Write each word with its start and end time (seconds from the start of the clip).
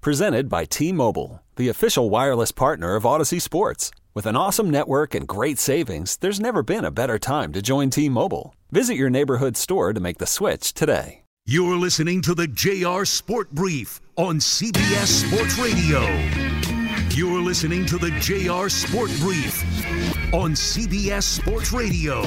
Presented 0.00 0.48
by 0.48 0.64
T 0.64 0.92
Mobile, 0.92 1.42
the 1.56 1.68
official 1.68 2.08
wireless 2.08 2.52
partner 2.52 2.94
of 2.94 3.02
Audacy 3.02 3.42
Sports. 3.42 3.90
With 4.14 4.26
an 4.26 4.36
awesome 4.36 4.70
network 4.70 5.12
and 5.12 5.26
great 5.26 5.58
savings, 5.58 6.16
there's 6.18 6.38
never 6.38 6.62
been 6.62 6.84
a 6.84 6.92
better 6.92 7.18
time 7.18 7.52
to 7.52 7.60
join 7.60 7.90
T 7.90 8.08
Mobile. 8.08 8.54
Visit 8.70 8.94
your 8.94 9.10
neighborhood 9.10 9.56
store 9.56 9.92
to 9.92 9.98
make 9.98 10.18
the 10.18 10.26
switch 10.26 10.72
today. 10.72 11.22
You're 11.46 11.76
listening 11.76 12.22
to 12.22 12.34
the 12.34 12.46
JR 12.46 13.04
Sport 13.04 13.50
Brief 13.50 14.00
on 14.16 14.38
CBS 14.38 15.26
Sports 15.26 15.58
Radio. 15.58 16.00
You're 17.10 17.42
listening 17.42 17.84
to 17.86 17.98
the 17.98 18.12
JR 18.20 18.68
Sport 18.68 19.10
Brief 19.18 19.64
on 20.32 20.52
CBS 20.52 21.24
Sports 21.24 21.72
Radio. 21.72 22.22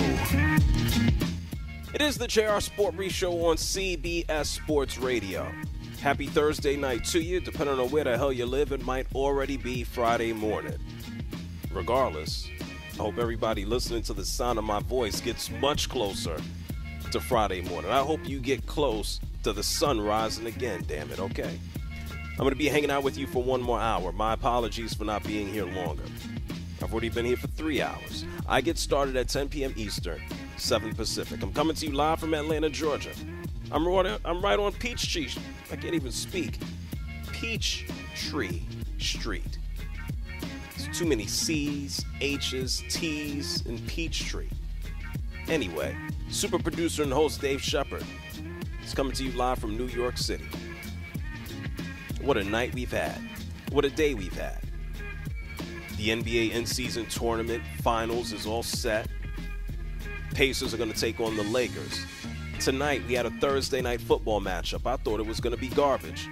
It 1.94 2.02
is 2.02 2.18
the 2.18 2.28
JR 2.28 2.60
Sport 2.60 2.98
Brief 2.98 3.14
Show 3.14 3.46
on 3.46 3.56
CBS 3.56 4.48
Sports 4.48 4.98
Radio. 4.98 5.50
Happy 6.02 6.26
Thursday 6.26 6.76
night 6.76 7.06
to 7.06 7.22
you. 7.22 7.40
Depending 7.40 7.80
on 7.80 7.92
where 7.92 8.04
the 8.04 8.18
hell 8.18 8.34
you 8.34 8.48
live, 8.48 8.72
it 8.72 8.84
might 8.84 9.06
already 9.14 9.56
be 9.56 9.84
Friday 9.84 10.34
morning. 10.34 10.80
Regardless, 11.72 12.50
I 12.94 13.04
hope 13.04 13.20
everybody 13.20 13.66
listening 13.66 14.02
to 14.04 14.14
the 14.14 14.26
sound 14.26 14.58
of 14.58 14.66
my 14.66 14.80
voice 14.80 15.22
gets 15.22 15.52
much 15.52 15.90
closer 15.90 16.42
to 17.12 17.20
Friday 17.20 17.62
morning. 17.62 17.92
I 17.92 18.00
hope 18.00 18.28
you 18.28 18.40
get 18.40 18.66
close 18.66 19.20
to 19.44 19.54
the 19.54 19.62
sun 19.62 20.02
rising 20.02 20.48
again, 20.48 20.84
damn 20.88 21.12
it, 21.12 21.20
okay? 21.20 21.60
I'm 22.32 22.38
going 22.38 22.50
to 22.50 22.56
be 22.56 22.68
hanging 22.68 22.90
out 22.90 23.04
with 23.04 23.16
you 23.16 23.28
for 23.28 23.44
one 23.44 23.62
more 23.62 23.80
hour. 23.80 24.12
My 24.12 24.34
apologies 24.34 24.96
for 24.96 25.04
not 25.04 25.24
being 25.24 25.54
here 25.54 25.68
longer. 25.68 26.04
I've 26.82 26.92
already 26.92 27.10
been 27.10 27.26
here 27.26 27.38
for 27.38 27.48
three 27.48 27.80
hours. 27.80 28.26
I 28.50 28.62
get 28.62 28.80
started 28.80 29.16
at 29.18 29.30
10 29.30 29.50
p.m. 29.50 29.74
Eastern, 29.78 30.20
7 30.58 30.96
Pacific. 30.96 31.44
I'm 31.44 31.54
coming 31.54 31.76
to 31.76 31.86
you 31.86 31.92
live 31.92 32.20
from 32.20 32.34
Atlanta, 32.34 32.72
Georgia. 32.72 33.12
I'm 33.72 33.88
right, 33.88 34.20
I'm 34.26 34.42
right 34.42 34.60
on 34.60 34.74
Peachtree. 34.74 35.30
I 35.72 35.78
can't 35.78 35.94
even 35.94 36.12
speak. 36.12 36.60
Peachtree 37.32 38.62
Street. 39.00 39.58
It's 40.76 40.98
too 40.98 41.06
many 41.06 41.26
C's, 41.26 42.04
H's, 42.20 42.84
T's 42.90 43.66
in 43.66 43.80
Peachtree. 43.88 44.50
Anyway, 45.48 45.96
super 46.30 46.60
producer 46.60 47.04
and 47.04 47.14
host 47.14 47.40
Dave 47.40 47.62
Shepard 47.62 48.04
is 48.84 48.94
coming 48.94 49.14
to 49.14 49.24
you 49.24 49.32
live 49.34 49.60
from 49.60 49.78
New 49.78 49.88
York 49.88 50.18
City. 50.18 50.46
What 52.22 52.38
a 52.38 52.44
night 52.44 52.74
we've 52.74 52.92
had. 52.92 53.18
What 53.72 53.86
a 53.86 53.90
day 53.90 54.14
we've 54.14 54.38
had. 54.38 54.60
The 55.96 56.10
NBA 56.10 56.52
in 56.52 56.66
season 56.66 57.06
tournament 57.06 57.64
finals 57.82 58.34
is 58.34 58.46
all 58.46 58.64
set. 58.64 59.08
Pacers 60.34 60.74
are 60.74 60.78
going 60.78 60.92
to 60.92 61.00
take 61.00 61.20
on 61.22 61.38
the 61.38 61.44
Lakers 61.44 62.06
tonight 62.62 63.02
we 63.08 63.16
had 63.16 63.26
a 63.26 63.32
Thursday 63.32 63.82
night 63.82 64.00
football 64.00 64.40
matchup. 64.40 64.86
I 64.86 64.96
thought 64.98 65.20
it 65.20 65.26
was 65.26 65.40
going 65.40 65.56
to 65.56 65.60
be 65.60 65.70
garbage. 65.70 66.30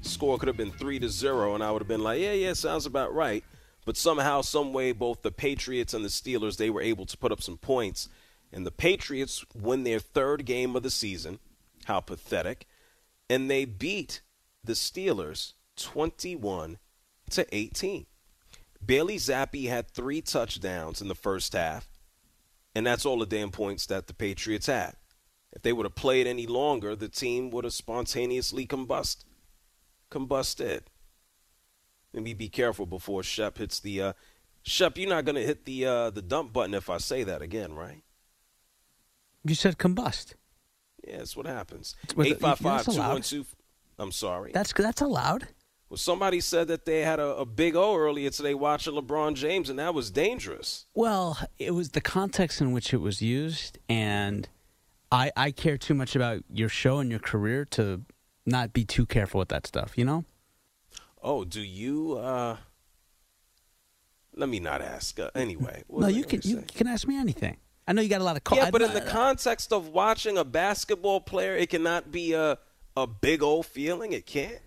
Score 0.00 0.36
could 0.36 0.48
have 0.48 0.56
been 0.56 0.72
3 0.72 0.98
to 0.98 1.08
0 1.08 1.54
and 1.54 1.62
I 1.62 1.70
would 1.70 1.80
have 1.80 1.88
been 1.88 2.02
like, 2.02 2.20
"Yeah, 2.20 2.32
yeah, 2.32 2.54
sounds 2.54 2.86
about 2.86 3.14
right." 3.14 3.44
But 3.84 3.96
somehow 3.96 4.40
some 4.40 4.72
way 4.72 4.90
both 4.90 5.22
the 5.22 5.30
Patriots 5.30 5.94
and 5.94 6.04
the 6.04 6.08
Steelers 6.08 6.56
they 6.56 6.70
were 6.70 6.82
able 6.82 7.06
to 7.06 7.16
put 7.16 7.30
up 7.30 7.40
some 7.40 7.56
points 7.56 8.08
and 8.52 8.66
the 8.66 8.72
Patriots 8.72 9.44
win 9.54 9.84
their 9.84 10.00
third 10.00 10.44
game 10.44 10.74
of 10.74 10.82
the 10.82 10.90
season. 10.90 11.38
How 11.84 12.00
pathetic. 12.00 12.66
And 13.28 13.48
they 13.48 13.64
beat 13.64 14.22
the 14.64 14.72
Steelers 14.72 15.52
21 15.76 16.78
to 17.30 17.46
18. 17.54 18.06
Bailey 18.84 19.18
Zappe 19.18 19.68
had 19.68 19.88
3 19.88 20.20
touchdowns 20.20 21.00
in 21.00 21.06
the 21.06 21.14
first 21.14 21.52
half. 21.52 21.88
And 22.74 22.84
that's 22.84 23.06
all 23.06 23.20
the 23.20 23.26
damn 23.26 23.50
points 23.52 23.86
that 23.86 24.08
the 24.08 24.14
Patriots 24.14 24.66
had. 24.66 24.94
If 25.52 25.62
they 25.62 25.72
would 25.72 25.84
have 25.84 25.94
played 25.94 26.26
any 26.26 26.46
longer, 26.46 26.94
the 26.94 27.08
team 27.08 27.50
would 27.50 27.64
have 27.64 27.72
spontaneously 27.72 28.66
combust, 28.66 29.24
combusted. 30.10 30.82
Maybe 32.12 32.34
be 32.34 32.48
careful 32.48 32.86
before 32.86 33.22
Shep 33.22 33.58
hits 33.58 33.80
the. 33.80 34.02
Uh, 34.02 34.12
Shep, 34.62 34.98
you're 34.98 35.08
not 35.08 35.24
going 35.24 35.36
to 35.36 35.46
hit 35.46 35.64
the 35.64 35.86
uh, 35.86 36.10
the 36.10 36.22
dump 36.22 36.52
button 36.52 36.74
if 36.74 36.90
I 36.90 36.98
say 36.98 37.24
that 37.24 37.42
again, 37.42 37.74
right? 37.74 38.02
You 39.44 39.54
said 39.54 39.78
combust. 39.78 40.34
Yeah, 41.06 41.18
that's 41.18 41.36
what 41.36 41.46
happens. 41.46 41.96
Eight 42.18 42.40
five 42.40 42.58
five 42.58 42.84
two 42.84 42.98
one 42.98 43.22
two. 43.22 43.46
I'm 43.98 44.12
sorry. 44.12 44.52
That's 44.52 44.72
that's 44.72 45.00
allowed. 45.00 45.48
Well, 45.88 45.98
somebody 45.98 46.40
said 46.40 46.68
that 46.68 46.84
they 46.84 47.00
had 47.00 47.18
a, 47.18 47.38
a, 47.38 47.44
big 47.44 47.74
O 47.74 47.96
earlier 47.96 48.30
today 48.30 48.54
watching 48.54 48.94
LeBron 48.94 49.34
James, 49.34 49.68
and 49.68 49.76
that 49.80 49.92
was 49.92 50.12
dangerous. 50.12 50.86
Well, 50.94 51.36
it 51.58 51.72
was 51.72 51.90
the 51.90 52.00
context 52.00 52.60
in 52.60 52.70
which 52.70 52.94
it 52.94 52.98
was 52.98 53.20
used, 53.20 53.78
and 53.88 54.48
I, 55.12 55.32
I 55.36 55.50
care 55.50 55.76
too 55.76 55.94
much 55.94 56.14
about 56.14 56.44
your 56.52 56.68
show 56.68 56.98
and 56.98 57.10
your 57.10 57.20
career 57.20 57.64
to 57.72 58.02
not 58.46 58.72
be 58.72 58.84
too 58.84 59.06
careful 59.06 59.38
with 59.38 59.48
that 59.48 59.66
stuff, 59.66 59.96
you 59.96 60.04
know? 60.04 60.24
Oh, 61.22 61.44
do 61.44 61.60
you 61.60 62.16
uh 62.16 62.56
let 64.34 64.48
me 64.48 64.60
not 64.60 64.80
ask. 64.80 65.18
Uh, 65.18 65.30
anyway, 65.34 65.82
no, 65.90 66.06
you 66.06 66.24
can 66.24 66.40
you 66.44 66.64
can 66.74 66.86
ask 66.86 67.06
me 67.06 67.16
anything. 67.16 67.56
I 67.86 67.92
know 67.92 68.02
you 68.02 68.08
got 68.08 68.20
a 68.20 68.24
lot 68.24 68.36
of. 68.36 68.42
yeah, 68.56 68.70
but 68.70 68.82
in 68.82 68.94
the 68.94 69.00
context 69.00 69.72
of 69.72 69.88
watching 69.88 70.38
a 70.38 70.44
basketball 70.44 71.20
player, 71.20 71.56
it 71.56 71.70
cannot 71.70 72.12
be 72.12 72.32
a 72.32 72.58
a 72.96 73.06
big 73.06 73.42
old 73.42 73.66
feeling. 73.66 74.12
It 74.12 74.26
can't. 74.26 74.60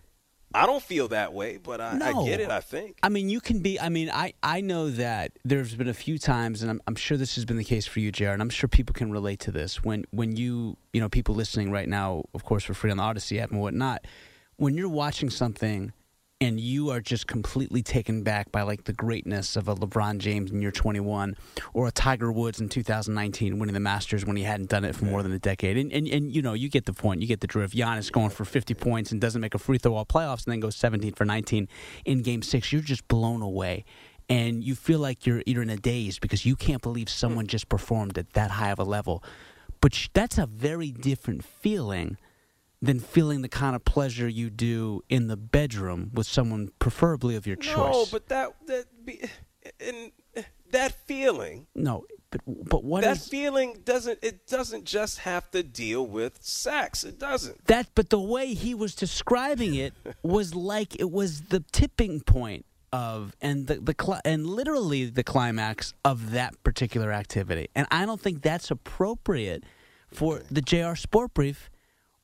I 0.53 0.65
don't 0.65 0.83
feel 0.83 1.07
that 1.09 1.33
way, 1.33 1.57
but 1.57 1.81
I, 1.81 1.97
no. 1.97 2.21
I, 2.21 2.25
get 2.25 2.39
it. 2.39 2.49
I 2.49 2.59
think. 2.59 2.99
I 3.01 3.09
mean, 3.09 3.29
you 3.29 3.41
can 3.41 3.59
be. 3.59 3.79
I 3.79 3.89
mean, 3.89 4.09
I, 4.11 4.33
I 4.43 4.61
know 4.61 4.89
that 4.91 5.31
there's 5.43 5.75
been 5.75 5.87
a 5.87 5.93
few 5.93 6.19
times, 6.19 6.61
and 6.61 6.69
I'm, 6.69 6.81
I'm 6.87 6.95
sure 6.95 7.17
this 7.17 7.35
has 7.35 7.45
been 7.45 7.57
the 7.57 7.63
case 7.63 7.87
for 7.87 7.99
you, 7.99 8.11
Jared. 8.11 8.33
And 8.33 8.41
I'm 8.41 8.49
sure 8.49 8.67
people 8.67 8.93
can 8.93 9.11
relate 9.11 9.39
to 9.41 9.51
this. 9.51 9.83
When 9.83 10.05
when 10.11 10.35
you 10.35 10.77
you 10.91 11.01
know 11.01 11.09
people 11.09 11.35
listening 11.35 11.71
right 11.71 11.89
now, 11.89 12.23
of 12.33 12.43
course, 12.43 12.63
for 12.63 12.73
free 12.73 12.91
on 12.91 12.97
the 12.97 13.03
Audacy 13.03 13.39
app 13.39 13.51
and 13.51 13.61
whatnot. 13.61 14.05
When 14.57 14.75
you're 14.75 14.89
watching 14.89 15.31
something 15.31 15.93
and 16.43 16.59
you 16.59 16.89
are 16.89 16.99
just 16.99 17.25
completely 17.25 17.81
taken 17.81 18.21
back 18.21 18.51
by 18.51 18.61
like 18.63 18.83
the 18.83 18.91
greatness 18.91 19.55
of 19.55 19.69
a 19.69 19.75
LeBron 19.75 20.17
James 20.17 20.51
in 20.51 20.61
year 20.61 20.71
21 20.71 21.37
or 21.73 21.87
a 21.87 21.91
Tiger 21.91 22.33
Woods 22.33 22.59
in 22.59 22.67
2019 22.67 23.59
winning 23.59 23.73
the 23.73 23.79
Masters 23.79 24.25
when 24.25 24.35
he 24.35 24.43
hadn't 24.43 24.69
done 24.69 24.83
it 24.83 24.93
for 24.93 25.05
more 25.05 25.23
than 25.23 25.31
a 25.31 25.39
decade. 25.39 25.77
And, 25.77 25.91
and, 25.93 26.05
and 26.07 26.35
you 26.35 26.41
know, 26.41 26.51
you 26.53 26.69
get 26.69 26.85
the 26.85 26.91
point. 26.91 27.21
You 27.21 27.27
get 27.27 27.39
the 27.39 27.47
drift. 27.47 27.73
Giannis 27.73 28.11
going 28.11 28.29
for 28.29 28.43
50 28.43 28.73
points 28.73 29.11
and 29.11 29.21
doesn't 29.21 29.39
make 29.39 29.55
a 29.55 29.57
free 29.57 29.77
throw 29.77 29.95
all 29.95 30.05
playoffs 30.05 30.45
and 30.45 30.51
then 30.51 30.59
goes 30.59 30.75
17 30.75 31.13
for 31.13 31.23
19 31.23 31.69
in 32.03 32.21
game 32.21 32.41
six. 32.41 32.73
You're 32.73 32.81
just 32.81 33.07
blown 33.07 33.41
away. 33.41 33.85
And 34.27 34.63
you 34.63 34.75
feel 34.75 34.99
like 34.99 35.25
you're, 35.25 35.43
you're 35.45 35.63
in 35.63 35.69
a 35.69 35.77
daze 35.77 36.19
because 36.19 36.45
you 36.45 36.57
can't 36.57 36.81
believe 36.81 37.09
someone 37.09 37.47
just 37.47 37.69
performed 37.69 38.17
at 38.17 38.33
that 38.33 38.51
high 38.51 38.71
of 38.71 38.79
a 38.79 38.83
level. 38.83 39.23
But 39.79 40.09
that's 40.13 40.37
a 40.37 40.45
very 40.45 40.91
different 40.91 41.45
feeling 41.45 42.17
than 42.83 42.99
feeling 42.99 43.41
the 43.41 43.49
kind 43.49 43.77
of 43.77 43.85
pleasure 43.85 44.27
you 44.27 44.49
do 44.49 45.01
in 45.07 45.27
the 45.27 45.37
bedroom 45.37 46.11
with 46.13 46.27
someone 46.27 46.69
preferably 46.79 47.37
of 47.37 47.47
your 47.47 47.55
choice. 47.55 47.77
No, 47.77 48.05
but 48.11 48.27
that 48.27 48.53
that 48.67 48.85
be, 49.05 49.21
and 49.79 50.11
that 50.71 50.91
feeling. 51.07 51.67
No, 51.73 52.05
but 52.29 52.41
but 52.45 52.83
what 52.83 53.03
that 53.03 53.15
is, 53.15 53.27
feeling 53.29 53.79
doesn't 53.85 54.19
it 54.21 54.47
doesn't 54.47 54.83
just 54.83 55.19
have 55.19 55.49
to 55.51 55.63
deal 55.63 56.05
with 56.05 56.43
sex. 56.43 57.05
It 57.05 57.17
doesn't. 57.17 57.65
That 57.65 57.87
but 57.95 58.09
the 58.09 58.19
way 58.19 58.53
he 58.53 58.75
was 58.75 58.95
describing 58.95 59.75
it 59.75 59.93
was 60.21 60.53
like 60.73 60.99
it 60.99 61.09
was 61.09 61.43
the 61.43 61.63
tipping 61.71 62.19
point 62.19 62.65
of 62.91 63.33
and 63.39 63.67
the 63.67 63.75
the 63.75 64.21
and 64.25 64.45
literally 64.45 65.05
the 65.05 65.23
climax 65.23 65.93
of 66.03 66.31
that 66.31 66.61
particular 66.65 67.13
activity. 67.13 67.69
And 67.75 67.87
I 67.91 68.05
don't 68.05 68.19
think 68.19 68.41
that's 68.41 68.69
appropriate 68.69 69.63
for 70.11 70.41
the 70.51 70.61
JR 70.61 70.95
Sport 70.95 71.33
Brief 71.33 71.69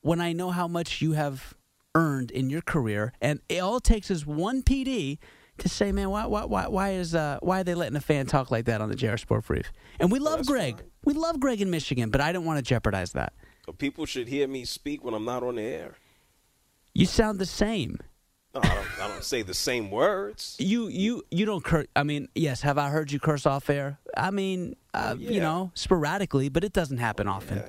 when 0.01 0.21
I 0.21 0.33
know 0.33 0.51
how 0.51 0.67
much 0.67 1.01
you 1.01 1.13
have 1.13 1.53
earned 1.95 2.31
in 2.31 2.49
your 2.49 2.61
career, 2.61 3.13
and 3.21 3.41
it 3.49 3.59
all 3.59 3.79
takes 3.79 4.09
is 4.11 4.25
one 4.25 4.63
PD 4.63 5.17
to 5.57 5.69
say, 5.69 5.91
man, 5.91 6.09
why, 6.09 6.25
why, 6.25 6.45
why, 6.45 6.67
why 6.67 6.91
is, 6.91 7.13
uh, 7.13 7.37
why 7.41 7.61
are 7.61 7.63
they 7.63 7.75
letting 7.75 7.95
a 7.95 8.01
fan 8.01 8.25
talk 8.25 8.51
like 8.51 8.65
that 8.65 8.81
on 8.81 8.89
the 8.89 8.95
JR 8.95 9.17
Sport 9.17 9.45
Brief? 9.45 9.71
And 9.99 10.11
we 10.11 10.19
love 10.19 10.45
Greg. 10.45 10.77
Fine. 10.77 10.85
We 11.05 11.13
love 11.13 11.39
Greg 11.39 11.61
in 11.61 11.69
Michigan, 11.69 12.09
but 12.09 12.21
I 12.21 12.31
don't 12.31 12.45
want 12.45 12.57
to 12.57 12.63
jeopardize 12.63 13.11
that. 13.13 13.33
People 13.77 14.05
should 14.05 14.27
hear 14.27 14.47
me 14.47 14.65
speak 14.65 15.03
when 15.03 15.13
I'm 15.13 15.25
not 15.25 15.43
on 15.43 15.55
the 15.55 15.61
air. 15.61 15.95
You 16.93 17.05
sound 17.05 17.39
the 17.39 17.45
same. 17.45 17.99
No, 18.55 18.61
I 18.63 18.67
don't, 18.67 19.01
I 19.01 19.07
don't 19.07 19.23
say 19.23 19.43
the 19.43 19.53
same 19.53 19.91
words. 19.91 20.55
You, 20.59 20.87
you, 20.87 21.23
you 21.29 21.45
don't 21.45 21.63
curse. 21.63 21.85
I 21.95 22.01
mean, 22.01 22.29
yes. 22.33 22.61
Have 22.61 22.79
I 22.79 22.89
heard 22.89 23.11
you 23.11 23.19
curse 23.19 23.45
off 23.45 23.69
air? 23.69 23.99
I 24.17 24.31
mean, 24.31 24.75
uh, 24.95 25.13
oh, 25.13 25.19
yeah. 25.19 25.29
you 25.29 25.39
know, 25.39 25.71
sporadically, 25.75 26.49
but 26.49 26.63
it 26.63 26.73
doesn't 26.73 26.97
happen 26.97 27.27
oh, 27.27 27.33
often. 27.33 27.57
Yeah. 27.57 27.65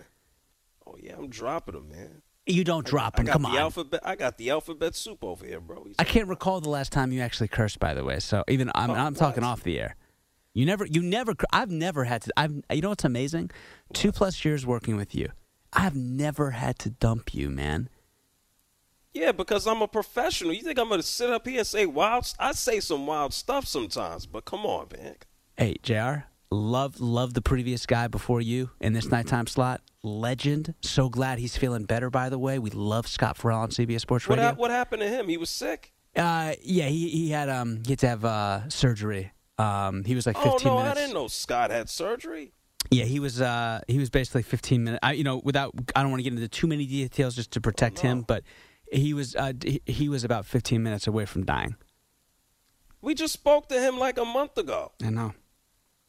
Oh 0.87 0.97
yeah, 0.99 1.15
I'm 1.19 1.29
dropping 1.29 1.75
them, 1.75 1.91
man. 1.91 2.20
You 2.51 2.65
don't 2.65 2.87
drop 2.87 3.15
I 3.19 3.23
them. 3.23 3.33
Come 3.33 3.43
the 3.43 3.49
on. 3.49 3.57
alphabet. 3.57 4.01
I 4.05 4.17
got 4.17 4.39
the 4.39 4.51
alphabet 4.51 4.95
soup 4.95 5.23
over 5.25 5.47
here, 5.47 5.61
bro. 5.61 5.85
You 5.87 5.95
I 5.99 6.05
can't 6.05 6.29
recall 6.29 6.61
the 6.61 6.69
last 6.69 6.93
time 6.93 7.13
you 7.13 7.21
actually 7.21 7.49
cursed. 7.49 7.79
By 7.79 7.95
the 7.95 8.05
way, 8.05 8.19
so 8.21 8.45
even 8.49 8.71
I'm, 8.75 8.91
Oh, 8.91 8.95
I'm 8.95 9.15
talking 9.15 9.45
off 9.45 9.63
the 9.63 9.81
air. 9.81 9.97
You 10.53 10.67
never, 10.67 10.85
you 10.85 11.01
never. 11.03 11.35
I've 11.53 11.71
never 11.71 12.05
had 12.05 12.23
to. 12.23 12.33
I've. 12.37 12.53
You 12.73 12.81
know 12.83 12.89
what's 12.91 13.05
amazing? 13.05 13.51
Two 13.93 14.11
plus 14.13 14.45
years 14.45 14.67
working 14.67 14.97
with 14.97 15.15
you, 15.15 15.29
I've 15.73 15.95
never 15.95 16.51
had 16.51 16.79
to 16.81 16.91
dump 16.91 17.33
you, 17.35 17.51
man. 17.51 17.89
Yeah, 19.13 19.33
because 19.33 19.67
I'm 19.67 19.83
a 19.83 19.89
professional. 19.89 20.53
You 20.53 20.63
think 20.63 20.79
I'm 20.79 20.89
gonna 20.89 21.03
sit 21.03 21.31
up 21.31 21.47
here 21.47 21.59
and 21.59 21.67
say 21.67 21.87
wild? 21.87 22.33
I 22.39 22.53
say 22.53 22.81
some 22.81 23.07
wild 23.07 23.33
stuff 23.35 23.67
sometimes, 23.67 24.27
but 24.27 24.45
come 24.45 24.65
on, 24.65 24.87
man. 24.97 25.17
Hey, 25.57 25.77
Jr. 25.83 26.27
Love, 26.53 27.01
love 27.01 27.35
the 27.35 27.43
previous 27.43 27.87
guy 27.87 28.09
before 28.09 28.41
you 28.41 28.71
in 28.81 28.93
this 28.93 29.09
nighttime 29.09 29.47
slot. 29.47 29.83
Legend. 30.03 30.75
So 30.83 31.09
glad 31.09 31.39
he's 31.39 31.57
feeling 31.57 31.85
better. 31.85 32.11
By 32.11 32.29
the 32.29 32.39
way, 32.39 32.59
we 32.59 32.71
love 32.71 33.07
Scott 33.07 33.37
Farrell 33.37 33.61
on 33.61 33.71
CBS 33.71 34.01
Sports 34.01 34.29
What, 34.29 34.37
Radio. 34.39 34.49
hap- 34.51 34.59
what 34.59 34.71
happened 34.71 35.03
to 35.03 35.09
him? 35.09 35.29
He 35.29 35.37
was 35.37 35.51
sick. 35.51 35.93
Uh, 36.17 36.55
yeah, 36.63 36.87
he 36.87 37.09
he 37.09 37.31
had 37.31 37.49
um 37.49 37.83
he 37.85 37.93
had 37.93 37.99
to 38.01 38.09
have 38.09 38.25
uh 38.25 38.69
surgery. 38.69 39.33
Um, 39.59 40.05
he 40.05 40.15
was 40.15 40.27
like 40.27 40.37
15 40.37 40.53
Oh 40.53 40.75
no, 40.75 40.77
minutes. 40.83 40.99
I 40.99 41.01
didn't 41.03 41.15
know 41.15 41.29
Scott 41.29 41.71
had 41.71 41.89
surgery. 41.91 42.53
Yeah, 42.91 43.05
he 43.05 43.21
was. 43.21 43.41
Uh, 43.43 43.81
he 43.89 43.99
was 43.99 44.09
basically 44.11 44.43
15 44.43 44.83
minutes. 44.83 45.01
I, 45.03 45.13
you 45.13 45.23
know, 45.23 45.41
without 45.45 45.75
I 45.95 46.01
don't 46.03 46.11
want 46.11 46.21
to 46.21 46.25
get 46.25 46.33
into 46.33 46.49
too 46.49 46.67
many 46.67 46.87
details 46.87 47.37
just 47.37 47.51
to 47.53 47.61
protect 47.61 47.99
Oh, 48.01 48.09
no. 48.09 48.13
him, 48.13 48.23
but 48.23 48.43
he 48.91 49.13
was. 49.15 49.37
Uh, 49.37 49.53
he, 49.63 49.83
he 49.85 50.09
was 50.09 50.25
about 50.25 50.47
15 50.47 50.83
minutes 50.83 51.07
away 51.07 51.27
from 51.27 51.45
dying. 51.45 51.77
We 53.03 53.15
just 53.15 53.35
spoke 53.35 53.69
to 53.69 53.79
him 53.81 53.99
like 53.99 54.19
a 54.19 54.25
month 54.25 54.57
ago. 54.59 54.93
I 55.05 55.11
know. 55.11 55.35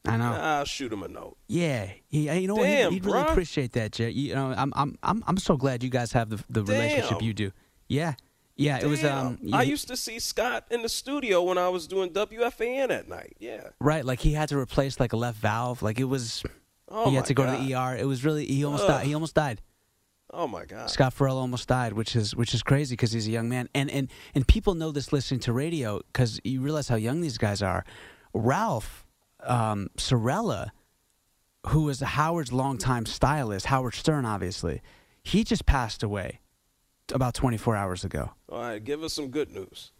I 0.05 0.17
know. 0.17 0.31
I'll 0.33 0.65
shoot 0.65 0.91
him 0.91 1.03
a 1.03 1.07
note. 1.07 1.37
yeah, 1.47 1.91
he, 2.07 2.31
you 2.31 2.47
know 2.47 2.55
what? 2.55 2.67
He'd- 2.67 2.89
he'd, 2.89 3.05
really 3.05 3.19
bruh. 3.19 3.31
appreciate 3.31 3.73
that, 3.73 3.91
Jay. 3.91 4.09
You 4.09 4.33
know, 4.33 4.53
I'm 4.57 4.73
I'm 4.75 4.97
I'm 5.03 5.23
I'm 5.27 5.37
so 5.37 5.57
glad 5.57 5.83
you 5.83 5.89
guys 5.89 6.11
have 6.13 6.29
the 6.29 6.43
the 6.49 6.63
relationship 6.63 7.21
you 7.21 7.33
do. 7.33 7.51
Yeah, 7.87 8.15
yeah. 8.55 8.79
It 8.81 8.87
was 8.87 9.03
um. 9.03 9.37
Damn. 9.43 9.53
I 9.53 9.61
used 9.63 9.87
to 9.89 9.95
see 9.97 10.17
Scott 10.19 10.65
in 10.71 10.81
the 10.81 10.89
studio 10.89 11.43
when 11.43 11.57
I 11.59 11.69
was 11.69 11.87
doing 11.87 12.09
WFAN 12.09 12.89
at 12.89 13.07
night. 13.07 13.35
Yeah. 13.39 13.69
right. 13.79 14.03
Like 14.03 14.19
he 14.21 14.33
had 14.33 14.49
to 14.49 14.57
replace 14.57 14.99
like 14.99 15.13
a 15.13 15.17
left 15.17 15.37
valve. 15.37 15.81
Like 15.83 15.99
it 15.99 16.05
was. 16.05 16.43
Oh 16.89 17.09
he 17.09 17.15
had 17.15 17.25
to 17.25 17.33
go 17.33 17.45
God. 17.45 17.57
to 17.57 17.63
the 17.63 17.75
ER. 17.75 17.95
It 17.95 18.05
was 18.05 18.25
really. 18.25 18.45
He 18.45 18.65
almost 18.65 18.83
Ugh. 18.83 18.89
died. 18.89 19.05
He 19.05 19.13
almost 19.13 19.35
died. 19.35 19.61
Oh 20.33 20.47
my 20.47 20.65
God. 20.65 20.89
Scott 20.89 21.13
Farrell 21.13 21.37
almost 21.37 21.67
died, 21.67 21.93
which 21.93 22.15
is 22.15 22.35
which 22.35 22.53
is 22.53 22.63
crazy 22.63 22.93
because 22.93 23.11
he's 23.11 23.27
a 23.27 23.31
young 23.31 23.49
man, 23.49 23.69
and 23.75 23.91
and 23.91 24.07
and 24.33 24.47
people 24.47 24.73
know 24.73 24.91
this 24.91 25.13
listening 25.13 25.41
to 25.41 25.53
radio 25.53 26.01
because 26.11 26.39
you 26.43 26.61
realize 26.61 26.87
how 26.87 26.95
young 26.95 27.21
these 27.21 27.37
guys 27.37 27.61
are. 27.61 27.83
Ralph 28.33 29.05
um, 29.43 29.89
Cirella, 29.97 30.69
who 31.67 31.83
was 31.83 31.99
Howard's 31.99 32.51
longtime 32.51 33.05
stylist, 33.05 33.67
Howard 33.67 33.95
Stern, 33.95 34.25
obviously, 34.25 34.81
he 35.23 35.43
just 35.43 35.65
passed 35.65 36.03
away 36.03 36.39
about 37.13 37.33
24 37.33 37.75
hours 37.75 38.03
ago. 38.03 38.31
All 38.49 38.61
right, 38.61 38.83
give 38.83 39.03
us 39.03 39.13
some 39.13 39.29
good 39.29 39.51
news. 39.51 39.91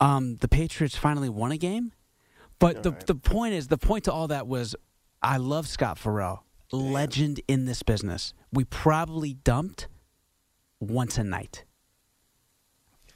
Um, 0.00 0.36
the 0.36 0.48
Patriots 0.48 0.96
finally 0.96 1.28
won 1.28 1.52
a 1.52 1.56
game, 1.56 1.92
but 2.58 2.82
the 2.82 2.92
right. 2.92 3.06
the 3.06 3.14
point 3.14 3.54
is 3.54 3.68
the 3.68 3.78
point 3.78 4.04
to 4.04 4.12
all 4.12 4.28
that 4.28 4.48
was 4.48 4.74
I 5.22 5.36
love 5.36 5.68
Scott 5.68 5.96
Farrell, 5.96 6.44
legend 6.72 7.40
in 7.46 7.66
this 7.66 7.84
business. 7.84 8.34
We 8.52 8.64
probably 8.64 9.34
dumped 9.34 9.86
once 10.80 11.18
a 11.18 11.24
night 11.24 11.64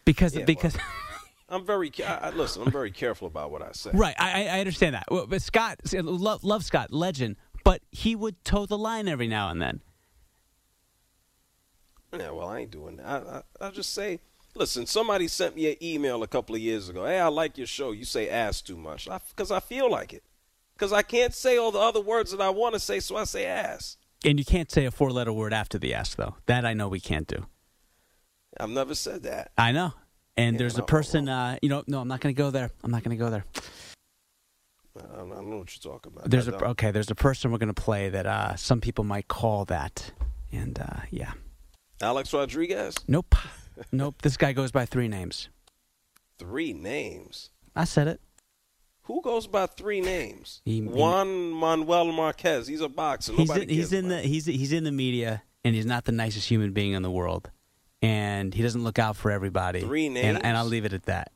because 0.05 0.37
Yeah, 0.37 0.45
because 0.45 0.77
I'm 1.49 1.65
very. 1.65 1.93
I, 2.05 2.15
I, 2.17 2.31
listen, 2.31 2.63
I'm 2.63 2.73
very 2.73 2.91
careful 2.91 3.29
about 3.29 3.51
what 3.51 3.63
I 3.63 3.71
say. 3.73 3.91
right 3.95 4.17
I 4.19 4.43
I- 4.45 4.57
I 4.57 4.61
understand 4.61 4.95
that 4.95 5.05
but 5.09 5.41
Scott 5.43 5.81
love 5.93 6.43
love 6.45 6.65
Scott 6.65 6.93
legend, 6.93 7.37
but 7.65 7.83
he 7.93 8.17
would 8.17 8.45
toe 8.45 8.67
the 8.67 8.79
line 8.79 9.07
every 9.09 9.29
now 9.29 9.51
and 9.51 9.61
then. 9.63 9.81
Yeah, 12.13 12.31
well, 12.31 12.49
I 12.49 12.61
ain't 12.61 12.71
doing 12.71 12.97
that. 12.97 13.07
I, 13.07 13.43
I, 13.65 13.69
I 13.69 13.71
just 13.71 13.93
say, 13.93 14.21
listen, 14.55 14.87
somebody 14.87 15.29
sent 15.29 15.55
me 15.57 15.71
an 15.73 15.77
email 15.83 16.23
a 16.23 16.27
couple 16.27 16.55
of 16.55 16.61
years 16.63 16.89
ago. 16.89 17.05
Hey, 17.05 17.19
I 17.21 17.29
like 17.29 17.59
your 17.59 17.67
show. 17.67 17.91
You 17.93 18.05
say 18.05 18.29
ass 18.31 18.63
too 18.63 18.77
much. 18.77 19.07
Because 19.29 19.51
I, 19.51 19.61
feel 19.61 19.91
like 19.91 20.15
it. 20.15 20.23
Because 20.75 20.93
I 20.93 21.03
can't 21.03 21.35
say 21.35 21.59
all 21.59 21.73
the 21.73 21.79
other 21.79 22.01
words 22.01 22.31
that 22.31 22.41
I 22.41 22.49
want 22.51 22.75
to 22.75 22.81
say, 22.81 23.01
so 23.01 23.17
I 23.17 23.25
say 23.25 23.45
ass. 23.45 23.99
And 24.25 24.39
you 24.39 24.45
can't 24.47 24.71
say 24.71 24.87
a 24.87 24.91
four 24.91 25.11
letter 25.11 25.33
word 25.33 25.53
after 25.53 25.79
the 25.79 25.93
ass, 25.93 26.15
though. 26.15 26.37
That 26.47 26.65
I 26.65 26.73
know 26.73 26.89
we 26.89 27.01
can't 27.01 27.27
do. 27.27 27.47
I've 28.59 28.71
never 28.71 28.95
said 28.95 29.23
that. 29.25 29.51
I 29.59 29.73
know. 29.73 29.93
And 30.37 30.55
Yeah, 30.55 30.59
there's 30.59 30.77
a 30.77 30.81
no, 30.81 30.85
person, 30.87 31.29
uh, 31.29 31.59
you 31.63 31.69
know, 31.69 31.83
no, 31.87 32.01
I'm 32.01 32.09
not 32.09 32.21
going 32.21 32.35
to 32.35 32.39
go 32.39 32.51
there. 32.51 32.71
I'm 32.85 32.91
not 32.91 33.03
going 33.03 33.17
to 33.17 33.23
go 33.25 33.31
there. 33.31 33.45
I 34.99 35.17
don't, 35.17 35.33
I 35.33 35.37
don't 35.37 35.51
know 35.51 35.59
what 35.59 35.75
you're 35.85 35.93
talking 35.93 36.13
about. 36.13 36.31
There's 36.31 36.49
I 36.49 36.53
a 36.53 36.59
don't. 36.59 36.71
okay. 36.71 36.91
There's 36.91 37.11
a 37.11 37.15
person 37.15 37.51
we're 37.53 37.59
going 37.59 37.73
to 37.75 37.81
play 37.83 38.09
that 38.09 38.27
uh, 38.27 38.57
some 38.57 38.81
people 38.81 39.05
might 39.05 39.29
call 39.29 39.65
that, 39.67 40.11
and 40.53 40.79
uh, 40.79 41.01
yeah, 41.11 41.33
Alex 42.01 42.33
Rodriguez? 42.33 42.95
nope, 43.07 43.35
nope. 43.93 44.23
This 44.23 44.37
guy 44.39 44.53
goes 44.53 44.71
by 44.73 44.87
three 44.87 45.09
names. 45.09 45.49
Three 46.39 46.73
names. 46.73 47.51
I 47.75 47.85
said 47.85 48.09
it. 48.09 48.21
Who 49.03 49.21
goes 49.23 49.47
by 49.47 49.67
three 49.67 50.01
names? 50.01 50.61
He- 50.65 50.77
he- 50.77 50.81
Juan 50.83 51.51
Manuel 51.51 52.11
Marquez. 52.13 52.67
He's 52.67 52.81
a 52.81 52.89
boxer. 52.89 53.33
He's 53.35 53.51
in, 53.51 53.69
he's 53.69 53.93
in 53.93 54.09
the 54.09 54.21
him. 54.21 54.29
he's 54.31 54.47
he's 54.47 54.73
in 54.73 54.85
the 54.85 54.93
media, 54.93 55.43
and 55.65 55.75
he's 55.75 55.87
not 55.87 56.05
the 56.07 56.13
nicest 56.13 56.49
human 56.49 56.73
being 56.73 56.93
in 56.93 57.03
the 57.03 57.11
world, 57.11 57.51
and 58.03 58.53
he 58.55 58.63
doesn't 58.63 58.85
look 58.85 58.99
out 58.99 59.17
for 59.17 59.31
everybody. 59.31 59.81
Three 59.81 60.07
and, 60.07 60.17
and? 60.45 60.57
I'll 60.57 60.65
leave 60.65 60.85
it 60.85 60.93
at 60.93 61.05
that. 61.05 61.33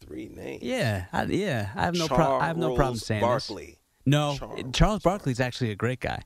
Three 0.00 0.28
names. 0.28 0.62
Yeah, 0.62 1.06
I, 1.12 1.24
yeah. 1.24 1.70
I 1.76 1.82
have 1.84 1.94
no 1.94 2.08
problem. 2.08 2.42
I 2.42 2.46
have 2.46 2.56
no 2.56 2.74
problem 2.74 2.96
saying 2.98 3.20
Barkley. 3.20 3.66
this. 3.66 3.76
No, 4.06 4.34
Charles 4.38 4.60
Charles 4.72 5.02
Barkley's 5.02 5.40
actually 5.40 5.70
a 5.70 5.76
great 5.76 6.00
guy. 6.00 6.22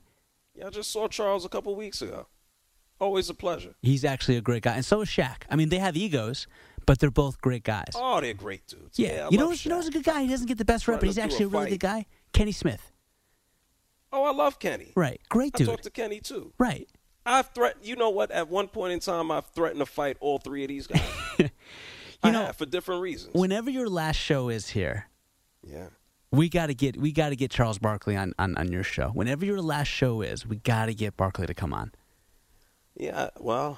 Yeah, 0.55 0.67
I 0.67 0.69
just 0.69 0.91
saw 0.91 1.07
Charles 1.07 1.43
a 1.45 1.49
couple 1.49 1.75
weeks 1.75 2.01
ago. 2.01 2.27
Always 2.99 3.29
a 3.29 3.33
pleasure. 3.33 3.75
He's 3.81 4.05
actually 4.05 4.37
a 4.37 4.41
great 4.41 4.63
guy, 4.63 4.75
and 4.75 4.85
so 4.85 5.01
is 5.01 5.09
Shaq. 5.09 5.43
I 5.49 5.57
mean, 5.57 5.67
they 5.67 5.79
have 5.79 5.97
egos, 5.97 6.47
but 6.85 6.99
they're 6.99 7.11
both 7.11 7.41
great 7.41 7.63
guys. 7.65 7.91
Oh, 7.93 8.21
they're 8.21 8.33
great 8.33 8.65
dudes. 8.67 8.97
Yeah, 8.97 9.25
I 9.27 9.29
you 9.29 9.37
know, 9.37 9.49
love 9.49 9.63
you 9.65 9.69
know, 9.69 9.75
Shaq. 9.75 9.79
who's 9.79 9.87
a 9.89 9.91
good 9.91 10.03
guy. 10.05 10.21
He 10.23 10.29
doesn't 10.29 10.47
get 10.47 10.57
the 10.57 10.63
best 10.65 10.87
rep, 10.87 11.01
but 11.01 11.07
he's 11.07 11.17
actually 11.17 11.43
a 11.43 11.47
a 11.47 11.51
really 11.51 11.71
good 11.71 11.81
guy. 11.81 12.05
Kenny 12.31 12.53
Smith, 12.53 12.93
Oh, 14.13 14.23
I 14.23 14.31
love 14.31 14.59
Kenny. 14.59 14.93
right? 14.95 15.19
Great 15.27 15.51
dude. 15.53 15.67
I 15.67 15.71
talked 15.73 15.83
to 15.83 15.89
Kenny 15.89 16.21
too. 16.21 16.53
right? 16.57 16.87
I've 17.25 17.49
threatened. 17.49 17.85
You 17.85 17.95
know 17.95 18.09
what? 18.09 18.31
At 18.31 18.49
one 18.49 18.67
point 18.67 18.93
in 18.93 18.99
time, 18.99 19.31
I've 19.31 19.47
threatened 19.47 19.79
to 19.79 19.85
fight 19.85 20.17
all 20.19 20.37
three 20.37 20.63
of 20.63 20.69
these 20.69 20.87
guys. 20.87 21.01
you 21.39 21.49
I 22.23 22.31
know, 22.31 22.45
have, 22.45 22.55
for 22.55 22.65
different 22.65 23.01
reasons. 23.01 23.33
Whenever 23.33 23.69
your 23.69 23.89
last 23.89 24.17
show 24.17 24.49
is 24.49 24.69
here, 24.69 25.07
yeah. 25.63 25.87
we 26.31 26.49
got 26.49 26.67
to 26.67 26.73
get 26.73 26.97
we 26.97 27.11
got 27.11 27.29
to 27.29 27.35
get 27.35 27.51
Charles 27.51 27.79
Barkley 27.79 28.15
on, 28.15 28.33
on 28.37 28.55
on 28.57 28.71
your 28.71 28.83
show. 28.83 29.09
Whenever 29.09 29.45
your 29.45 29.61
last 29.61 29.87
show 29.87 30.21
is, 30.21 30.45
we 30.45 30.57
got 30.57 30.85
to 30.85 30.93
get 30.93 31.17
Barkley 31.17 31.47
to 31.47 31.53
come 31.53 31.73
on. 31.73 31.91
Yeah. 32.95 33.29
Well. 33.39 33.77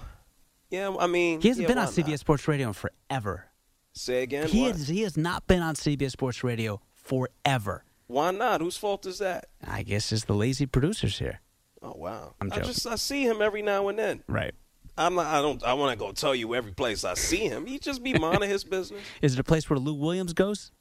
Yeah. 0.70 0.96
I 1.00 1.08
mean, 1.08 1.40
He 1.40 1.48
hasn't 1.48 1.64
yeah, 1.64 1.74
been 1.74 1.78
on 1.78 1.88
CBS 1.88 2.10
not? 2.10 2.20
Sports 2.20 2.48
Radio 2.48 2.68
in 2.68 2.74
forever. 2.74 3.46
Say 3.94 4.24
again. 4.24 4.48
He 4.48 4.64
what? 4.64 4.74
has 4.74 4.88
he 4.90 5.02
has 5.02 5.18
not 5.18 5.48
been 5.48 5.62
on 5.62 5.76
CBS 5.76 6.12
Sports 6.12 6.44
Radio 6.44 6.82
forever. 6.94 7.84
Why 8.08 8.32
not? 8.32 8.62
Whose 8.62 8.78
fault 8.78 9.06
is 9.06 9.20
that? 9.20 9.48
I 9.66 9.84
guess 9.84 10.12
it's 10.12 10.26
the 10.26 10.34
lazy 10.34 10.66
producers 10.66 11.20
here. 11.20 11.42
Oh 11.82 11.94
wow. 11.96 12.36
I'm 12.42 12.52
I 12.52 12.60
just 12.60 12.86
I 12.88 12.96
see 12.96 13.24
him 13.24 13.42
every 13.42 13.62
now 13.62 13.88
and 13.88 13.98
then. 14.00 14.24
Right. 14.28 14.54
I'm 14.98 15.14
not. 15.16 15.28
I 15.28 15.42
don't. 15.42 15.64
I 15.64 15.74
want 15.74 15.92
to 15.92 15.98
go 16.06 16.12
tell 16.12 16.34
you 16.34 16.56
every 16.56 16.72
place 16.72 17.04
I 17.04 17.14
see 17.14 17.48
him. 17.48 17.66
He 17.68 17.78
just 17.78 18.04
be 18.04 18.14
minding 18.14 18.50
his 18.50 18.64
business. 18.64 19.02
Is 19.22 19.34
it 19.34 19.40
a 19.40 19.44
place 19.44 19.70
where 19.70 19.78
Lou 19.78 19.94
Williams 19.94 20.34
goes? 20.34 20.72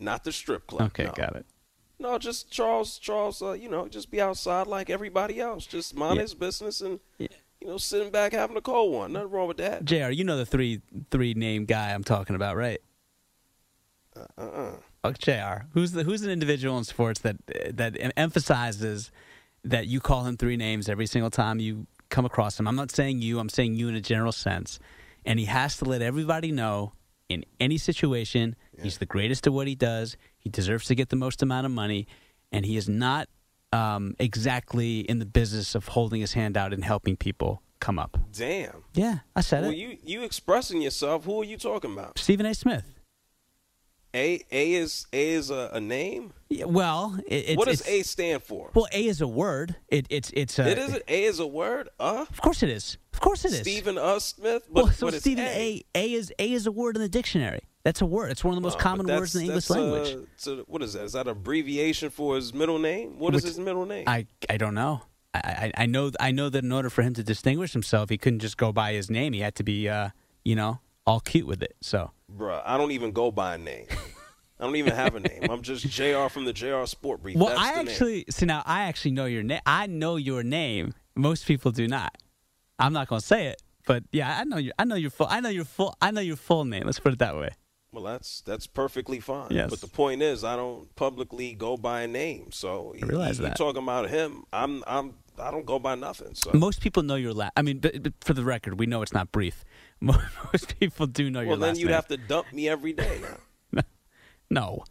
Not 0.00 0.24
the 0.24 0.32
strip 0.32 0.66
club. 0.66 0.82
Okay, 0.88 1.04
no. 1.04 1.12
got 1.12 1.36
it. 1.36 1.46
No, 2.00 2.18
just 2.18 2.50
Charles. 2.50 2.98
Charles. 2.98 3.40
Uh, 3.40 3.52
you 3.52 3.68
know, 3.68 3.86
just 3.86 4.10
be 4.10 4.20
outside 4.20 4.66
like 4.66 4.90
everybody 4.90 5.38
else. 5.40 5.66
Just 5.66 5.94
mind 5.94 6.16
Yeah. 6.16 6.22
his 6.22 6.34
business 6.34 6.80
and 6.80 6.98
Yeah. 7.18 7.28
you 7.60 7.68
know, 7.68 7.78
sitting 7.78 8.10
back 8.10 8.32
having 8.32 8.56
a 8.56 8.60
cold 8.60 8.92
one. 8.92 9.12
Nothing 9.12 9.30
wrong 9.30 9.46
with 9.46 9.58
that. 9.58 9.84
Jr. 9.84 10.10
You 10.10 10.24
know 10.24 10.36
the 10.36 10.46
three 10.46 10.80
three 11.12 11.34
name 11.34 11.64
guy 11.64 11.92
I'm 11.94 12.02
talking 12.02 12.34
about, 12.34 12.56
right? 12.56 12.80
Uh. 14.16 14.26
uh 14.36 14.72
Oh, 15.04 15.12
Jr. 15.12 15.64
Who's 15.74 15.92
the 15.92 16.04
who's 16.04 16.22
an 16.22 16.30
individual 16.30 16.78
in 16.78 16.84
sports 16.84 17.20
that 17.20 17.36
that 17.76 17.96
emphasizes 18.16 19.10
that 19.64 19.86
you 19.86 20.00
call 20.00 20.24
him 20.24 20.36
three 20.36 20.56
names 20.56 20.88
every 20.88 21.06
single 21.06 21.30
time 21.30 21.58
you 21.60 21.86
come 22.08 22.24
across 22.24 22.58
him. 22.58 22.66
I'm 22.68 22.76
not 22.76 22.90
saying 22.90 23.22
you. 23.22 23.38
I'm 23.38 23.48
saying 23.48 23.74
you 23.74 23.88
in 23.88 23.94
a 23.94 24.00
general 24.00 24.32
sense, 24.32 24.78
and 25.24 25.38
he 25.38 25.46
has 25.46 25.76
to 25.78 25.84
let 25.84 26.02
everybody 26.02 26.52
know 26.52 26.92
in 27.28 27.44
any 27.60 27.78
situation 27.78 28.56
he's 28.82 28.98
the 28.98 29.06
greatest 29.06 29.46
at 29.46 29.52
what 29.52 29.66
he 29.66 29.74
does. 29.74 30.16
He 30.38 30.50
deserves 30.50 30.86
to 30.86 30.94
get 30.94 31.08
the 31.08 31.16
most 31.16 31.42
amount 31.42 31.66
of 31.66 31.72
money, 31.72 32.06
and 32.50 32.66
he 32.66 32.76
is 32.76 32.88
not 32.88 33.28
um, 33.72 34.14
exactly 34.18 35.00
in 35.00 35.18
the 35.18 35.24
business 35.26 35.74
of 35.74 35.88
holding 35.88 36.20
his 36.20 36.32
hand 36.34 36.56
out 36.56 36.74
and 36.74 36.84
helping 36.84 37.16
people 37.16 37.62
come 37.80 37.98
up. 37.98 38.18
Damn. 38.32 38.84
Yeah, 38.94 39.20
I 39.34 39.40
said 39.40 39.62
Well, 39.62 39.70
it. 39.70 39.76
you 39.76 39.96
you 40.04 40.22
expressing 40.24 40.82
yourself. 40.82 41.24
Who 41.24 41.40
are 41.40 41.44
you 41.44 41.56
talking 41.56 41.92
about? 41.92 42.18
Stephen 42.18 42.44
A. 42.46 42.54
Smith. 42.54 42.91
A 44.14 44.40
A 44.50 44.72
is 44.74 45.06
A 45.12 45.30
is 45.30 45.50
a, 45.50 45.70
a 45.72 45.80
name. 45.80 46.32
Yeah, 46.50 46.66
well, 46.66 47.18
it, 47.26 47.34
it's, 47.48 47.56
what 47.56 47.66
does 47.68 47.80
it's- 47.80 48.00
A 48.00 48.02
stand 48.02 48.42
for? 48.42 48.70
Well, 48.74 48.86
A 48.92 49.06
is 49.06 49.20
a 49.20 49.26
word. 49.26 49.76
It, 49.88 50.06
it's 50.10 50.30
it's 50.34 50.58
a. 50.58 50.68
it 50.68 50.78
is 50.78 50.98
A 51.08 51.24
is 51.24 51.38
a 51.40 51.46
word. 51.46 51.88
Uh. 51.98 52.26
Of 52.28 52.40
course 52.40 52.62
it 52.62 52.68
is. 52.68 52.98
Of 53.14 53.20
course 53.20 53.44
it 53.44 53.52
is. 53.52 53.60
Stephen 53.60 53.96
Uh 53.98 54.18
Smith. 54.18 54.66
But, 54.70 54.84
well, 54.84 54.92
so 54.92 55.06
but 55.06 55.14
Stephen 55.14 55.44
A. 55.46 55.82
A. 55.94 56.00
A 56.04 56.12
is 56.12 56.32
A 56.38 56.52
is 56.52 56.66
a 56.66 56.72
word 56.72 56.96
in 56.96 57.02
the 57.02 57.08
dictionary. 57.08 57.60
That's 57.84 58.00
a 58.00 58.06
word. 58.06 58.30
It's 58.30 58.44
one 58.44 58.52
of 58.52 58.56
the 58.56 58.60
most 58.66 58.78
but 58.78 58.82
common 58.82 59.06
words 59.06 59.34
in 59.34 59.40
the 59.40 59.46
English 59.46 59.68
language. 59.70 60.14
Uh, 60.14 60.26
so 60.36 60.56
what 60.68 60.82
is 60.82 60.92
that? 60.92 61.04
Is 61.04 61.12
that 61.14 61.26
An 61.26 61.32
abbreviation 61.32 62.10
for 62.10 62.36
his 62.36 62.52
middle 62.54 62.78
name? 62.78 63.18
What 63.18 63.34
is 63.34 63.42
Which- 63.42 63.48
his 63.50 63.58
middle 63.58 63.86
name? 63.86 64.04
I 64.06 64.26
I 64.48 64.56
don't 64.56 64.74
know. 64.74 65.02
I, 65.34 65.38
I, 65.76 65.82
I 65.84 65.86
know 65.86 66.10
I 66.20 66.30
know 66.32 66.50
that 66.50 66.62
in 66.62 66.70
order 66.70 66.90
for 66.90 67.00
him 67.02 67.14
to 67.14 67.22
distinguish 67.24 67.72
himself, 67.72 68.10
he 68.10 68.18
couldn't 68.18 68.40
just 68.40 68.58
go 68.58 68.72
by 68.72 68.92
his 68.92 69.10
name. 69.10 69.32
He 69.32 69.40
had 69.40 69.54
to 69.54 69.64
be, 69.64 69.88
uh, 69.88 70.10
you 70.44 70.54
know, 70.54 70.80
all 71.06 71.20
cute 71.20 71.46
with 71.46 71.62
it. 71.62 71.76
So, 71.80 72.10
Bruh, 72.34 72.62
I 72.64 72.76
don't 72.76 72.92
even 72.92 73.12
go 73.12 73.30
by 73.30 73.54
a 73.54 73.58
name. 73.58 73.86
I 74.60 74.64
don't 74.64 74.76
even 74.76 74.94
have 74.94 75.16
a 75.16 75.20
name. 75.20 75.48
I'm 75.50 75.62
just 75.62 75.88
Jr. 75.88 76.28
from 76.28 76.44
the 76.44 76.52
Jr. 76.52 76.84
Sport 76.84 77.22
Brief. 77.22 77.36
well, 77.36 77.48
That's 77.48 77.60
I 77.60 77.70
the 77.72 77.78
name. 77.78 77.88
actually 77.88 78.24
see 78.30 78.46
now. 78.46 78.62
I 78.64 78.82
actually 78.82 79.10
know 79.10 79.26
your 79.26 79.42
name. 79.42 79.60
I 79.66 79.86
know 79.86 80.16
your 80.16 80.42
name. 80.42 80.94
Most 81.16 81.46
people 81.46 81.72
do 81.72 81.88
not. 81.88 82.16
I'm 82.78 82.92
not 82.92 83.08
gonna 83.08 83.20
say 83.20 83.46
it, 83.48 83.62
but 83.86 84.04
yeah, 84.12 84.38
I 84.38 84.44
know 84.44 84.58
your. 84.58 84.72
I 84.78 84.84
know 84.84 84.94
your 84.94 85.10
full. 85.10 85.26
I 85.28 85.40
know 85.40 85.48
your 85.48 85.64
full. 85.64 85.94
I 86.00 86.10
know 86.10 86.20
your 86.20 86.36
full 86.36 86.64
name. 86.64 86.84
Let's 86.84 87.00
put 87.00 87.12
it 87.12 87.18
that 87.18 87.36
way. 87.36 87.50
Well, 87.92 88.04
that's 88.04 88.40
that's 88.40 88.66
perfectly 88.66 89.20
fine. 89.20 89.48
Yes. 89.50 89.68
But 89.68 89.80
the 89.80 89.88
point 89.88 90.22
is, 90.22 90.44
I 90.44 90.56
don't 90.56 90.94
publicly 90.94 91.52
go 91.52 91.76
by 91.76 92.02
a 92.02 92.06
name. 92.08 92.50
So 92.50 92.94
I 93.00 93.04
realize 93.04 93.38
you, 93.38 93.44
that. 93.44 93.52
are 93.52 93.56
talking 93.56 93.82
about 93.82 94.08
him. 94.08 94.44
I'm 94.52 94.82
I'm 94.86 95.14
I 95.38 95.50
don't 95.50 95.66
go 95.66 95.78
by 95.78 95.94
nothing. 95.94 96.34
So 96.34 96.50
Most 96.54 96.80
people 96.80 97.02
know 97.02 97.16
your 97.16 97.34
last. 97.34 97.52
I 97.56 97.62
mean, 97.62 97.78
but, 97.78 98.02
but 98.02 98.14
for 98.20 98.32
the 98.32 98.44
record, 98.44 98.78
we 98.78 98.86
know 98.86 99.02
it's 99.02 99.12
not 99.12 99.30
brief. 99.32 99.64
Most 100.52 100.78
people 100.80 101.06
do 101.06 101.30
know 101.30 101.40
your 101.40 101.50
last 101.50 101.58
name. 101.58 101.60
well, 101.60 101.72
then 101.74 101.80
you'd 101.80 101.90
have 101.90 102.08
to 102.08 102.16
dump 102.16 102.52
me 102.52 102.68
every 102.68 102.92
day. 102.92 103.20
No. 104.50 104.84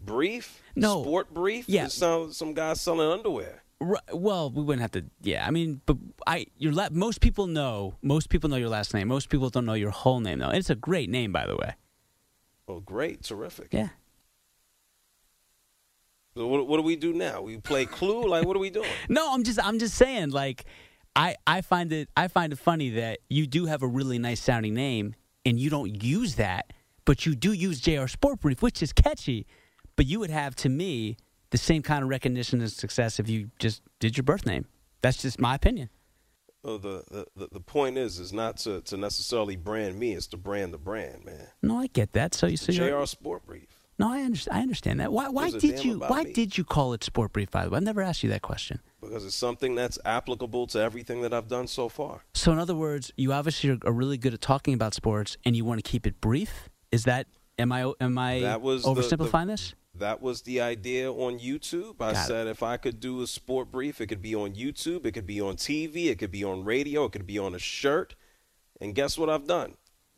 Brief? 0.00 0.62
No. 0.76 1.02
Sport 1.02 1.34
brief? 1.34 1.68
Yeah. 1.68 1.88
Sounds 1.88 2.36
some 2.36 2.54
guy 2.54 2.74
selling 2.74 3.10
underwear. 3.10 3.64
Right, 3.80 4.00
well, 4.12 4.48
we 4.50 4.62
wouldn't 4.62 4.80
have 4.80 4.92
to. 4.92 5.04
Yeah, 5.22 5.44
I 5.44 5.50
mean, 5.50 5.80
but 5.86 5.96
I 6.24 6.46
your 6.56 6.72
la- 6.72 6.88
most 6.92 7.20
people 7.20 7.48
know. 7.48 7.94
Most 8.00 8.28
people 8.28 8.48
know 8.48 8.54
your 8.56 8.68
last 8.68 8.94
name. 8.94 9.08
Most 9.08 9.28
people 9.28 9.50
don't 9.50 9.66
know 9.66 9.74
your 9.74 9.90
whole 9.90 10.20
name 10.20 10.38
though. 10.38 10.48
And 10.50 10.56
it's 10.58 10.70
a 10.70 10.76
great 10.76 11.10
name, 11.10 11.32
by 11.32 11.46
the 11.46 11.56
way. 11.56 11.74
Oh, 12.68 12.78
great, 12.78 13.22
terrific. 13.24 13.68
Yeah. 13.72 13.88
So 16.36 16.46
what, 16.46 16.68
what 16.68 16.76
do 16.76 16.82
we 16.82 16.94
do 16.96 17.12
now? 17.12 17.40
We 17.42 17.56
play 17.58 17.86
Clue? 17.86 18.28
like, 18.28 18.46
what 18.46 18.56
are 18.56 18.60
we 18.60 18.70
doing? 18.70 18.88
No, 19.08 19.32
I'm 19.34 19.42
just 19.42 19.58
I'm 19.64 19.78
just 19.80 19.94
saying 19.94 20.30
like 20.30 20.64
I 21.18 21.34
I 21.46 21.60
find 21.62 21.92
it 21.92 22.08
I 22.16 22.28
find 22.28 22.52
it 22.52 22.58
funny 22.58 22.90
that 22.90 23.18
you 23.28 23.46
do 23.46 23.66
have 23.66 23.82
a 23.82 23.88
really 23.88 24.18
nice 24.18 24.40
sounding 24.40 24.74
name 24.74 25.16
and 25.44 25.58
you 25.58 25.68
don't 25.68 26.02
use 26.02 26.36
that, 26.36 26.72
but 27.04 27.26
you 27.26 27.34
do 27.34 27.52
use 27.52 27.80
JR 27.80 28.06
Sport 28.06 28.40
Brief, 28.40 28.62
which 28.62 28.82
is 28.82 28.92
catchy, 28.92 29.46
but 29.96 30.06
you 30.06 30.20
would 30.20 30.30
have 30.30 30.54
to 30.56 30.68
me 30.68 31.16
the 31.50 31.58
same 31.58 31.82
kind 31.82 32.04
of 32.04 32.08
recognition 32.08 32.60
and 32.60 32.70
success 32.70 33.18
if 33.18 33.28
you 33.28 33.50
just 33.58 33.82
did 33.98 34.16
your 34.16 34.22
birth 34.24 34.46
name. 34.46 34.66
That's 35.02 35.22
just 35.22 35.40
my 35.40 35.56
opinion. 35.56 35.90
Oh, 36.64 36.76
the, 36.76 37.26
the, 37.36 37.48
the, 37.52 37.60
point 37.60 37.96
is, 37.96 38.18
is 38.18 38.32
not 38.32 38.56
to, 38.58 38.80
to 38.82 38.96
necessarily 38.96 39.54
brand 39.56 39.98
me. 39.98 40.12
It's 40.12 40.26
to 40.28 40.36
brand 40.36 40.74
the 40.74 40.78
brand, 40.78 41.24
man. 41.24 41.46
No, 41.62 41.78
I 41.78 41.86
get 41.86 42.12
that. 42.12 42.34
So 42.34 42.46
you 42.48 42.56
so 42.56 42.72
you're, 42.72 43.00
JR 43.00 43.06
Sport 43.06 43.46
Brief. 43.46 43.78
No, 43.98 44.12
I 44.12 44.22
understand. 44.22 44.58
I 44.58 44.62
understand 44.62 45.00
that. 45.00 45.12
Why? 45.12 45.28
Why 45.28 45.50
did 45.50 45.84
you? 45.84 46.00
Why 46.00 46.24
me. 46.24 46.32
did 46.32 46.58
you 46.58 46.64
call 46.64 46.92
it 46.92 47.04
Sport 47.04 47.32
Brief? 47.32 47.50
By 47.50 47.64
the 47.64 47.70
way, 47.70 47.76
I've 47.76 47.84
never 47.84 48.02
asked 48.02 48.22
you 48.22 48.30
that 48.30 48.42
question. 48.42 48.80
Because 49.00 49.24
it's 49.24 49.34
something 49.36 49.74
that's 49.74 49.98
applicable 50.04 50.66
to 50.68 50.80
everything 50.80 51.20
that 51.22 51.32
I've 51.32 51.46
done 51.48 51.66
so 51.68 51.88
far. 51.88 52.24
So, 52.34 52.50
in 52.52 52.58
other 52.58 52.74
words, 52.74 53.12
you 53.16 53.32
obviously 53.32 53.78
are, 53.84 53.92
really 53.92 54.18
good 54.18 54.34
at 54.34 54.40
talking 54.40 54.74
about 54.74 54.92
sports, 54.94 55.36
and 55.44 55.54
you 55.54 55.64
want 55.64 55.82
to 55.82 55.88
keep 55.88 56.06
it 56.06 56.20
brief. 56.20 56.68
Is 56.90 57.04
that? 57.04 57.26
Am 57.58 57.70
I? 57.72 57.92
Am 58.00 58.18
I 58.18 58.40
That 58.40 58.60
was 58.60 58.84
oversimplifying 58.84 59.46
the- 59.46 59.52
this? 59.52 59.74
That 59.94 60.20
was 60.22 60.42
the 60.42 60.60
idea 60.60 61.10
on 61.12 61.40
YouTube. 61.40 61.94
I 62.00 62.12
Got 62.12 62.24
it. 62.24 62.28
said 62.28 62.46
if 62.46 62.62
I 62.62 62.76
could 62.76 63.00
do 63.00 63.20
a 63.22 63.26
sport 63.26 63.72
brief, 63.72 64.00
it 64.00 64.06
could 64.06 64.22
be 64.22 64.32
on 64.34 64.52
YouTube, 64.54 65.04
it 65.04 65.12
could 65.12 65.26
be 65.26 65.40
on 65.40 65.56
TV, 65.56 66.06
it 66.06 66.18
could 66.20 66.30
be 66.30 66.44
on 66.44 66.62
radio, 66.64 67.06
it 67.06 67.12
could 67.12 67.26
be 67.26 67.36
on 67.38 67.52
a 67.54 67.58
shirt. 67.58 68.14
And 68.80 68.94
guess 68.94 69.18
what 69.18 69.28
I've 69.28 69.48
done? 69.48 69.74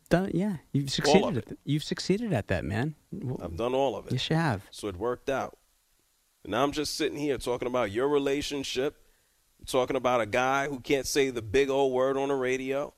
Done, 0.09 0.29
yeah, 0.35 0.57
you've 0.71 0.91
succeeded. 0.91 1.37
At 1.37 1.45
th- 1.47 1.59
you've 1.63 1.83
succeeded 1.83 2.31
at 2.31 2.47
that, 2.49 2.63
man. 2.63 2.93
Well, 3.11 3.39
I've 3.41 3.55
done 3.57 3.73
all 3.73 3.95
of 3.95 4.05
it. 4.05 4.11
yes, 4.11 4.29
you 4.29 4.35
have. 4.35 4.61
So 4.69 4.87
it 4.87 4.97
worked 4.97 5.29
out. 5.31 5.57
And 6.43 6.51
now 6.51 6.63
I'm 6.63 6.71
just 6.71 6.95
sitting 6.95 7.17
here 7.17 7.37
talking 7.37 7.67
about 7.67 7.91
your 7.91 8.07
relationship, 8.07 8.95
talking 9.65 9.95
about 9.95 10.21
a 10.21 10.25
guy 10.25 10.67
who 10.67 10.79
can't 10.79 11.05
say 11.05 11.29
the 11.29 11.41
big 11.41 11.69
old 11.69 11.93
word 11.93 12.17
on 12.17 12.29
the 12.29 12.35
radio. 12.35 12.93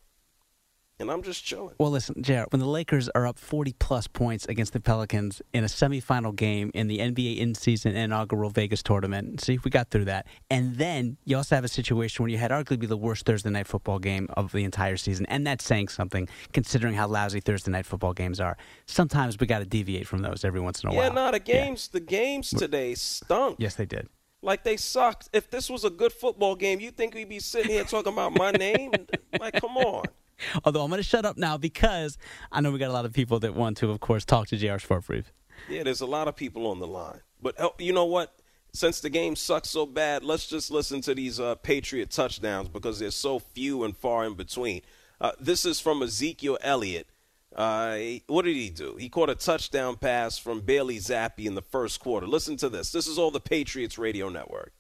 And 0.99 1.09
I'm 1.09 1.23
just 1.23 1.43
chilling. 1.43 1.73
Well, 1.79 1.89
listen, 1.89 2.21
Jared, 2.21 2.47
when 2.51 2.59
the 2.59 2.67
Lakers 2.67 3.09
are 3.09 3.25
up 3.25 3.39
40 3.39 3.73
plus 3.79 4.07
points 4.07 4.45
against 4.45 4.73
the 4.73 4.79
Pelicans 4.79 5.41
in 5.51 5.63
a 5.63 5.67
semifinal 5.67 6.35
game 6.35 6.69
in 6.73 6.87
the 6.87 6.99
NBA 6.99 7.39
in 7.39 7.55
season 7.55 7.95
inaugural 7.95 8.51
Vegas 8.51 8.83
tournament, 8.83 9.41
see, 9.41 9.55
if 9.55 9.65
we 9.65 9.71
got 9.71 9.89
through 9.89 10.05
that. 10.05 10.27
And 10.51 10.75
then 10.77 11.17
you 11.25 11.35
also 11.35 11.55
have 11.55 11.63
a 11.63 11.69
situation 11.69 12.23
where 12.23 12.29
you 12.29 12.37
had 12.37 12.51
arguably 12.51 12.87
the 12.87 12.97
worst 12.97 13.25
Thursday 13.25 13.49
night 13.49 13.67
football 13.67 13.97
game 13.97 14.27
of 14.37 14.51
the 14.51 14.63
entire 14.63 14.97
season. 14.97 15.25
And 15.25 15.47
that's 15.47 15.65
saying 15.65 15.87
something 15.87 16.29
considering 16.53 16.93
how 16.93 17.07
lousy 17.07 17.39
Thursday 17.39 17.71
night 17.71 17.87
football 17.87 18.13
games 18.13 18.39
are. 18.39 18.55
Sometimes 18.85 19.39
we 19.39 19.47
got 19.47 19.59
to 19.59 19.65
deviate 19.65 20.07
from 20.07 20.19
those 20.19 20.45
every 20.45 20.61
once 20.61 20.83
in 20.83 20.89
a 20.89 20.93
while. 20.93 21.03
yeah, 21.03 21.09
while. 21.09 21.25
nah, 21.25 21.31
the 21.31 21.39
games, 21.39 21.87
the 21.87 21.99
games 21.99 22.51
today 22.51 22.93
stunk. 22.93 23.55
Yes, 23.59 23.75
they 23.75 23.85
did. 23.85 24.09
Like 24.43 24.63
they 24.63 24.77
sucked. 24.77 25.29
If 25.33 25.49
this 25.49 25.69
was 25.69 25.85
a 25.85 25.89
good 25.89 26.11
football 26.11 26.55
game, 26.55 26.79
you 26.81 26.91
think 26.91 27.15
we'd 27.15 27.29
be 27.29 27.39
sitting 27.39 27.71
here 27.71 27.85
talking 27.85 28.11
about 28.13 28.37
my 28.37 28.51
name? 28.51 28.91
like, 29.39 29.59
come 29.59 29.77
on. 29.77 30.03
Although 30.65 30.83
I'm 30.83 30.89
going 30.89 30.99
to 30.99 31.07
shut 31.07 31.25
up 31.25 31.37
now 31.37 31.57
because 31.57 32.17
I 32.51 32.61
know 32.61 32.71
we 32.71 32.79
got 32.79 32.89
a 32.89 32.93
lot 32.93 33.05
of 33.05 33.13
people 33.13 33.39
that 33.39 33.53
want 33.53 33.77
to, 33.77 33.91
of 33.91 33.99
course, 33.99 34.25
talk 34.25 34.47
to 34.47 34.57
JR 34.57 34.77
Sport 34.77 35.05
Brief. 35.07 35.31
Yeah, 35.69 35.83
there's 35.83 36.01
a 36.01 36.05
lot 36.05 36.27
of 36.27 36.35
people 36.35 36.67
on 36.67 36.79
the 36.79 36.87
line. 36.87 37.21
But 37.41 37.59
uh, 37.59 37.69
you 37.77 37.93
know 37.93 38.05
what? 38.05 38.35
Since 38.73 39.01
the 39.01 39.09
game 39.09 39.35
sucks 39.35 39.69
so 39.69 39.85
bad, 39.85 40.23
let's 40.23 40.47
just 40.47 40.71
listen 40.71 41.01
to 41.01 41.13
these 41.13 41.39
uh, 41.39 41.55
Patriot 41.55 42.09
touchdowns 42.09 42.69
because 42.69 42.99
they're 42.99 43.11
so 43.11 43.37
few 43.37 43.83
and 43.83 43.95
far 43.95 44.25
in 44.25 44.33
between. 44.33 44.81
Uh, 45.21 45.31
this 45.39 45.63
is 45.63 45.79
from 45.79 46.01
Ezekiel 46.01 46.57
Elliott. 46.61 47.07
Uh, 47.55 47.97
what 48.27 48.45
did 48.45 48.55
he 48.55 48.71
do? 48.71 48.95
He 48.99 49.09
caught 49.09 49.29
a 49.29 49.35
touchdown 49.35 49.95
pass 49.95 50.39
from 50.39 50.61
Bailey 50.61 50.97
Zappe 50.97 51.45
in 51.45 51.53
the 51.53 51.61
first 51.61 51.99
quarter. 51.99 52.25
Listen 52.25 52.57
to 52.57 52.69
this. 52.69 52.91
This 52.91 53.05
is 53.05 53.19
all 53.19 53.29
the 53.29 53.39
Patriots 53.39 53.99
radio 53.99 54.29
network. 54.29 54.73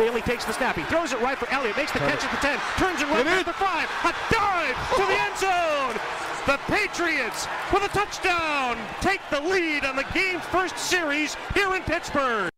Bailey 0.00 0.22
takes 0.22 0.46
the 0.46 0.52
snap. 0.52 0.76
He 0.76 0.82
throws 0.84 1.12
it 1.12 1.20
right 1.20 1.36
for 1.36 1.46
Elliott. 1.50 1.76
Makes 1.76 1.92
the 1.92 1.98
catch 1.98 2.24
at 2.24 2.30
the 2.30 2.36
10. 2.38 2.58
Turns 2.78 3.02
it 3.02 3.08
right 3.08 3.22
back 3.22 3.44
the 3.44 3.52
5. 3.52 3.88
A 4.04 4.14
dive 4.32 4.76
to 4.96 5.04
the 5.04 5.20
end 5.20 5.36
zone. 5.36 6.00
The 6.46 6.58
Patriots, 6.72 7.46
with 7.70 7.84
a 7.84 7.88
touchdown, 7.88 8.78
take 9.02 9.20
the 9.30 9.40
lead 9.40 9.84
on 9.84 9.96
the 9.96 10.06
game's 10.14 10.42
first 10.46 10.78
series 10.78 11.36
here 11.52 11.74
in 11.74 11.82
Pittsburgh. 11.82 12.50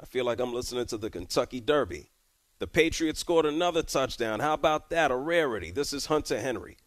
I 0.00 0.06
feel 0.06 0.24
like 0.24 0.40
I'm 0.40 0.52
listening 0.52 0.86
to 0.86 0.98
the 0.98 1.08
Kentucky 1.08 1.60
Derby. 1.60 2.10
The 2.58 2.66
Patriots 2.66 3.20
scored 3.20 3.46
another 3.46 3.84
touchdown. 3.84 4.40
How 4.40 4.54
about 4.54 4.90
that? 4.90 5.12
A 5.12 5.16
rarity. 5.16 5.70
This 5.70 5.92
is 5.92 6.06
Hunter 6.06 6.40
Henry. 6.40 6.78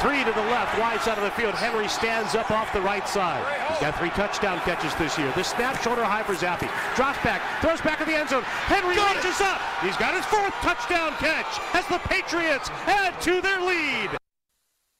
Three 0.00 0.22
to 0.22 0.30
the 0.30 0.46
left, 0.46 0.78
wide 0.78 1.00
side 1.00 1.18
of 1.18 1.24
the 1.24 1.30
field. 1.32 1.54
Henry 1.54 1.88
stands 1.88 2.36
up 2.36 2.52
off 2.52 2.72
the 2.72 2.80
right 2.80 3.06
side. 3.08 3.44
He's 3.68 3.80
got 3.80 3.98
three 3.98 4.10
touchdown 4.10 4.60
catches 4.60 4.94
this 4.94 5.18
year. 5.18 5.32
The 5.32 5.42
snap, 5.42 5.82
shoulder 5.82 6.04
high 6.04 6.22
for 6.22 6.34
Zappe. 6.34 6.70
Drops 6.94 7.18
back, 7.24 7.42
throws 7.60 7.80
back 7.80 8.00
in 8.00 8.06
the 8.06 8.14
end 8.14 8.28
zone. 8.28 8.42
Henry 8.42 8.94
reaches 8.94 9.40
up. 9.40 9.60
He's 9.82 9.96
got 9.96 10.14
his 10.14 10.24
fourth 10.26 10.54
touchdown 10.62 11.12
catch 11.18 11.58
as 11.74 11.84
the 11.88 11.98
Patriots 12.08 12.70
add 12.86 13.20
to 13.22 13.40
their 13.40 13.60
lead. 13.60 14.10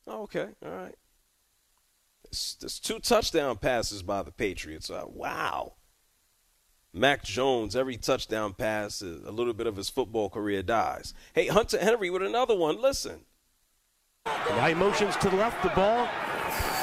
Oh, 0.09 0.23
okay, 0.23 0.49
all 0.64 0.73
right. 0.73 0.97
There's, 2.25 2.81
two 2.83 2.99
touchdown 2.99 3.57
passes 3.57 4.02
by 4.02 4.23
the 4.23 4.33
Patriots. 4.33 4.90
Uh, 4.90 5.05
wow. 5.07 5.75
Mac 6.93 7.23
Jones, 7.23 7.76
every 7.76 7.97
touchdown 7.97 8.52
pass, 8.52 9.00
a 9.00 9.31
little 9.31 9.52
bit 9.52 9.69
of 9.69 9.76
his 9.76 9.88
football 9.88 10.28
career 10.28 10.62
dies. 10.62 11.14
Hey, 11.35 11.47
Hunter 11.47 11.78
Henry 11.78 12.11
with 12.11 12.23
another 12.23 12.57
one. 12.57 12.81
Listen. 12.83 13.21
Now 14.51 14.67
he 14.67 14.75
motions 14.75 15.17
to 15.17 15.31
the 15.31 15.37
left, 15.37 15.63
the 15.63 15.71
ball 15.71 16.09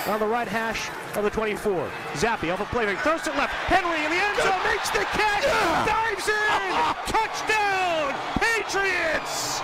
on 0.08 0.20
the 0.20 0.25
right 0.25 0.48
hash 0.48 0.90
of 1.18 1.24
the 1.24 1.30
24. 1.30 1.90
Zappe 2.14 2.54
off 2.54 2.60
a 2.60 2.66
play 2.66 2.86
fake, 2.86 3.00
throws 3.00 3.25
it 3.28 3.36
left. 3.36 3.54
Henry 3.54 4.04
in 4.04 4.12
the 4.12 4.18
end 4.18 4.38
zone 4.38 4.64
makes 4.64 4.90
the 4.92 5.04
catch, 5.18 5.44
dives 5.86 6.28
in, 6.28 7.06
touchdown, 7.12 8.14
Patriots! 8.40 9.62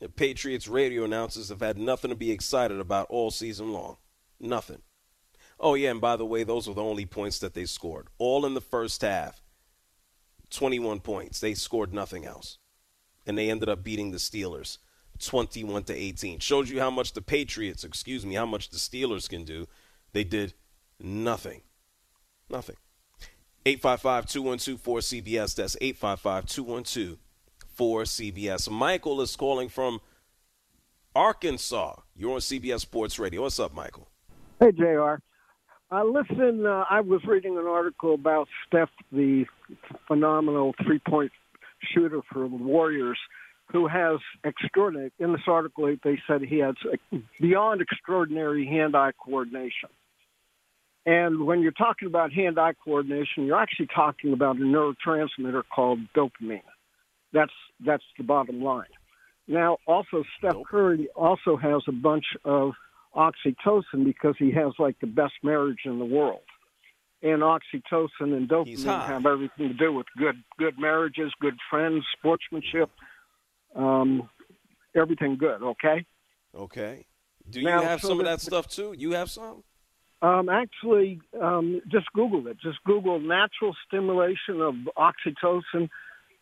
The 0.00 0.08
Patriots 0.08 0.68
radio 0.68 1.04
announcers 1.04 1.48
have 1.48 1.60
had 1.60 1.78
nothing 1.78 2.10
to 2.10 2.16
be 2.16 2.30
excited 2.30 2.80
about 2.80 3.06
all 3.10 3.30
season 3.30 3.72
long. 3.72 3.96
Nothing. 4.40 4.82
Oh, 5.60 5.74
yeah, 5.74 5.90
and 5.90 6.00
by 6.00 6.16
the 6.16 6.26
way, 6.26 6.44
those 6.44 6.68
were 6.68 6.74
the 6.74 6.82
only 6.82 7.06
points 7.06 7.38
that 7.40 7.54
they 7.54 7.64
scored. 7.64 8.08
All 8.18 8.46
in 8.46 8.54
the 8.54 8.60
first 8.60 9.02
half. 9.02 9.42
21 10.50 11.00
points. 11.00 11.40
They 11.40 11.54
scored 11.54 11.92
nothing 11.92 12.24
else. 12.24 12.58
And 13.26 13.36
they 13.36 13.50
ended 13.50 13.68
up 13.68 13.82
beating 13.82 14.12
the 14.12 14.18
Steelers 14.18 14.78
21 15.26 15.84
to 15.84 15.94
18. 15.94 16.38
Shows 16.38 16.70
you 16.70 16.80
how 16.80 16.90
much 16.90 17.12
the 17.12 17.22
Patriots, 17.22 17.84
excuse 17.84 18.24
me, 18.24 18.34
how 18.34 18.46
much 18.46 18.70
the 18.70 18.76
Steelers 18.76 19.28
can 19.28 19.44
do. 19.44 19.66
They 20.12 20.24
did 20.24 20.54
nothing. 21.00 21.62
Nothing. 22.48 22.76
855-212-4CBS. 23.66 25.56
That's 25.56 25.76
855-212-4CBS. 25.76 28.70
Michael 28.70 29.20
is 29.20 29.36
calling 29.36 29.68
from 29.68 30.00
Arkansas. 31.14 31.96
You're 32.16 32.34
on 32.34 32.40
CBS 32.40 32.80
Sports 32.80 33.18
Radio. 33.18 33.42
What's 33.42 33.60
up, 33.60 33.74
Michael? 33.74 34.08
Hey, 34.60 34.72
JR. 34.72 35.16
Uh, 35.90 36.04
listen, 36.04 36.66
uh, 36.66 36.84
I 36.90 37.00
was 37.00 37.22
reading 37.24 37.56
an 37.56 37.66
article 37.66 38.12
about 38.14 38.48
Steph, 38.66 38.90
the 39.10 39.46
phenomenal 40.06 40.74
three 40.84 40.98
point 40.98 41.32
shooter 41.94 42.20
for 42.30 42.40
the 42.40 42.56
Warriors, 42.56 43.18
who 43.70 43.86
has 43.86 44.18
extraordinary, 44.44 45.12
in 45.18 45.32
this 45.32 45.42
article, 45.46 45.94
they 46.02 46.18
said 46.26 46.42
he 46.42 46.58
has 46.58 46.74
beyond 47.40 47.80
extraordinary 47.80 48.66
hand 48.66 48.96
eye 48.96 49.12
coordination. 49.22 49.90
And 51.08 51.46
when 51.46 51.62
you're 51.62 51.72
talking 51.72 52.06
about 52.06 52.34
hand-eye 52.34 52.74
coordination, 52.84 53.46
you're 53.46 53.58
actually 53.58 53.88
talking 53.94 54.34
about 54.34 54.56
a 54.56 54.60
neurotransmitter 54.60 55.62
called 55.74 56.00
dopamine. 56.14 56.60
That's 57.32 57.52
that's 57.84 58.04
the 58.18 58.24
bottom 58.24 58.62
line. 58.62 58.92
Now, 59.46 59.78
also 59.86 60.22
Steph 60.36 60.56
Curry 60.70 61.08
also 61.16 61.56
has 61.56 61.80
a 61.88 61.92
bunch 61.92 62.26
of 62.44 62.72
oxytocin 63.16 64.04
because 64.04 64.34
he 64.38 64.50
has 64.52 64.72
like 64.78 65.00
the 65.00 65.06
best 65.06 65.32
marriage 65.42 65.80
in 65.86 65.98
the 65.98 66.04
world. 66.04 66.42
And 67.22 67.40
oxytocin 67.40 68.36
and 68.36 68.46
dopamine 68.46 69.06
have 69.06 69.24
everything 69.24 69.68
to 69.68 69.74
do 69.74 69.90
with 69.90 70.06
good 70.18 70.36
good 70.58 70.78
marriages, 70.78 71.32
good 71.40 71.56
friends, 71.70 72.04
sportsmanship, 72.18 72.90
um, 73.74 74.28
everything 74.94 75.36
good. 75.38 75.62
Okay. 75.62 76.04
Okay. 76.54 77.06
Do 77.48 77.60
you 77.60 77.66
Now, 77.66 77.82
have 77.82 78.00
so 78.00 78.08
some 78.08 78.20
of 78.20 78.26
that 78.26 78.40
stuff 78.40 78.68
too? 78.68 78.94
You 78.96 79.12
have 79.12 79.30
some? 79.30 79.64
Um, 80.20 80.48
actually, 80.48 81.20
um, 81.40 81.80
just 81.88 82.06
Google 82.12 82.46
it. 82.48 82.58
Just 82.60 82.78
Google 82.84 83.20
natural 83.20 83.74
stimulation 83.86 84.60
of 84.60 84.74
oxytocin, 84.96 85.88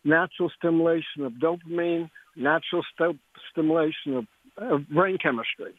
natural 0.03 0.51
stimulation 0.57 1.23
of 1.23 1.33
dopamine, 1.33 2.09
natural 2.35 2.83
st- 2.93 3.19
stimulation 3.51 4.15
of, 4.15 4.25
of 4.57 4.89
brain 4.89 5.17
chemistry. 5.21 5.73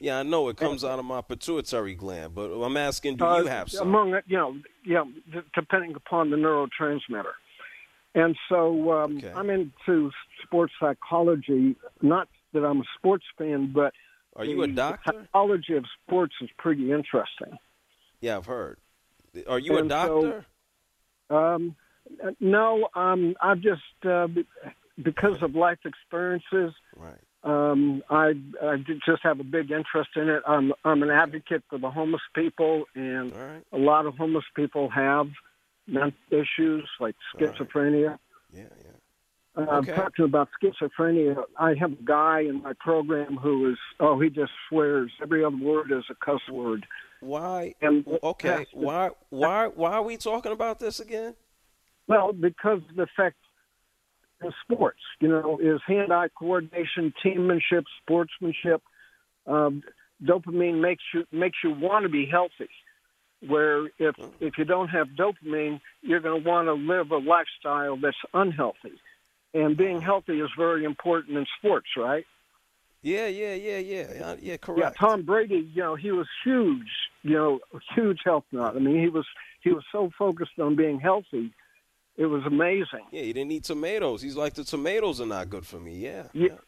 Yeah, 0.00 0.18
I 0.18 0.22
know 0.22 0.48
it 0.48 0.56
comes 0.56 0.84
out 0.84 0.98
of 0.98 1.04
my 1.04 1.20
pituitary 1.20 1.94
gland, 1.94 2.34
but 2.34 2.50
I'm 2.50 2.76
asking, 2.76 3.16
do 3.16 3.24
Uh, 3.24 3.38
you 3.38 3.46
have 3.46 3.70
some? 3.70 3.88
Among 3.88 4.20
you 4.26 4.36
know, 4.36 4.56
yeah, 4.84 5.04
depending 5.54 5.94
upon 5.94 6.30
the 6.30 6.36
neurotransmitter. 6.36 7.32
And 8.14 8.36
so 8.48 8.92
um, 8.92 9.16
Okay. 9.18 9.32
I'm 9.34 9.50
into 9.50 10.10
sports 10.44 10.72
psychology. 10.80 11.76
Not 12.02 12.28
that 12.52 12.64
I'm 12.64 12.80
a 12.80 12.84
sports 12.96 13.24
fan, 13.36 13.72
but 13.74 13.92
Are 14.36 14.44
you 14.44 14.62
a 14.62 14.66
the 14.66 14.72
doctor? 14.72 15.12
psychology 15.32 15.74
of 15.74 15.84
sports 16.06 16.34
is 16.40 16.48
pretty 16.58 16.92
interesting. 16.92 17.58
Yeah, 18.20 18.36
I've 18.36 18.46
heard. 18.46 18.78
Are 19.48 19.58
you 19.58 19.74
a 19.76 19.80
And 19.80 19.90
so- 19.90 20.22
doctor? 20.22 20.46
Um, 21.30 21.74
uh, 22.22 22.30
no, 22.38 22.88
um, 22.94 23.34
I've 23.42 23.60
just 23.60 23.82
uh, 24.06 24.28
because 25.02 25.42
of 25.42 25.54
life 25.54 25.78
experiences, 25.86 26.74
Right. 26.94 27.18
um, 27.42 28.02
I, 28.10 28.34
I 28.62 28.76
just 29.06 29.22
have 29.22 29.40
a 29.40 29.44
big 29.44 29.70
interest 29.70 30.10
in 30.14 30.28
it. 30.28 30.42
I'm 30.46 30.74
I'm 30.84 31.02
an 31.02 31.10
advocate 31.10 31.64
for 31.70 31.78
the 31.78 31.90
homeless 31.90 32.20
people, 32.34 32.84
and 32.94 33.34
right. 33.34 33.62
a 33.72 33.78
lot 33.78 34.04
of 34.04 34.16
homeless 34.18 34.44
people 34.54 34.90
have 34.90 35.28
mental 35.86 36.12
issues 36.30 36.88
like 37.00 37.14
All 37.34 37.46
right. 37.46 37.54
schizophrenia. 37.56 38.18
Yeah, 38.52 38.62
yeah. 38.62 38.90
Uh, 39.56 39.78
Okay. 39.78 39.92
Talking 39.94 40.24
about 40.24 40.48
schizophrenia, 40.60 41.36
I 41.58 41.74
have 41.78 41.92
a 41.92 42.02
guy 42.04 42.40
in 42.40 42.62
my 42.62 42.72
program 42.80 43.36
who 43.36 43.70
is 43.70 43.78
oh 44.00 44.18
he 44.18 44.28
just 44.28 44.50
swears 44.68 45.12
every 45.22 45.44
other 45.44 45.56
word 45.56 45.92
is 45.92 46.04
a 46.10 46.14
cuss 46.24 46.40
word. 46.50 46.86
Why? 47.20 47.74
And 47.80 48.04
Okay. 48.22 48.66
Why? 48.72 49.10
Why? 49.30 49.68
Why 49.68 49.92
are 49.92 50.02
we 50.02 50.16
talking 50.16 50.52
about 50.52 50.80
this 50.80 51.00
again? 51.00 51.34
Well, 52.06 52.32
because 52.32 52.80
of 52.90 52.96
the 52.96 53.02
effect 53.04 53.36
in 54.42 54.52
sports, 54.62 55.00
you 55.20 55.28
know, 55.28 55.58
is 55.58 55.80
hand-eye 55.86 56.28
coordination, 56.38 57.14
teammanship, 57.24 57.84
sportsmanship. 58.02 58.82
Um, 59.46 59.82
dopamine 60.22 60.80
makes 60.80 61.02
you 61.14 61.24
makes 61.32 61.58
you 61.62 61.70
want 61.70 62.02
to 62.02 62.08
be 62.08 62.26
healthy. 62.26 62.68
Where 63.48 63.86
if 63.98 64.16
if 64.40 64.58
you 64.58 64.64
don't 64.64 64.88
have 64.88 65.08
dopamine, 65.08 65.80
you're 66.02 66.20
going 66.20 66.42
to 66.42 66.48
want 66.48 66.68
to 66.68 66.74
live 66.74 67.10
a 67.10 67.18
lifestyle 67.18 67.96
that's 67.96 68.16
unhealthy. 68.32 68.92
And 69.52 69.76
being 69.76 70.00
healthy 70.00 70.40
is 70.40 70.50
very 70.56 70.84
important 70.84 71.36
in 71.36 71.46
sports, 71.58 71.86
right? 71.96 72.24
Yeah, 73.02 73.26
yeah, 73.26 73.54
yeah, 73.54 73.78
yeah, 73.78 74.34
yeah. 74.40 74.56
Correct. 74.56 74.80
Yeah, 74.80 75.06
Tom 75.06 75.22
Brady, 75.24 75.70
you 75.74 75.82
know, 75.82 75.94
he 75.94 76.10
was 76.10 76.26
huge, 76.42 76.88
you 77.22 77.34
know, 77.34 77.60
huge 77.94 78.20
health 78.24 78.44
nut. 78.50 78.74
I 78.74 78.78
mean, 78.78 78.98
he 78.98 79.08
was 79.08 79.26
he 79.62 79.70
was 79.70 79.84
so 79.92 80.10
focused 80.18 80.58
on 80.58 80.74
being 80.74 81.00
healthy, 81.00 81.52
it 82.16 82.26
was 82.26 82.42
amazing. 82.46 83.06
Yeah, 83.10 83.22
he 83.22 83.32
didn't 83.32 83.50
eat 83.50 83.64
tomatoes. 83.64 84.22
He's 84.22 84.36
like 84.36 84.54
the 84.54 84.64
tomatoes 84.64 85.20
are 85.20 85.26
not 85.26 85.50
good 85.50 85.66
for 85.66 85.80
me. 85.80 85.96
Yeah. 85.96 86.28
Yeah. 86.32 86.58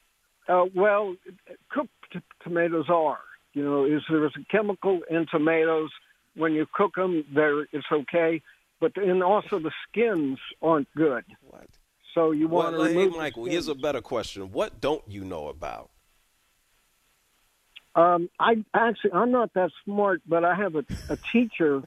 Uh, 0.48 0.64
well, 0.74 1.14
cooked 1.70 1.90
t- 2.12 2.20
tomatoes 2.42 2.86
are. 2.88 3.18
You 3.52 3.64
know, 3.64 3.84
is 3.84 4.02
there 4.10 4.24
is 4.26 4.32
a 4.36 4.44
chemical 4.50 5.00
in 5.08 5.26
tomatoes. 5.30 5.90
When 6.36 6.52
you 6.52 6.66
cook 6.72 6.94
them, 6.96 7.24
there 7.34 7.62
it's 7.72 7.86
okay, 7.90 8.42
but 8.80 8.92
then 8.94 9.22
also 9.22 9.58
the 9.58 9.72
skins 9.88 10.38
aren't 10.62 10.88
good. 10.94 11.24
What? 11.42 11.66
So 12.14 12.30
you 12.30 12.48
want 12.48 12.76
Well, 12.76 12.84
to 12.84 12.90
hey, 12.90 12.96
remove. 12.96 13.12
the 13.12 13.18
Michael. 13.18 13.44
Here's 13.46 13.68
a 13.68 13.74
better 13.74 14.00
question. 14.00 14.52
What 14.52 14.80
don't 14.80 15.02
you 15.08 15.24
know 15.24 15.48
about? 15.48 15.90
Um, 17.94 18.28
I 18.38 18.64
actually 18.74 19.12
I'm 19.12 19.30
not 19.32 19.54
that 19.54 19.70
smart, 19.84 20.20
but 20.28 20.44
I 20.44 20.54
have 20.54 20.74
a, 20.76 20.84
a 21.08 21.16
teacher 21.32 21.82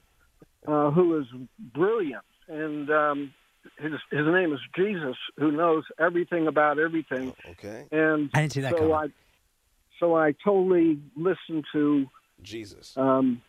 uh, 0.66 0.90
who 0.90 1.18
is 1.20 1.26
brilliant, 1.58 2.24
and 2.48 2.90
um, 2.90 3.34
his 3.78 3.92
his 4.10 4.26
name 4.26 4.52
is 4.52 4.58
Jesus, 4.76 5.16
who 5.36 5.52
knows 5.52 5.84
everything 6.00 6.48
about 6.48 6.78
everything. 6.80 7.32
Okay. 7.50 7.86
And 7.92 8.28
I 8.34 8.40
didn't 8.40 8.52
see 8.54 8.60
that 8.62 8.72
so 8.72 8.78
coming. 8.78 8.94
I 8.94 9.06
so 10.00 10.16
I 10.16 10.32
totally 10.44 10.98
listen 11.16 11.62
to. 11.72 12.06
Jesus. 12.42 12.96
Um, 12.96 13.42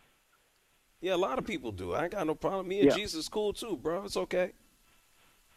Yeah, 1.01 1.15
a 1.15 1.17
lot 1.17 1.39
of 1.39 1.45
people 1.45 1.71
do. 1.71 1.93
I 1.93 2.03
ain't 2.03 2.11
got 2.11 2.27
no 2.27 2.35
problem. 2.35 2.67
Me 2.67 2.79
and 2.81 2.89
Yeah. 2.89 2.95
Jesus 2.95 3.27
cool 3.27 3.53
too, 3.53 3.75
bro. 3.77 4.05
It's 4.05 4.17
okay. 4.17 4.51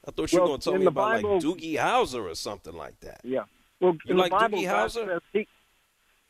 I 0.06 0.10
thought 0.10 0.32
you 0.32 0.40
were 0.40 0.46
gonna 0.46 0.58
tell 0.58 0.76
me 0.76 0.86
about 0.86 1.22
Bible- 1.22 1.34
like 1.34 1.42
Doogie 1.44 1.76
Howser 1.76 2.30
or 2.30 2.34
something 2.34 2.74
like 2.74 2.98
that. 3.00 3.20
Yeah. 3.24 3.44
Well, 3.80 3.92
You 4.04 4.12
in 4.12 4.16
like 4.16 4.30
the 4.30 4.36
Bible, 4.38 4.58
Doogie 4.58 4.64
God 4.64 4.90
Howser? 4.90 5.20
he, 5.32 5.48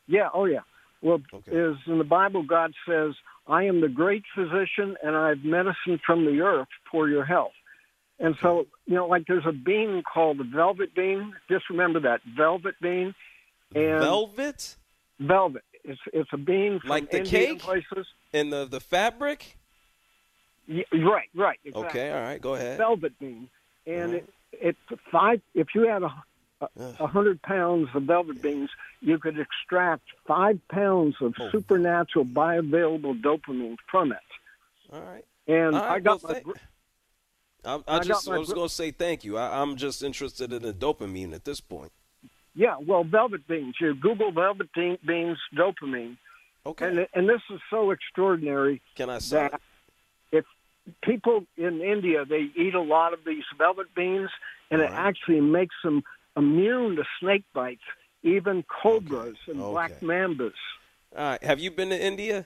yeah. 0.07 0.29
Oh, 0.33 0.45
yeah. 0.45 0.61
Well, 1.01 1.21
Okay. 1.33 1.51
is 1.51 1.77
in 1.87 1.97
the 1.97 2.03
Bible, 2.03 2.43
God 2.43 2.73
says, 2.85 3.13
"I 3.47 3.63
am 3.63 3.79
the 3.81 3.89
great 3.89 4.23
physician, 4.33 4.97
and 5.03 5.15
I 5.15 5.29
have 5.29 5.43
medicine 5.43 5.99
from 6.05 6.25
the 6.25 6.41
earth 6.41 6.67
for 6.89 7.07
your 7.09 7.25
health." 7.25 7.53
And 8.17 8.35
so, 8.41 8.65
you 8.85 8.95
know, 8.95 9.07
like 9.07 9.25
there's 9.27 9.45
a 9.45 9.51
bean 9.51 10.01
called 10.03 10.37
the 10.37 10.45
velvet 10.45 10.93
bean. 10.95 11.35
Just 11.49 11.69
remember 11.69 11.99
that 12.01 12.21
velvet 12.23 12.75
bean. 12.81 13.13
And 13.75 13.99
Velvet 14.01 14.77
velvet. 15.19 15.63
It's 15.83 15.99
it's 16.13 16.31
a 16.33 16.37
bean 16.37 16.79
from 16.79 16.89
Like 16.89 17.11
the 17.11 17.19
Indian 17.19 17.55
cake? 17.57 17.59
places. 17.59 18.07
And 18.35 18.51
the 18.53 18.65
the 18.65 18.79
fabric. 18.79 19.57
Y- 20.67 20.83
right, 20.93 21.29
right. 21.35 21.59
Exactly. 21.63 21.89
Okay, 21.89 22.11
all 22.11 22.21
right, 22.21 22.41
go 22.41 22.55
ahead. 22.55 22.77
velvet 22.77 23.17
bean, 23.19 23.49
and 23.85 24.05
Alright. 24.15 24.29
it, 24.53 24.75
it 24.91 24.99
five. 25.11 25.41
If 25.53 25.67
you 25.75 25.81
had 25.87 26.03
a 26.03 26.11
a, 26.99 27.05
hundred 27.07 27.41
pounds 27.41 27.89
of 27.93 28.03
velvet 28.03 28.41
beans, 28.41 28.69
you 29.01 29.19
could 29.19 29.37
extract 29.39 30.03
five 30.25 30.59
pounds 30.69 31.15
of 31.21 31.33
Oh. 31.39 31.49
supernatural 31.51 32.25
bioavailable 32.25 33.21
dopamine 33.21 33.77
from 33.91 34.11
it. 34.13 34.17
All 34.91 35.01
right. 35.01 35.25
And 35.47 35.75
All 35.75 35.81
right, 35.81 35.91
I 35.91 35.99
got 35.99 36.23
well, 36.23 36.41
my 36.45 36.53
I, 37.65 37.75
I, 37.75 37.97
I 37.97 37.99
just 37.99 38.27
I 38.29 38.37
was 38.39 38.49
gr- 38.49 38.55
gonna 38.55 38.69
say 38.69 38.89
thank 38.91 39.23
you. 39.23 39.37
I, 39.37 39.61
I'm 39.61 39.75
just 39.75 40.01
interested 40.01 40.51
in 40.53 40.61
the 40.63 40.73
dopamine 40.73 41.33
at 41.33 41.43
this 41.45 41.59
point. 41.61 41.91
yeah. 42.55 42.77
Well, 42.79 43.03
velvet 43.03 43.45
beans. 43.47 43.75
You 43.79 43.93
Google 43.93 44.31
velvet 44.31 44.69
beans 44.73 45.37
dopamine, 45.55 46.17
Okay. 46.65 46.87
and 46.87 47.07
and 47.13 47.29
this 47.29 47.41
is 47.51 47.59
so 47.69 47.91
extraordinary 47.91 48.81
Can 48.95 49.09
I 49.09 49.19
say? 49.19 49.37
that 49.49 49.61
if 50.31 50.45
people 51.03 51.45
in 51.57 51.81
India 51.81 52.25
they 52.25 52.49
eat 52.55 52.73
a 52.75 52.81
lot 52.81 53.13
of 53.13 53.19
these 53.25 53.43
velvet 53.57 53.93
beans, 53.95 54.29
and 54.71 54.81
it 54.81 54.89
actually 54.91 55.41
makes 55.41 55.75
them 55.83 56.03
immune 56.35 56.95
to 56.97 57.03
snake 57.19 57.43
bites, 57.53 57.83
even 58.23 58.63
cobras 58.81 59.37
and 59.47 59.61
Okay. 59.61 59.71
black 59.71 59.99
mambas. 60.01 60.53
All 61.15 61.23
right. 61.23 61.43
Have 61.43 61.59
you 61.59 61.71
been 61.71 61.89
to 61.89 62.03
India? 62.03 62.45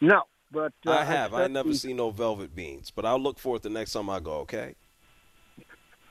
No, 0.00 0.22
but 0.52 0.72
uh, 0.86 0.92
I 0.92 1.04
have. 1.04 1.34
I 1.34 1.46
never 1.48 1.68
we- 1.70 1.74
seen 1.74 1.96
no 1.96 2.10
velvet 2.10 2.54
beans, 2.54 2.90
but 2.90 3.04
I'll 3.04 3.18
look 3.20 3.38
for 3.38 3.56
it 3.56 3.62
the 3.62 3.70
next 3.70 3.92
time 3.92 4.08
I 4.08 4.20
go. 4.20 4.34
Okay. 4.46 4.74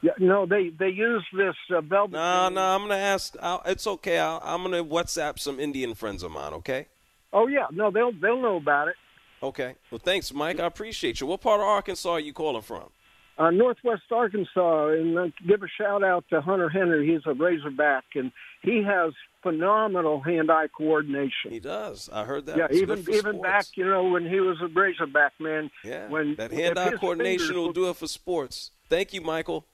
Yeah, 0.08 0.26
no, 0.26 0.46
they 0.46 0.70
they 0.70 0.90
use 0.90 1.26
this 1.36 1.56
uh, 1.76 1.82
velvet. 1.82 2.14
No, 2.14 2.46
bean. 2.48 2.56
no. 2.56 2.62
I'm 2.62 2.82
gonna 2.82 2.96
ask. 2.96 3.36
I'll, 3.42 3.62
it's 3.66 3.86
okay. 3.88 4.20
I'll, 4.20 4.42
I'm 4.44 4.64
gonna 4.64 4.84
WhatsApp 4.84 5.40
some 5.40 5.60
Indian 5.60 5.96
friends 5.96 6.24
of 6.24 6.32
mine. 6.32 6.54
Okay. 6.54 6.88
Oh 7.34 7.48
yeah, 7.48 7.68
no, 7.72 7.92
they'll 7.92 8.12
they'll 8.14 8.42
know 8.42 8.56
about 8.58 8.88
it. 8.88 8.96
Okay. 9.44 9.76
Well, 9.92 10.00
thanks, 10.04 10.34
Mike. 10.34 10.60
I 10.60 10.66
appreciate 10.66 11.20
you. 11.22 11.28
What 11.28 11.42
part 11.42 11.60
of 11.60 11.68
Arkansas 11.68 12.10
are 12.12 12.20
you 12.20 12.34
calling 12.34 12.62
from? 12.62 12.90
Uh, 13.38 13.52
Northwest 13.52 14.02
Arkansas, 14.12 14.88
and 14.88 15.18
uh, 15.18 15.28
give 15.48 15.62
a 15.62 15.68
shout 15.68 16.04
out 16.04 16.26
to 16.32 16.42
Hunter 16.42 16.70
Henry. 16.70 17.08
He's 17.08 17.22
a 17.28 17.34
Razorback, 17.36 18.06
and 18.16 18.32
he 18.64 18.82
has 18.84 19.14
phenomenal 19.44 20.22
hand-eye 20.22 20.70
coordination. 20.76 21.52
He 21.52 21.60
does. 21.60 22.10
I 22.12 22.24
heard 22.24 22.48
that. 22.48 22.58
yeah, 22.58 22.66
It's 22.66 22.78
even 22.82 23.00
even 23.00 23.20
sports. 23.20 23.42
back, 23.44 23.66
you 23.76 23.86
know, 23.86 24.06
when 24.10 24.28
he 24.28 24.40
was 24.40 24.58
a 24.62 24.68
Razorback 24.68 25.34
man. 25.40 25.70
Yeah. 25.84 26.08
when 26.10 26.34
that 26.38 26.52
hand-eye 26.52 26.94
coordination 27.00 27.56
will 27.56 27.74
do 27.74 27.90
it 27.90 27.96
for 27.98 28.08
sports. 28.08 28.72
Thank 28.90 29.14
you, 29.14 29.22
Michael. 29.22 29.66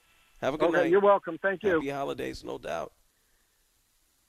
Have 0.44 0.56
a 0.56 0.58
good 0.58 0.70
Okay, 0.70 0.78
night. 0.82 0.92
you're 0.92 1.00
welcome. 1.00 1.38
Thank 1.42 1.64
you. 1.64 1.76
Happy 1.76 1.90
holidays, 1.90 2.44
no 2.44 2.58
doubt. 2.58 2.92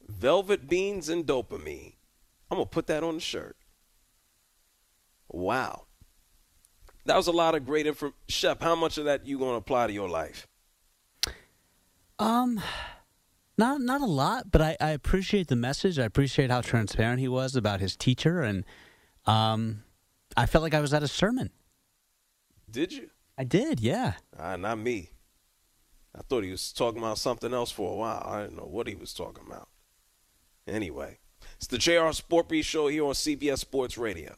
Velvet 0.08 0.68
beans 0.68 1.08
and 1.08 1.26
dopamine. 1.26 1.94
I'm 2.50 2.58
gonna 2.58 2.66
put 2.66 2.86
that 2.86 3.02
on 3.02 3.14
the 3.16 3.20
shirt. 3.20 3.56
Wow. 5.28 5.86
That 7.06 7.16
was 7.16 7.26
a 7.26 7.32
lot 7.32 7.56
of 7.56 7.66
great 7.66 7.88
info. 7.88 8.12
Shep, 8.28 8.62
how 8.62 8.76
much 8.76 8.96
of 8.96 9.06
that 9.06 9.26
you 9.26 9.40
gonna 9.40 9.56
apply 9.56 9.88
to 9.88 9.92
your 9.92 10.08
life? 10.08 10.46
Um, 12.20 12.60
not 13.58 13.80
not 13.80 14.00
a 14.00 14.06
lot, 14.06 14.52
but 14.52 14.62
I, 14.62 14.76
I 14.80 14.90
appreciate 14.90 15.48
the 15.48 15.56
message. 15.56 15.98
I 15.98 16.04
appreciate 16.04 16.48
how 16.48 16.60
transparent 16.60 17.18
he 17.18 17.26
was 17.26 17.56
about 17.56 17.80
his 17.80 17.96
teacher, 17.96 18.40
and 18.40 18.64
um, 19.26 19.82
I 20.36 20.46
felt 20.46 20.62
like 20.62 20.74
I 20.74 20.80
was 20.80 20.94
at 20.94 21.02
a 21.02 21.08
sermon. 21.08 21.50
Did 22.70 22.92
you? 22.92 23.10
I 23.36 23.42
did, 23.42 23.80
yeah. 23.80 24.12
Ah, 24.38 24.54
not 24.54 24.78
me. 24.78 25.10
I 26.16 26.22
thought 26.22 26.44
he 26.44 26.50
was 26.50 26.72
talking 26.72 27.00
about 27.00 27.18
something 27.18 27.52
else 27.52 27.70
for 27.70 27.92
a 27.92 27.96
while. 27.96 28.22
I 28.26 28.42
didn't 28.42 28.56
know 28.56 28.68
what 28.68 28.86
he 28.86 28.94
was 28.94 29.12
talking 29.12 29.44
about. 29.46 29.68
Anyway, 30.66 31.18
it's 31.56 31.66
the 31.66 31.78
JR 31.78 32.10
Sport 32.12 32.48
Brief 32.48 32.64
Show 32.64 32.88
here 32.88 33.04
on 33.04 33.12
CBS 33.12 33.58
Sports 33.58 33.98
Radio. 33.98 34.34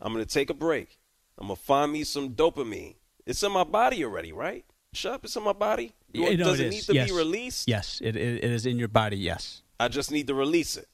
I'm 0.00 0.12
going 0.12 0.24
to 0.24 0.30
take 0.30 0.50
a 0.50 0.54
break. 0.54 0.98
I'm 1.38 1.48
going 1.48 1.56
to 1.56 1.62
find 1.62 1.92
me 1.92 2.04
some 2.04 2.30
dopamine. 2.30 2.96
It's 3.26 3.42
in 3.42 3.52
my 3.52 3.64
body 3.64 4.04
already, 4.04 4.32
right? 4.32 4.64
Shut 4.94 5.20
it's 5.22 5.36
in 5.36 5.42
my 5.44 5.52
body. 5.52 5.92
Yeah, 6.12 6.30
no, 6.30 6.44
Does 6.44 6.60
it 6.60 6.66
it, 6.66 6.70
need 6.70 6.82
to 6.84 6.94
Yes. 6.94 7.10
be 7.10 7.16
released? 7.16 7.68
Yes, 7.68 8.00
it, 8.02 8.16
it, 8.16 8.42
it 8.44 8.50
is 8.50 8.64
in 8.64 8.78
your 8.78 8.88
body, 8.88 9.18
yes. 9.18 9.62
I 9.78 9.88
just 9.88 10.10
need 10.10 10.26
to 10.28 10.34
release 10.34 10.76
it. 10.76 10.88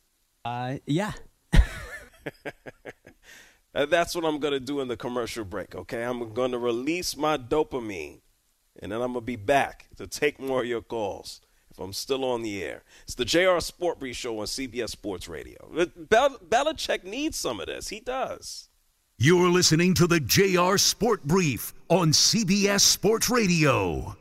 Uh, 0.44 0.77
yeah. 0.85 1.12
That's 3.73 4.14
what 4.14 4.25
I'm 4.25 4.38
going 4.38 4.53
to 4.53 4.61
do 4.61 4.81
in 4.81 4.88
the 4.88 4.97
commercial 4.97 5.44
break, 5.44 5.75
okay? 5.75 6.03
I'm 6.03 6.33
going 6.35 6.53
to 6.53 6.59
release 6.59 7.16
my 7.16 7.37
dopamine, 7.37 8.20
and 8.80 8.92
then 8.92 9.00
I'm 9.00 9.12
going 9.12 9.22
to 9.22 9.26
be 9.26 9.37
back 9.37 9.88
to 9.96 10.06
take 10.06 10.40
more 10.40 10.60
of 10.62 10.66
your 10.66 10.82
calls 10.82 11.40
if 11.70 11.78
I'm 11.78 11.92
still 11.92 12.24
on 12.24 12.42
the 12.42 12.62
air. 12.62 12.82
It's 13.02 13.14
the 13.14 13.24
JR 13.24 13.58
Sport 13.60 13.98
Brief 13.98 14.16
Show 14.16 14.38
on 14.38 14.46
CBS 14.46 14.90
Sports 14.90 15.28
Radio. 15.28 15.88
Bel- 15.96 16.38
Belichick 16.38 17.04
needs 17.04 17.37
some 17.37 17.60
of 17.60 17.66
this. 17.66 17.88
He 17.88 18.00
does. 18.00 18.68
You're 19.18 19.48
listening 19.48 19.94
to 19.94 20.06
the 20.06 20.20
JR 20.20 20.76
Sport 20.76 21.24
Brief 21.24 21.72
on 21.88 22.10
CBS 22.10 22.80
Sports 22.80 23.30
Radio. 23.30 24.16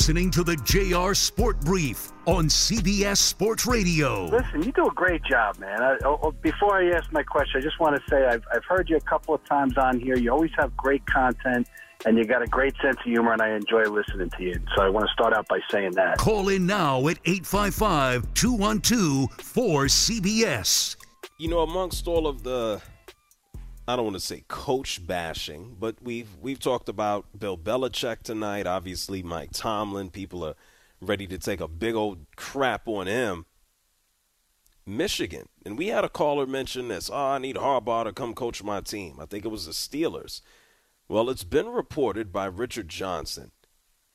Listening 0.00 0.30
to 0.30 0.42
the 0.42 0.56
JR 0.64 1.12
Sport 1.12 1.60
Brief 1.60 2.10
on 2.24 2.46
CBS 2.46 3.18
Sports 3.18 3.66
Radio. 3.66 4.24
Listen, 4.24 4.62
you 4.62 4.72
do 4.72 4.86
a 4.86 4.94
great 4.94 5.22
job, 5.24 5.58
man. 5.58 5.82
I, 5.82 5.98
oh, 6.06 6.18
oh, 6.22 6.30
before 6.30 6.74
I 6.74 6.96
ask 6.96 7.12
my 7.12 7.22
question, 7.22 7.60
I 7.60 7.62
just 7.62 7.78
want 7.78 7.96
to 7.96 8.02
say 8.08 8.24
I've, 8.24 8.42
I've 8.50 8.64
heard 8.64 8.88
you 8.88 8.96
a 8.96 9.00
couple 9.02 9.34
of 9.34 9.44
times 9.44 9.76
on 9.76 10.00
here. 10.00 10.16
You 10.16 10.32
always 10.32 10.52
have 10.56 10.74
great 10.74 11.04
content, 11.04 11.68
and 12.06 12.16
you 12.16 12.24
got 12.24 12.40
a 12.40 12.46
great 12.46 12.74
sense 12.80 12.96
of 12.96 13.04
humor, 13.04 13.34
and 13.34 13.42
I 13.42 13.50
enjoy 13.50 13.82
listening 13.90 14.30
to 14.30 14.42
you. 14.42 14.54
So 14.74 14.82
I 14.82 14.88
want 14.88 15.06
to 15.06 15.12
start 15.12 15.34
out 15.34 15.46
by 15.48 15.60
saying 15.70 15.92
that. 15.96 16.16
Call 16.16 16.48
in 16.48 16.64
now 16.64 17.06
at 17.08 17.18
855 17.26 18.32
212 18.32 19.28
4CBS. 19.36 20.96
You 21.36 21.48
know, 21.48 21.60
amongst 21.60 22.08
all 22.08 22.26
of 22.26 22.42
the 22.42 22.80
I 23.90 23.96
don't 23.96 24.04
want 24.04 24.16
to 24.16 24.20
say 24.20 24.44
coach 24.46 25.04
bashing, 25.04 25.76
but 25.80 25.96
we've 26.00 26.36
we've 26.40 26.60
talked 26.60 26.88
about 26.88 27.26
Bill 27.36 27.58
Belichick 27.58 28.22
tonight. 28.22 28.64
Obviously, 28.64 29.20
Mike 29.20 29.50
Tomlin. 29.52 30.10
People 30.10 30.44
are 30.44 30.54
ready 31.00 31.26
to 31.26 31.38
take 31.38 31.60
a 31.60 31.66
big 31.66 31.96
old 31.96 32.24
crap 32.36 32.86
on 32.86 33.08
him. 33.08 33.46
Michigan, 34.86 35.48
and 35.66 35.76
we 35.76 35.88
had 35.88 36.04
a 36.04 36.08
caller 36.08 36.46
mention 36.46 36.86
this. 36.86 37.10
Oh, 37.12 37.16
I 37.16 37.38
need 37.38 37.56
Harbaugh 37.56 38.04
to 38.04 38.12
come 38.12 38.32
coach 38.32 38.62
my 38.62 38.80
team. 38.80 39.18
I 39.20 39.26
think 39.26 39.44
it 39.44 39.48
was 39.50 39.66
the 39.66 39.72
Steelers. 39.72 40.40
Well, 41.08 41.28
it's 41.28 41.42
been 41.42 41.68
reported 41.68 42.32
by 42.32 42.44
Richard 42.44 42.88
Johnson 42.88 43.50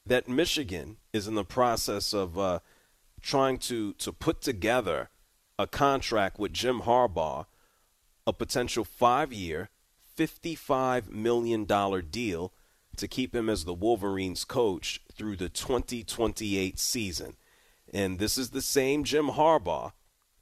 that 0.05 0.29
Michigan 0.29 0.97
is 1.11 1.27
in 1.27 1.35
the 1.35 1.43
process 1.43 2.13
of 2.13 2.39
uh, 2.39 2.59
trying 3.21 3.57
to 3.57 3.91
to 3.95 4.13
put 4.13 4.39
together 4.39 5.09
a 5.59 5.67
contract 5.67 6.39
with 6.39 6.53
Jim 6.53 6.83
Harbaugh 6.83 7.47
a 8.27 8.33
potential 8.33 8.83
five 8.83 9.31
year, 9.31 9.69
$55 10.17 11.09
million 11.09 11.65
deal 12.09 12.53
to 12.97 13.07
keep 13.07 13.35
him 13.35 13.49
as 13.49 13.65
the 13.65 13.73
Wolverines 13.73 14.45
coach 14.45 15.01
through 15.13 15.35
the 15.35 15.49
2028 15.49 16.79
season. 16.79 17.35
And 17.93 18.19
this 18.19 18.37
is 18.37 18.49
the 18.49 18.61
same 18.61 19.03
Jim 19.03 19.27
Harbaugh 19.27 19.91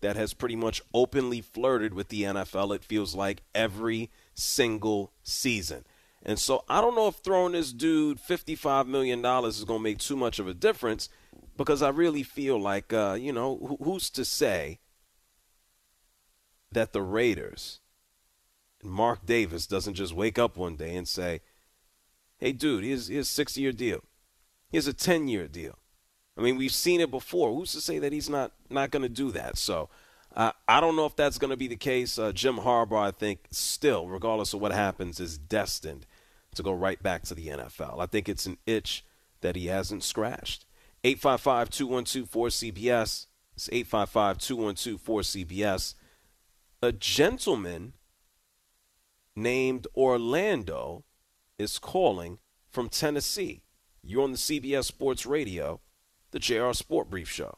that 0.01 0.15
has 0.15 0.33
pretty 0.33 0.55
much 0.55 0.81
openly 0.93 1.41
flirted 1.41 1.93
with 1.93 2.09
the 2.09 2.23
NFL, 2.23 2.75
it 2.75 2.83
feels 2.83 3.15
like, 3.15 3.41
every 3.55 4.11
single 4.33 5.13
season. 5.23 5.85
And 6.21 6.39
so 6.39 6.63
I 6.69 6.81
don't 6.81 6.95
know 6.95 7.07
if 7.07 7.15
throwing 7.15 7.53
this 7.53 7.73
dude 7.73 8.19
$55 8.19 8.87
million 8.87 9.19
is 9.45 9.63
going 9.63 9.79
to 9.79 9.83
make 9.83 9.99
too 9.99 10.15
much 10.15 10.39
of 10.39 10.47
a 10.47 10.53
difference 10.53 11.09
because 11.57 11.81
I 11.81 11.89
really 11.89 12.23
feel 12.23 12.59
like, 12.59 12.93
uh, 12.93 13.17
you 13.19 13.33
know, 13.33 13.77
who's 13.81 14.09
to 14.11 14.25
say 14.25 14.79
that 16.73 16.93
the 16.93 17.01
Raiders 17.01 17.79
Mark 18.83 19.25
Davis 19.25 19.67
doesn't 19.67 19.93
just 19.93 20.13
wake 20.13 20.37
up 20.37 20.57
one 20.57 20.75
day 20.75 20.95
and 20.95 21.07
say, 21.07 21.41
hey, 22.37 22.51
dude, 22.51 22.83
here's, 22.83 23.07
here's 23.07 23.27
a 23.27 23.31
six 23.31 23.57
year 23.57 23.71
deal. 23.71 24.01
Here's 24.71 24.87
a 24.87 24.93
10 24.93 25.27
year 25.27 25.47
deal. 25.47 25.77
I 26.37 26.41
mean, 26.41 26.57
we've 26.57 26.73
seen 26.73 26.99
it 26.99 27.11
before. 27.11 27.53
Who's 27.53 27.73
to 27.73 27.81
say 27.81 27.99
that 27.99 28.11
he's 28.11 28.29
not, 28.29 28.51
not 28.69 28.91
going 28.91 29.03
to 29.03 29.09
do 29.09 29.31
that? 29.31 29.57
So 29.57 29.89
uh, 30.35 30.51
I 30.67 30.79
don't 30.79 30.95
know 30.95 31.05
if 31.05 31.15
that's 31.15 31.37
going 31.37 31.51
to 31.51 31.57
be 31.57 31.67
the 31.67 31.75
case. 31.75 32.17
Uh, 32.17 32.31
Jim 32.31 32.57
Harbaugh, 32.57 33.07
I 33.07 33.11
think, 33.11 33.45
still, 33.51 34.07
regardless 34.07 34.53
of 34.53 34.61
what 34.61 34.71
happens, 34.71 35.19
is 35.19 35.37
destined 35.37 36.07
to 36.55 36.63
go 36.63 36.73
right 36.73 37.01
back 37.01 37.23
to 37.23 37.35
the 37.35 37.47
NFL. 37.47 37.99
I 37.99 38.07
think 38.07 38.27
it's 38.27 38.45
an 38.45 38.57
itch 38.65 39.05
that 39.41 39.55
he 39.55 39.67
hasn't 39.67 40.03
scratched. 40.03 40.65
855 41.03 41.69
212 41.69 42.31
4CBS. 42.31 43.27
It's 43.55 43.69
855 43.71 44.37
212 44.39 45.03
4CBS. 45.03 45.93
A 46.83 46.91
gentleman 46.91 47.93
named 49.37 49.87
Orlando 49.95 51.05
is 51.57 51.79
calling 51.79 52.39
from 52.69 52.89
Tennessee. 52.89 53.61
You're 54.03 54.23
on 54.23 54.33
the 54.33 54.37
CBS 54.37 54.83
Sports 54.83 55.25
Radio, 55.25 55.79
the 56.31 56.39
JR 56.39 56.73
Sport 56.73 57.09
Brief 57.09 57.29
Show. 57.29 57.57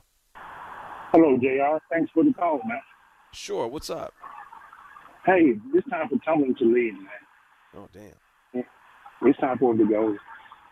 Hello, 1.11 1.37
JR. 1.37 1.79
Thanks 1.91 2.11
for 2.13 2.23
the 2.23 2.35
call, 2.35 2.59
man. 2.67 2.79
Sure, 3.33 3.67
what's 3.67 3.89
up? 3.89 4.13
Hey, 5.25 5.55
it's 5.73 5.89
time 5.89 6.07
for 6.07 6.23
Tomlin 6.23 6.53
to 6.59 6.65
leave, 6.65 6.93
man. 6.93 7.09
Oh, 7.77 7.89
damn. 7.91 8.63
It's 9.23 9.39
time 9.39 9.57
for 9.57 9.71
him 9.71 9.79
to 9.79 9.85
go. 9.85 10.15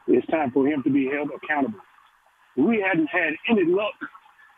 It's 0.07 0.27
time 0.27 0.51
for 0.51 0.67
him 0.67 0.83
to 0.83 0.91
be 0.91 1.07
held 1.07 1.31
accountable. 1.35 1.79
We 2.55 2.85
hadn't 2.87 3.07
had 3.07 3.33
any 3.49 3.65
luck 3.65 3.95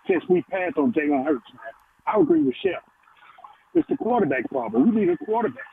since 0.05 0.21
we 0.29 0.41
passed 0.51 0.77
on 0.77 0.91
Jalen 0.91 1.23
Hurts, 1.23 1.47
man. 1.53 1.73
I 2.05 2.19
agree 2.19 2.43
with 2.43 2.55
Shep. 2.61 2.83
It's 3.75 3.87
the 3.89 3.97
quarterback 3.97 4.49
problem. 4.49 4.93
We 4.93 5.01
need 5.01 5.09
a 5.09 5.17
quarterback. 5.17 5.63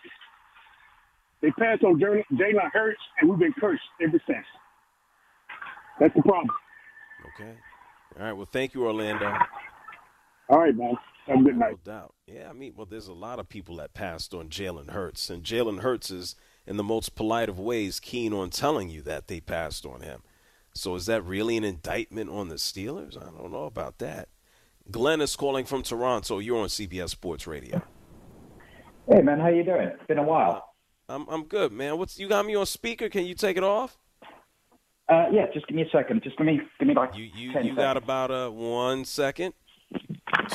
They 1.41 1.51
passed 1.53 1.83
on 1.85 1.99
Jalen 2.01 2.71
Hurts, 2.73 3.01
and 3.21 3.31
we've 3.31 3.39
been 3.39 3.55
cursed 3.59 3.83
ever 4.03 4.21
since. 4.27 4.45
That's 5.99 6.15
the 6.15 6.23
problem. 6.23 6.51
Okay. 7.35 7.55
All 8.19 8.27
right, 8.27 8.33
well, 8.33 8.49
thank 8.51 8.75
you, 8.75 8.85
Orlando. 8.85 9.33
All 10.49 10.59
right, 10.59 10.75
man. 10.75 10.95
Have 11.27 11.39
a 11.39 11.43
good 11.43 11.57
night. 11.57 11.77
No 11.87 11.93
doubt. 11.93 12.15
Yeah, 12.27 12.51
I 12.51 12.53
mean, 12.53 12.75
well, 12.77 12.87
there's 12.87 13.07
a 13.07 13.13
lot 13.13 13.39
of 13.39 13.49
people 13.49 13.77
that 13.77 13.95
passed 13.95 14.35
on 14.35 14.49
Jalen 14.49 14.91
Hurts, 14.91 15.31
and 15.31 15.45
Jalen 15.45 15.81
Hurts 15.81 16.11
is, 16.11 16.35
in 16.67 16.77
the 16.77 16.83
most 16.83 17.15
polite 17.15 17.49
of 17.49 17.59
ways, 17.59 18.01
keen 18.01 18.33
on 18.33 18.51
telling 18.51 18.89
you 18.89 19.03
that 19.03 19.29
they 19.29 19.41
passed 19.41 19.87
on 19.87 20.01
him. 20.03 20.23
So 20.75 20.95
is 20.97 21.07
that 21.07 21.25
really 21.25 21.57
an 21.57 21.65
indictment 21.65 22.31
on 22.31 22.49
the 22.49 22.57
Steelers? 22.57 23.17
I 23.17 23.31
don't 23.31 23.53
know 23.53 23.65
about 23.65 23.99
that. 23.99 24.29
Glenn 24.91 25.21
is 25.21 25.37
calling 25.37 25.65
from 25.65 25.83
Toronto. 25.83 26.39
You're 26.39 26.59
on 26.59 26.69
CBS 26.69 27.11
Sports 27.11 27.47
Radio. 27.47 27.83
Hey 29.11 29.21
man, 29.23 29.41
how 29.41 29.49
you 29.49 29.65
doing? 29.65 29.89
It's 29.89 30.07
been 30.07 30.19
a 30.19 30.23
while. 30.23 30.75
I'm 31.09 31.27
I'm 31.29 31.45
good, 31.45 31.73
man. 31.73 31.99
What's 31.99 32.19
you 32.19 32.29
got 32.29 32.47
me 32.47 32.55
on 32.55 32.67
speaker? 32.67 33.09
Can 33.09 33.27
you 33.27 33.35
take 33.35 33.57
it 33.57 33.65
off? 33.65 33.99
Uh, 35.09 35.27
yeah, 35.33 35.47
just 35.53 35.67
give 35.67 35.77
me 35.77 35.83
a 35.83 35.91
second. 35.91 36.23
Just 36.23 36.39
give 36.39 36.47
me, 36.47 36.61
give 36.79 36.89
me 36.89 36.95
like 36.95 37.15
You 37.17 37.25
you, 37.35 37.53
10 37.53 37.65
you 37.67 37.75
got 37.75 37.97
seconds. 37.97 38.05
about 38.05 38.31
uh 38.31 38.49
one 38.51 39.05
second, 39.05 39.53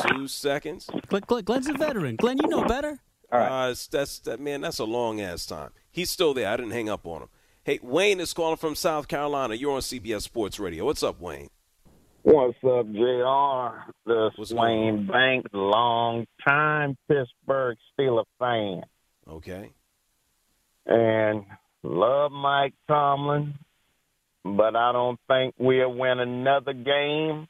two 0.08 0.28
seconds. 0.28 0.90
Glenn, 1.08 1.24
Glenn, 1.28 1.44
Glenn's 1.44 1.68
a 1.68 1.74
veteran. 1.74 2.16
Glenn, 2.16 2.38
you 2.38 2.48
know 2.48 2.64
better. 2.64 3.00
All 3.32 3.40
right. 3.40 3.70
Uh, 3.72 3.76
that's 3.92 4.20
that 4.20 4.40
man. 4.40 4.62
That's 4.62 4.80
a 4.80 4.86
long 4.86 5.20
ass 5.22 5.46
time. 5.46 5.72
He's 5.92 6.10
still 6.10 6.34
there. 6.34 6.48
I 6.50 6.58
didn't 6.58 6.72
hang 6.72 6.90
up 6.90 7.06
on 7.06 7.24
him. 7.24 7.30
Hey, 7.66 7.80
Wayne 7.84 8.22
is 8.22 8.34
calling 8.34 8.56
from 8.58 8.76
South 8.76 9.10
Carolina. 9.10 9.54
You're 9.56 9.74
on 9.74 9.82
CBS 9.82 10.22
Sports 10.22 10.58
Radio. 10.58 10.86
What's 10.86 11.04
up, 11.04 11.20
Wayne? 11.20 11.50
What's 12.30 12.58
up, 12.62 12.92
JR? 12.92 13.90
The 14.06 14.32
What's 14.36 14.52
Wayne 14.52 15.08
Banks, 15.08 15.50
long 15.54 16.28
time 16.46 16.98
Pittsburgh 17.08 17.78
Steeler 17.98 18.26
fan. 18.38 18.84
Okay. 19.30 19.72
And 20.86 21.46
love 21.84 22.34
Mike 22.34 22.74
Tomlin, 22.90 23.54
but 24.44 24.76
I 24.76 24.92
don't 24.92 25.18
think 25.30 25.56
we'll 25.58 25.94
win 25.94 26.20
another 26.20 26.74
game 26.74 27.48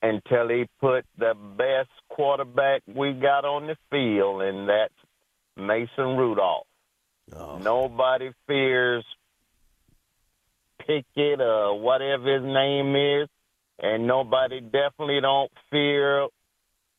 until 0.00 0.48
he 0.48 0.68
put 0.80 1.04
the 1.18 1.34
best 1.34 1.90
quarterback 2.08 2.82
we 2.86 3.14
got 3.14 3.44
on 3.44 3.66
the 3.66 3.76
field, 3.90 4.42
and 4.42 4.68
that's 4.68 4.94
Mason 5.56 6.16
Rudolph. 6.16 6.68
Oh, 7.34 7.58
Nobody 7.58 8.30
fears 8.46 9.04
Pickett 10.78 11.40
or 11.40 11.80
whatever 11.80 12.32
his 12.32 12.44
name 12.44 12.94
is, 12.94 13.28
and 13.82 14.06
nobody 14.06 14.60
definitely 14.60 15.20
don't 15.20 15.50
fear 15.70 16.28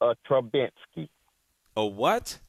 a 0.01 0.15
Trubinsky. 0.29 1.07
A 1.75 1.85
what? 1.85 2.39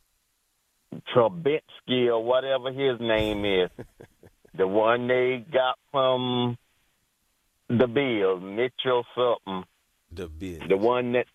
Trubinsky 1.14 2.08
or 2.08 2.22
whatever 2.22 2.72
his 2.72 3.00
name 3.00 3.44
is. 3.44 3.70
the 4.58 4.66
one 4.66 5.06
they 5.06 5.44
got 5.50 5.78
from 5.90 6.58
the 7.68 7.86
Bills, 7.86 8.42
Mitchell 8.42 9.04
something. 9.14 9.64
The 10.12 10.28
Bills. 10.28 10.62
The 10.68 10.76
one 10.76 11.12
that 11.12 11.26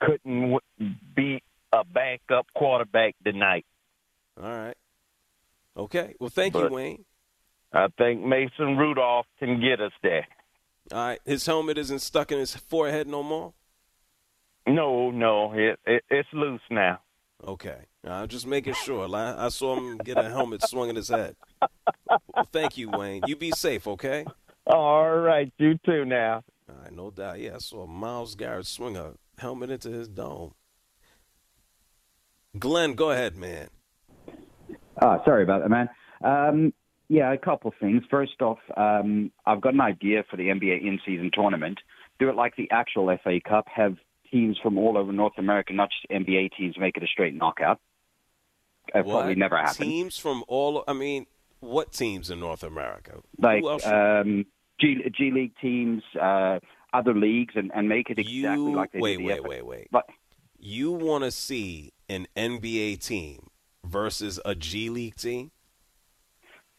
couldn't 0.00 0.52
w- 0.52 0.94
beat 1.14 1.42
a 1.72 1.84
backup 1.84 2.46
quarterback 2.54 3.14
tonight. 3.24 3.66
All 4.40 4.48
right. 4.48 4.76
Okay. 5.76 6.14
Well, 6.18 6.30
thank 6.30 6.54
you, 6.54 6.68
Wayne. 6.68 7.04
I 7.72 7.88
think 7.98 8.24
Mason 8.24 8.76
Rudolph 8.76 9.26
can 9.38 9.60
get 9.60 9.80
us 9.80 9.92
there. 10.02 10.26
All 10.92 10.98
right. 10.98 11.20
His 11.24 11.46
helmet 11.46 11.78
isn't 11.78 12.00
stuck 12.00 12.30
in 12.32 12.38
his 12.38 12.54
forehead 12.54 13.06
no 13.06 13.22
more. 13.22 13.54
No, 14.66 15.10
no, 15.10 15.52
it, 15.52 15.78
it 15.86 16.02
it's 16.10 16.28
loose 16.32 16.60
now. 16.70 16.98
Okay. 17.46 17.86
I'm 18.04 18.28
just 18.28 18.46
making 18.46 18.74
sure. 18.74 19.08
I 19.14 19.46
I 19.46 19.48
saw 19.48 19.76
him 19.76 19.98
get 19.98 20.18
a 20.18 20.28
helmet 20.28 20.62
swung 20.62 20.88
in 20.90 20.96
his 20.96 21.08
head. 21.08 21.36
Well, 22.08 22.48
thank 22.52 22.76
you, 22.76 22.90
Wayne. 22.90 23.22
You 23.26 23.36
be 23.36 23.50
safe, 23.52 23.86
okay? 23.86 24.24
All 24.66 25.16
right, 25.16 25.52
you 25.58 25.78
too 25.84 26.04
now. 26.04 26.42
All 26.68 26.76
right, 26.82 26.92
no 26.92 27.10
doubt. 27.10 27.40
Yeah, 27.40 27.56
I 27.56 27.58
saw 27.58 27.86
Myles 27.86 28.34
Garrett 28.34 28.66
swing 28.66 28.96
a 28.96 29.14
helmet 29.38 29.70
into 29.70 29.90
his 29.90 30.08
dome. 30.08 30.54
Glenn, 32.58 32.94
go 32.94 33.10
ahead, 33.10 33.36
man. 33.36 33.68
Ah, 35.00 35.22
sorry 35.24 35.42
about 35.42 35.62
that, 35.62 35.68
man. 35.68 35.88
Um, 36.24 36.72
yeah, 37.08 37.32
a 37.32 37.38
couple 37.38 37.72
things. 37.78 38.02
First 38.10 38.40
off, 38.40 38.58
um, 38.76 39.30
I've 39.44 39.60
got 39.60 39.74
an 39.74 39.80
idea 39.80 40.24
for 40.28 40.36
the 40.36 40.48
NBA 40.48 40.82
in-season 40.82 41.30
tournament. 41.32 41.78
Do 42.18 42.28
it 42.28 42.36
like 42.36 42.56
the 42.56 42.68
actual 42.70 43.16
FA 43.22 43.40
Cup. 43.46 43.66
Have 43.74 43.96
teams 44.30 44.58
from 44.62 44.78
all 44.78 44.98
over 44.98 45.12
North 45.12 45.38
America, 45.38 45.72
not 45.72 45.90
just 45.90 46.10
NBA 46.10 46.50
teams, 46.56 46.76
make 46.78 46.96
it 46.96 47.02
a 47.02 47.06
straight 47.06 47.34
knockout. 47.34 47.80
It 48.94 49.04
probably 49.04 49.34
never 49.34 49.56
happened. 49.56 49.88
Teams 49.88 50.18
from 50.18 50.44
all. 50.48 50.84
I 50.86 50.92
mean, 50.92 51.26
what 51.60 51.92
teams 51.92 52.30
in 52.30 52.40
North 52.40 52.62
America? 52.62 53.20
like 53.38 53.64
um, 53.86 54.46
G, 54.80 54.96
G 55.16 55.30
League 55.32 55.52
teams, 55.60 56.02
uh, 56.20 56.60
other 56.92 57.14
leagues, 57.14 57.54
and, 57.56 57.70
and 57.74 57.88
make 57.88 58.10
it 58.10 58.18
exactly 58.18 58.40
you 58.40 58.74
like 58.74 58.92
they 58.92 59.00
wait, 59.00 59.18
do 59.18 59.22
the 59.22 59.28
wait, 59.28 59.44
wait, 59.44 59.66
wait. 59.66 59.88
But 59.90 60.06
You 60.58 60.92
want 60.92 61.24
to 61.24 61.30
see 61.30 61.92
an 62.08 62.26
NBA 62.36 63.04
team 63.04 63.48
versus 63.84 64.40
a 64.44 64.54
G 64.54 64.88
League 64.88 65.16
team? 65.16 65.50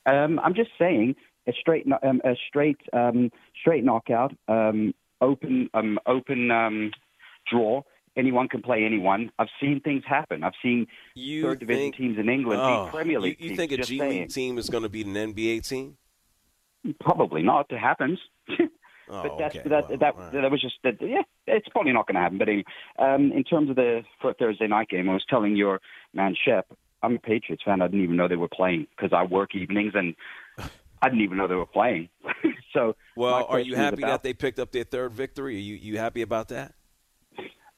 Um, 0.08 0.40
I'm 0.40 0.54
just 0.56 0.72
saying 0.80 1.16
a 1.48 1.54
straight, 1.60 1.86
um, 2.02 2.22
a 2.26 2.36
straight, 2.48 2.78
um, 2.94 3.30
straight 3.60 3.84
knockout, 3.84 4.34
um, 4.48 4.94
open, 5.22 5.70
um, 5.74 6.00
open 6.08 6.50
um, 6.52 6.92
draw. 7.52 7.82
Anyone 8.16 8.48
can 8.48 8.62
play 8.64 8.84
anyone. 8.84 9.32
I've 9.38 9.50
seen 9.62 9.80
things 9.82 10.04
happen. 10.08 10.44
I've 10.44 10.54
seen 10.64 10.88
You 11.14 11.44
third 11.44 11.60
division 11.60 11.84
think- 11.84 11.96
teams 11.98 12.18
in 12.18 12.30
England 12.30 12.62
Oh, 12.64 12.86
beat 12.86 12.92
Premier 12.92 13.14
you- 13.14 13.20
League 13.20 13.40
you, 13.40 13.50
teams. 13.50 13.58
think 13.60 13.72
a 13.74 13.84
saying. 13.84 14.00
League 14.22 14.30
team 14.30 14.58
is 14.58 14.70
going 14.70 14.84
to 14.84 14.90
beat 14.90 15.06
an 15.06 15.14
NBA 15.16 15.62
team? 15.68 15.98
Probably 17.00 17.44
not. 17.44 17.68
It 17.70 17.78
happens. 17.80 18.20
Oh, 19.10 19.24
but 19.24 19.38
that's 19.38 19.56
okay. 19.56 19.70
that 19.70 19.88
well, 19.88 19.98
that 20.00 20.16
right. 20.18 20.32
that 20.34 20.52
was 20.52 20.60
just 20.60 20.76
that. 20.84 20.96
Yeah, 21.00 21.22
it's 21.48 21.70
probably 21.70 21.94
not 21.94 22.08
going 22.08 22.16
to 22.16 22.20
happen. 22.20 22.38
But 22.38 22.50
anyway, 22.50 22.66
um, 23.00 23.32
in 23.32 23.46
terms 23.46 23.70
of 23.70 23.78
the 23.78 24.02
Thursday 24.38 24.68
night 24.68 24.90
game, 24.90 25.10
I 25.10 25.14
was 25.14 25.24
telling 25.30 25.56
your 25.56 25.80
man 26.14 26.36
Shep, 26.46 26.68
I'm 27.04 27.16
a 27.16 27.20
Patriots 27.20 27.64
fan. 27.64 27.82
I 27.82 27.88
didn't 27.88 28.04
even 28.04 28.16
know 28.16 28.28
they 28.28 28.36
were 28.36 28.48
playing 28.48 28.88
because 28.96 29.14
I 29.14 29.24
work 29.24 29.56
evenings 29.56 29.94
and 29.96 30.16
I 31.02 31.10
didn't 31.10 31.22
even 31.22 31.38
know 31.38 31.48
they 31.48 31.56
were 31.56 31.66
playing. 31.66 32.10
so, 32.74 32.96
Well, 33.16 33.46
are 33.50 33.60
you 33.60 33.76
happy 33.76 34.02
about- 34.02 34.08
that 34.10 34.24
they 34.24 34.34
picked 34.34 34.60
up 34.60 34.72
their 34.72 34.84
third 34.84 35.14
victory? 35.14 35.56
Are 35.56 35.60
you 35.60 35.76
you 35.76 35.98
happy 35.98 36.22
about 36.22 36.48
that? 36.50 36.74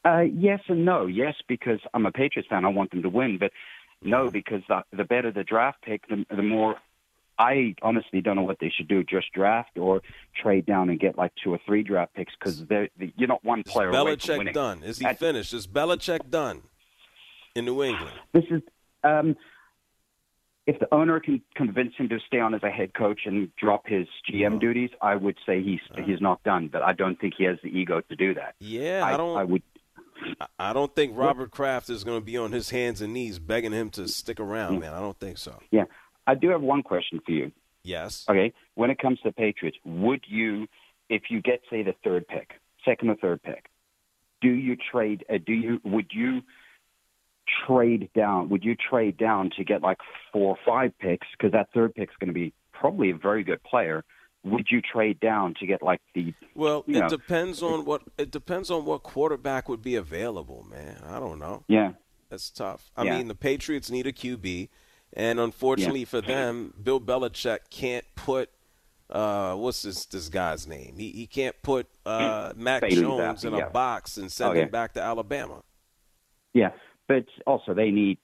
Uh, 0.05 0.21
yes 0.21 0.61
and 0.69 0.85
no. 0.85 1.05
Yes, 1.07 1.35
because 1.47 1.79
I'm 1.93 2.05
a 2.05 2.11
Patriots 2.11 2.47
fan. 2.49 2.63
I 2.63 2.69
want 2.69 2.91
them 2.91 3.01
to 3.03 3.09
win. 3.09 3.37
But 3.37 3.51
no, 4.01 4.29
because 4.31 4.61
the, 4.69 4.83
the 4.95 5.03
better 5.03 5.31
the 5.31 5.43
draft 5.43 5.81
pick, 5.83 6.07
the, 6.07 6.25
the 6.33 6.41
more. 6.43 6.75
I 7.37 7.73
honestly 7.81 8.19
don't 8.19 8.35
know 8.35 8.41
what 8.43 8.57
they 8.59 8.69
should 8.75 8.89
do. 8.89 9.01
Just 9.01 9.31
draft 9.31 9.77
or 9.77 10.01
trade 10.41 10.65
down 10.65 10.89
and 10.89 10.99
get 10.99 11.17
like 11.17 11.31
two 11.41 11.53
or 11.53 11.59
three 11.65 11.83
draft 11.83 12.13
picks 12.13 12.33
because 12.37 12.65
they're 12.65 12.89
you're 13.15 13.29
not 13.29 13.43
one 13.45 13.61
Is 13.65 13.71
player 13.71 13.89
away 13.89 13.97
from 13.97 14.07
Belichick 14.17 14.37
winning. 14.39 14.53
done? 14.53 14.83
Is 14.83 14.99
he 14.99 15.05
At- 15.05 15.19
finished? 15.19 15.53
Is 15.53 15.65
Belichick 15.65 16.29
done 16.29 16.63
in 17.55 17.63
New 17.65 17.81
England? 17.81 18.11
This 18.33 18.43
is 18.51 18.61
um, 19.03 19.35
if 20.69 20.79
the 20.79 20.93
owner 20.93 21.19
can 21.19 21.41
convince 21.55 21.95
him 21.97 22.09
to 22.09 22.19
stay 22.27 22.39
on 22.39 22.53
as 22.53 22.61
a 22.61 22.69
head 22.69 22.93
coach 22.93 23.21
and 23.25 23.49
drop 23.55 23.87
his 23.87 24.07
GM 24.31 24.59
duties, 24.59 24.91
I 25.01 25.15
would 25.15 25.37
say 25.45 25.63
he's 25.63 25.79
he's 26.05 26.21
not 26.21 26.43
done. 26.43 26.69
But 26.71 26.83
I 26.83 26.93
don't 26.93 27.19
think 27.19 27.33
he 27.37 27.45
has 27.45 27.57
the 27.63 27.69
ego 27.69 28.01
to 28.01 28.15
do 28.15 28.35
that. 28.35 28.53
Yeah, 28.59 29.01
I, 29.03 29.13
I, 29.13 29.17
don't. 29.17 29.37
I 29.37 29.43
would. 29.45 29.63
I- 30.59 30.73
don't 30.73 30.93
think 30.93 31.17
Robert 31.17 31.49
Kraft 31.49 31.89
is 31.89 32.03
going 32.03 32.19
to 32.19 32.25
be 32.25 32.37
on 32.37 32.51
his 32.51 32.69
hands 32.69 33.01
and 33.01 33.13
knees 33.13 33.39
begging 33.39 33.71
him 33.71 33.89
to 33.91 34.07
stick 34.07 34.39
around, 34.39 34.79
man. 34.79 34.93
I 34.93 34.99
don't 34.99 35.17
think 35.19 35.39
so. 35.39 35.59
Yeah, 35.71 35.85
I 36.27 36.35
do 36.35 36.49
have 36.49 36.61
one 36.61 36.83
question 36.83 37.19
for 37.25 37.31
you. 37.31 37.51
Yes. 37.83 38.25
Okay, 38.29 38.53
when 38.75 38.91
it 38.91 38.99
comes 38.99 39.19
to 39.21 39.29
the 39.29 39.33
Patriots, 39.33 39.77
would 39.85 40.23
you, 40.27 40.67
if 41.09 41.23
you 41.29 41.41
get 41.41 41.61
say 41.71 41.81
the 41.81 41.95
third 42.03 42.27
pick, 42.27 42.51
second 42.85 43.09
or 43.09 43.15
third 43.15 43.41
pick, 43.41 43.71
do 44.41 44.49
you 44.49 44.75
trade? 44.91 45.25
Uh, 45.27 45.37
do 45.43 45.53
you 45.53 45.81
would 45.83 46.11
you 46.11 46.41
trade 47.65 48.09
down? 48.15 48.49
Would 48.49 48.63
you 48.63 48.75
trade 48.75 49.17
down 49.17 49.49
to 49.57 49.63
get 49.63 49.81
like 49.81 49.97
four 50.31 50.49
or 50.55 50.57
five 50.65 50.91
picks? 50.99 51.27
Because 51.37 51.51
that 51.53 51.67
third 51.73 51.93
pick's 51.95 52.15
going 52.19 52.27
to 52.27 52.33
be 52.33 52.53
probably 52.73 53.11
a 53.11 53.15
very 53.15 53.43
good 53.43 53.61
player. 53.63 54.03
Would 54.43 54.67
you 54.71 54.81
trade 54.81 55.19
down 55.19 55.53
to 55.59 55.65
get 55.67 55.81
like 55.83 55.99
the? 56.15 56.33
Well, 56.55 56.85
it 56.87 56.93
know, 56.93 57.09
depends 57.09 57.61
on 57.61 57.83
what 57.85 58.03
it 58.17 58.31
depends 58.31 58.71
on 58.71 58.85
what 58.85 59.03
quarterback 59.03 59.67
would 59.67 59.81
be 59.81 59.95
available, 59.95 60.65
man. 60.69 61.01
I 61.05 61.19
don't 61.19 61.39
know. 61.39 61.63
Yeah, 61.67 61.91
That's 62.29 62.49
tough. 62.49 62.89
I 62.95 63.03
Yeah. 63.03 63.17
mean, 63.17 63.27
the 63.27 63.35
Patriots 63.35 63.91
need 63.91 64.07
a 64.07 64.13
QB, 64.13 64.69
and 65.13 65.39
unfortunately 65.41 66.05
for 66.05 66.21
them, 66.21 66.73
Bill 66.81 67.01
Belichick 67.01 67.69
can't 67.69 68.05
put 68.15 68.49
uh, 69.09 69.55
what's 69.55 69.81
this 69.81 70.05
this 70.05 70.29
guy's 70.29 70.67
name? 70.67 70.95
He 70.97 71.09
he 71.11 71.27
can't 71.27 71.55
put 71.61 71.87
uh, 72.05 72.53
Mac 72.55 72.81
Bailey 72.81 72.95
Jones 72.95 73.41
Zappe, 73.41 73.47
in 73.47 73.53
a 73.55 73.57
yeah. 73.57 73.69
box 73.69 74.15
and 74.17 74.31
send 74.31 74.51
Oh, 74.51 74.61
him 74.61 74.69
back 74.69 74.93
to 74.93 75.01
Alabama. 75.01 75.63
yeah, 76.53 76.69
but 77.09 77.25
also 77.45 77.73
they 77.73 77.91
need 77.91 78.19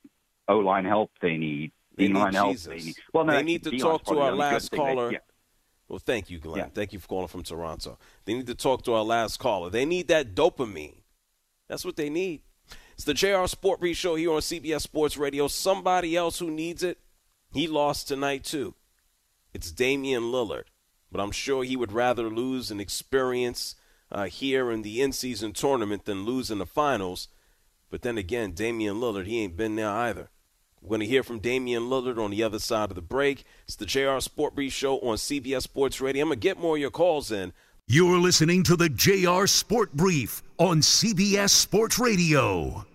O 0.47 0.59
line 0.59 0.85
help. 0.85 1.11
They 1.21 1.35
need 1.35 1.73
they 1.97 2.07
need 2.07 2.15
line 2.15 2.33
help. 2.33 2.55
They 2.57 2.77
need. 2.77 2.95
Well, 3.13 3.25
no, 3.25 3.33
They 3.33 3.43
need 3.43 3.63
to 3.63 3.71
D-line's 3.71 3.83
talk 3.83 4.03
to 4.05 4.11
our 4.11 4.15
the 4.15 4.21
only 4.21 4.31
good 4.31 4.39
last 4.53 4.69
thing 4.71 4.79
they- 4.79 4.93
caller. 4.95 5.11
yeah. 5.11 5.17
Well, 5.89 5.99
thank 5.99 6.29
you, 6.31 6.39
Glenn. 6.39 6.57
Yeah. 6.57 6.65
Thank 6.73 6.93
you 6.93 6.99
for 6.99 7.07
calling 7.07 7.27
from 7.27 7.43
Toronto. 7.43 7.99
They 8.25 8.33
need 8.33 8.47
to 8.47 8.55
talk 8.55 8.83
to 8.85 8.93
our 8.93 9.03
last 9.03 9.37
caller. 9.39 9.69
They 9.69 9.85
need 9.85 10.07
that 10.07 10.33
dopamine. 10.33 10.95
That's 11.67 11.85
what 11.85 11.95
they 11.95 12.09
need. 12.09 12.41
It's 12.93 13.03
the 13.03 13.13
JR 13.13 13.45
Sport 13.45 13.81
Brief 13.81 13.95
Show 13.97 14.15
here 14.15 14.31
on 14.31 14.39
CBS 14.41 14.81
Sports 14.81 15.15
Radio. 15.17 15.47
Somebody 15.47 16.15
else 16.15 16.39
who 16.39 16.49
needs 16.49 16.81
it, 16.81 16.97
he 17.53 17.67
lost 17.67 18.07
tonight 18.07 18.43
too. 18.43 18.73
It's 19.53 19.71
Damian 19.71 20.23
Lillard. 20.23 20.63
But 21.11 21.21
I'm 21.21 21.31
sure 21.31 21.63
he 21.63 21.75
would 21.75 21.91
rather 21.91 22.29
lose 22.29 22.71
an 22.71 22.79
experience 22.79 23.75
uh, 24.11 24.25
here 24.25 24.71
in 24.71 24.81
the 24.81 25.01
in-season 25.01 25.53
tournament 25.53 26.05
than 26.05 26.25
lose 26.25 26.49
in 26.49 26.57
the 26.57 26.65
finals. 26.65 27.27
But 27.95 28.01
then 28.01 28.17
again, 28.17 28.51
Damian 28.51 28.97
Lillard, 28.97 29.25
he 29.25 29.39
ain't 29.41 29.55
been 29.55 29.77
there 29.77 29.89
either. 29.89 30.27
We're 30.81 30.89
going 30.89 30.99
to 30.99 31.05
hear 31.05 31.23
from 31.23 31.39
Damian 31.39 31.83
Lillard 31.83 32.21
on 32.21 32.31
the 32.31 32.43
other 32.43 32.59
side 32.59 32.89
of 32.89 32.95
the 32.95 33.01
break. 33.01 33.45
It's 33.69 33.77
the 33.77 33.85
JR 33.85 34.19
Sport 34.19 34.53
Brief 34.53 34.73
Show 34.73 34.99
on 34.99 35.15
CBS 35.15 35.61
Sports 35.61 36.01
Radio. 36.01 36.23
I'm 36.23 36.27
going 36.27 36.37
to 36.37 36.43
get 36.43 36.59
more 36.59 36.75
of 36.75 36.81
your 36.81 36.91
calls 36.91 37.31
in. 37.31 37.53
You're 37.87 38.19
listening 38.19 38.63
to 38.63 38.75
the 38.75 38.89
JR 38.89 39.45
Sport 39.45 39.93
Brief 39.93 40.43
on 40.57 40.81
CBS 40.81 41.51
Sports 41.51 41.97
Radio. 41.97 42.85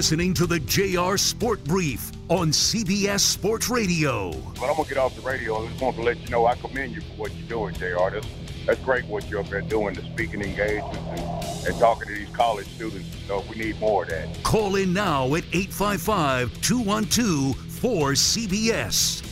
Listening 0.00 0.32
to 0.32 0.46
the 0.46 0.58
JR 0.60 1.18
Sport 1.18 1.62
Brief 1.64 2.10
on 2.30 2.52
CBS 2.52 3.20
Sports 3.20 3.68
Radio. 3.68 4.30
But 4.58 4.70
I'm 4.70 4.76
gonna 4.76 4.88
get 4.88 4.96
off 4.96 5.14
the 5.14 5.20
radio. 5.20 5.62
I 5.62 5.68
just 5.68 5.82
want 5.82 5.94
to 5.96 6.02
let 6.02 6.18
you 6.18 6.28
know 6.30 6.46
I 6.46 6.54
commend 6.54 6.94
you 6.94 7.02
for 7.02 7.12
what 7.16 7.34
you're 7.34 7.46
doing, 7.46 7.74
Jr. 7.74 8.08
That's, 8.10 8.26
that's 8.64 8.80
great 8.80 9.04
what 9.04 9.28
you're 9.28 9.40
up 9.40 9.48
there 9.48 9.60
doing, 9.60 9.92
the 9.92 10.00
speaking 10.00 10.40
engagements 10.40 10.96
and, 10.96 11.66
and 11.66 11.78
talking 11.78 12.08
to 12.08 12.14
these 12.14 12.30
college 12.30 12.66
students. 12.68 13.14
So 13.26 13.44
we 13.50 13.56
need 13.56 13.78
more 13.78 14.04
of 14.04 14.08
that. 14.08 14.42
Call 14.42 14.76
in 14.76 14.94
now 14.94 15.26
at 15.34 15.44
855 15.52 16.62
212 16.62 17.56
4CBS. 17.56 19.22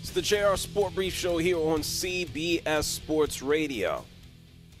It's 0.00 0.10
the 0.10 0.20
JR 0.20 0.56
Sport 0.56 0.96
Brief 0.96 1.14
Show 1.14 1.38
here 1.38 1.58
on 1.58 1.82
CBS 1.82 2.82
Sports 2.82 3.40
Radio. 3.40 4.04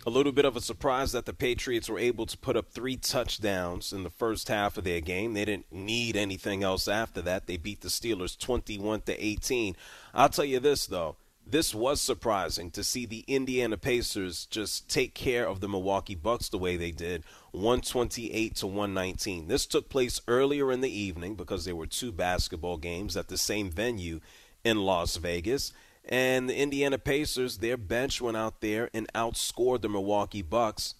A 0.06 0.10
little 0.10 0.30
bit 0.30 0.44
of 0.44 0.54
a 0.54 0.60
surprise 0.60 1.10
that 1.10 1.26
the 1.26 1.32
Patriots 1.32 1.88
were 1.88 1.98
able 1.98 2.26
to 2.26 2.38
put 2.38 2.56
up 2.56 2.70
three 2.70 2.96
touchdowns 2.96 3.92
in 3.92 4.04
the 4.04 4.10
first 4.10 4.46
half 4.46 4.78
of 4.78 4.84
their 4.84 5.00
game. 5.00 5.34
They 5.34 5.44
didn't 5.44 5.72
need 5.72 6.16
anything 6.16 6.62
else 6.62 6.86
after 6.86 7.20
that. 7.22 7.48
They 7.48 7.56
beat 7.56 7.80
the 7.80 7.88
Steelers 7.88 8.38
21 8.38 9.00
to 9.02 9.24
18. 9.24 9.74
I'll 10.14 10.28
tell 10.28 10.44
you 10.44 10.60
this 10.60 10.86
though, 10.86 11.16
this 11.44 11.74
was 11.74 12.00
surprising 12.00 12.70
to 12.70 12.84
see 12.84 13.04
the 13.04 13.24
Indiana 13.26 13.76
Pacers 13.76 14.46
just 14.46 14.88
take 14.88 15.12
care 15.12 15.48
of 15.48 15.58
the 15.58 15.68
Milwaukee 15.68 16.14
Bucks 16.14 16.48
the 16.48 16.58
way 16.58 16.76
they 16.76 16.92
did, 16.92 17.24
128 17.50 18.54
to 18.54 18.66
119. 18.68 19.48
This 19.48 19.66
took 19.66 19.88
place 19.88 20.20
earlier 20.28 20.70
in 20.70 20.82
the 20.82 20.96
evening 20.96 21.34
because 21.34 21.64
there 21.64 21.74
were 21.74 21.86
two 21.86 22.12
basketball 22.12 22.76
games 22.76 23.16
at 23.16 23.26
the 23.26 23.36
same 23.36 23.72
venue 23.72 24.20
in 24.62 24.78
Las 24.78 25.16
Vegas. 25.16 25.72
And 26.08 26.48
the 26.48 26.56
Indiana 26.56 26.98
Pacers, 26.98 27.58
their 27.58 27.76
bench 27.76 28.20
went 28.20 28.36
out 28.36 28.60
there 28.60 28.88
and 28.94 29.12
outscored 29.12 29.82
the 29.82 29.88
Milwaukee 29.88 30.42
Bucks 30.42 30.94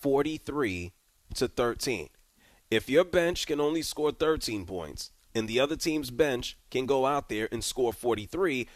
43 0.00 0.92
to 1.34 1.48
13. 1.48 2.08
If 2.70 2.88
your 2.88 3.04
bench 3.04 3.46
can 3.46 3.60
only 3.60 3.82
score 3.82 4.10
13 4.10 4.66
points 4.66 5.12
and 5.34 5.46
the 5.46 5.60
other 5.60 5.76
team's 5.76 6.10
bench 6.10 6.58
can 6.70 6.86
go 6.86 7.06
out 7.06 7.28
there 7.28 7.48
and 7.52 7.62
score 7.62 7.92
43, 7.92 8.68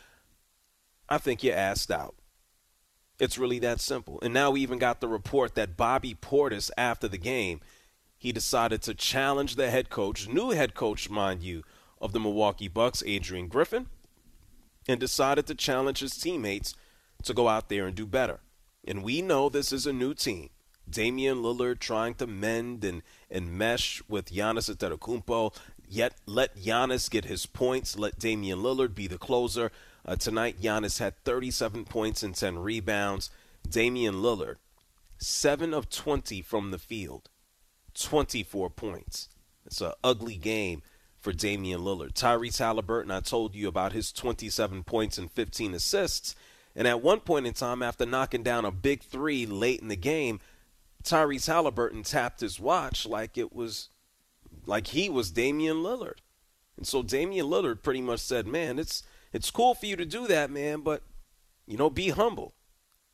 I 1.08 1.18
think 1.18 1.42
you're 1.42 1.56
asked 1.56 1.90
out. 1.90 2.14
It's 3.18 3.38
really 3.38 3.58
that 3.60 3.80
simple. 3.80 4.20
And 4.22 4.32
now 4.32 4.52
we 4.52 4.60
even 4.60 4.78
got 4.78 5.00
the 5.00 5.08
report 5.08 5.56
that 5.56 5.76
Bobby 5.76 6.14
Portis, 6.14 6.70
after 6.78 7.08
the 7.08 7.18
game, 7.18 7.60
he 8.16 8.30
decided 8.30 8.82
to 8.82 8.94
challenge 8.94 9.56
the 9.56 9.70
head 9.70 9.90
coach, 9.90 10.28
new 10.28 10.50
head 10.50 10.74
coach, 10.74 11.10
mind 11.10 11.42
you, 11.42 11.64
of 12.00 12.12
the 12.12 12.20
Milwaukee 12.20 12.68
Bucks, 12.68 13.02
Adrian 13.04 13.48
Griffin, 13.48 13.88
and 14.88 14.98
decided 14.98 15.46
to 15.46 15.54
challenge 15.54 16.00
his 16.00 16.16
teammates 16.16 16.74
to 17.22 17.34
go 17.34 17.48
out 17.48 17.68
there 17.68 17.86
and 17.86 17.94
do 17.94 18.06
better. 18.06 18.40
And 18.86 19.02
we 19.02 19.20
know 19.20 19.48
this 19.48 19.72
is 19.72 19.86
a 19.86 19.92
new 19.92 20.14
team. 20.14 20.48
Damian 20.88 21.42
Lillard 21.42 21.78
trying 21.78 22.14
to 22.14 22.26
mend 22.26 22.82
and, 22.84 23.02
and 23.30 23.52
mesh 23.52 24.02
with 24.08 24.32
Giannis 24.32 24.74
Antetokounmpo. 24.74 25.54
Yet 25.86 26.14
let 26.24 26.56
Giannis 26.56 27.10
get 27.10 27.26
his 27.26 27.44
points. 27.44 27.98
Let 27.98 28.18
Damian 28.18 28.60
Lillard 28.60 28.94
be 28.94 29.06
the 29.06 29.18
closer. 29.18 29.70
Uh, 30.06 30.16
tonight, 30.16 30.60
Giannis 30.60 30.98
had 30.98 31.22
37 31.24 31.84
points 31.84 32.22
and 32.22 32.34
10 32.34 32.58
rebounds. 32.58 33.30
Damian 33.68 34.16
Lillard, 34.16 34.56
7 35.18 35.74
of 35.74 35.90
20 35.90 36.40
from 36.40 36.70
the 36.70 36.78
field, 36.78 37.28
24 37.94 38.70
points. 38.70 39.28
It's 39.66 39.82
an 39.82 39.92
ugly 40.02 40.36
game 40.36 40.82
for 41.20 41.32
Damian 41.32 41.80
Lillard. 41.80 42.12
Tyrese 42.12 42.58
Halliburton, 42.58 43.10
I 43.10 43.20
told 43.20 43.54
you 43.54 43.68
about 43.68 43.92
his 43.92 44.12
27 44.12 44.84
points 44.84 45.18
and 45.18 45.30
15 45.30 45.74
assists. 45.74 46.34
And 46.76 46.86
at 46.86 47.02
one 47.02 47.20
point 47.20 47.46
in 47.46 47.54
time, 47.54 47.82
after 47.82 48.06
knocking 48.06 48.42
down 48.42 48.64
a 48.64 48.70
big 48.70 49.02
three 49.02 49.46
late 49.46 49.80
in 49.80 49.88
the 49.88 49.96
game, 49.96 50.40
Tyrese 51.02 51.46
Halliburton 51.46 52.02
tapped 52.02 52.40
his 52.40 52.60
watch 52.60 53.06
like 53.06 53.36
it 53.36 53.52
was 53.52 53.88
like 54.66 54.88
he 54.88 55.08
was 55.08 55.30
Damian 55.30 55.78
Lillard. 55.78 56.18
And 56.76 56.86
so 56.86 57.02
Damian 57.02 57.46
Lillard 57.46 57.82
pretty 57.82 58.00
much 58.00 58.20
said, 58.20 58.46
Man, 58.46 58.78
it's 58.78 59.02
it's 59.32 59.50
cool 59.50 59.74
for 59.74 59.86
you 59.86 59.96
to 59.96 60.06
do 60.06 60.26
that, 60.26 60.50
man, 60.50 60.80
but 60.80 61.02
you 61.66 61.76
know, 61.76 61.90
be 61.90 62.10
humble. 62.10 62.54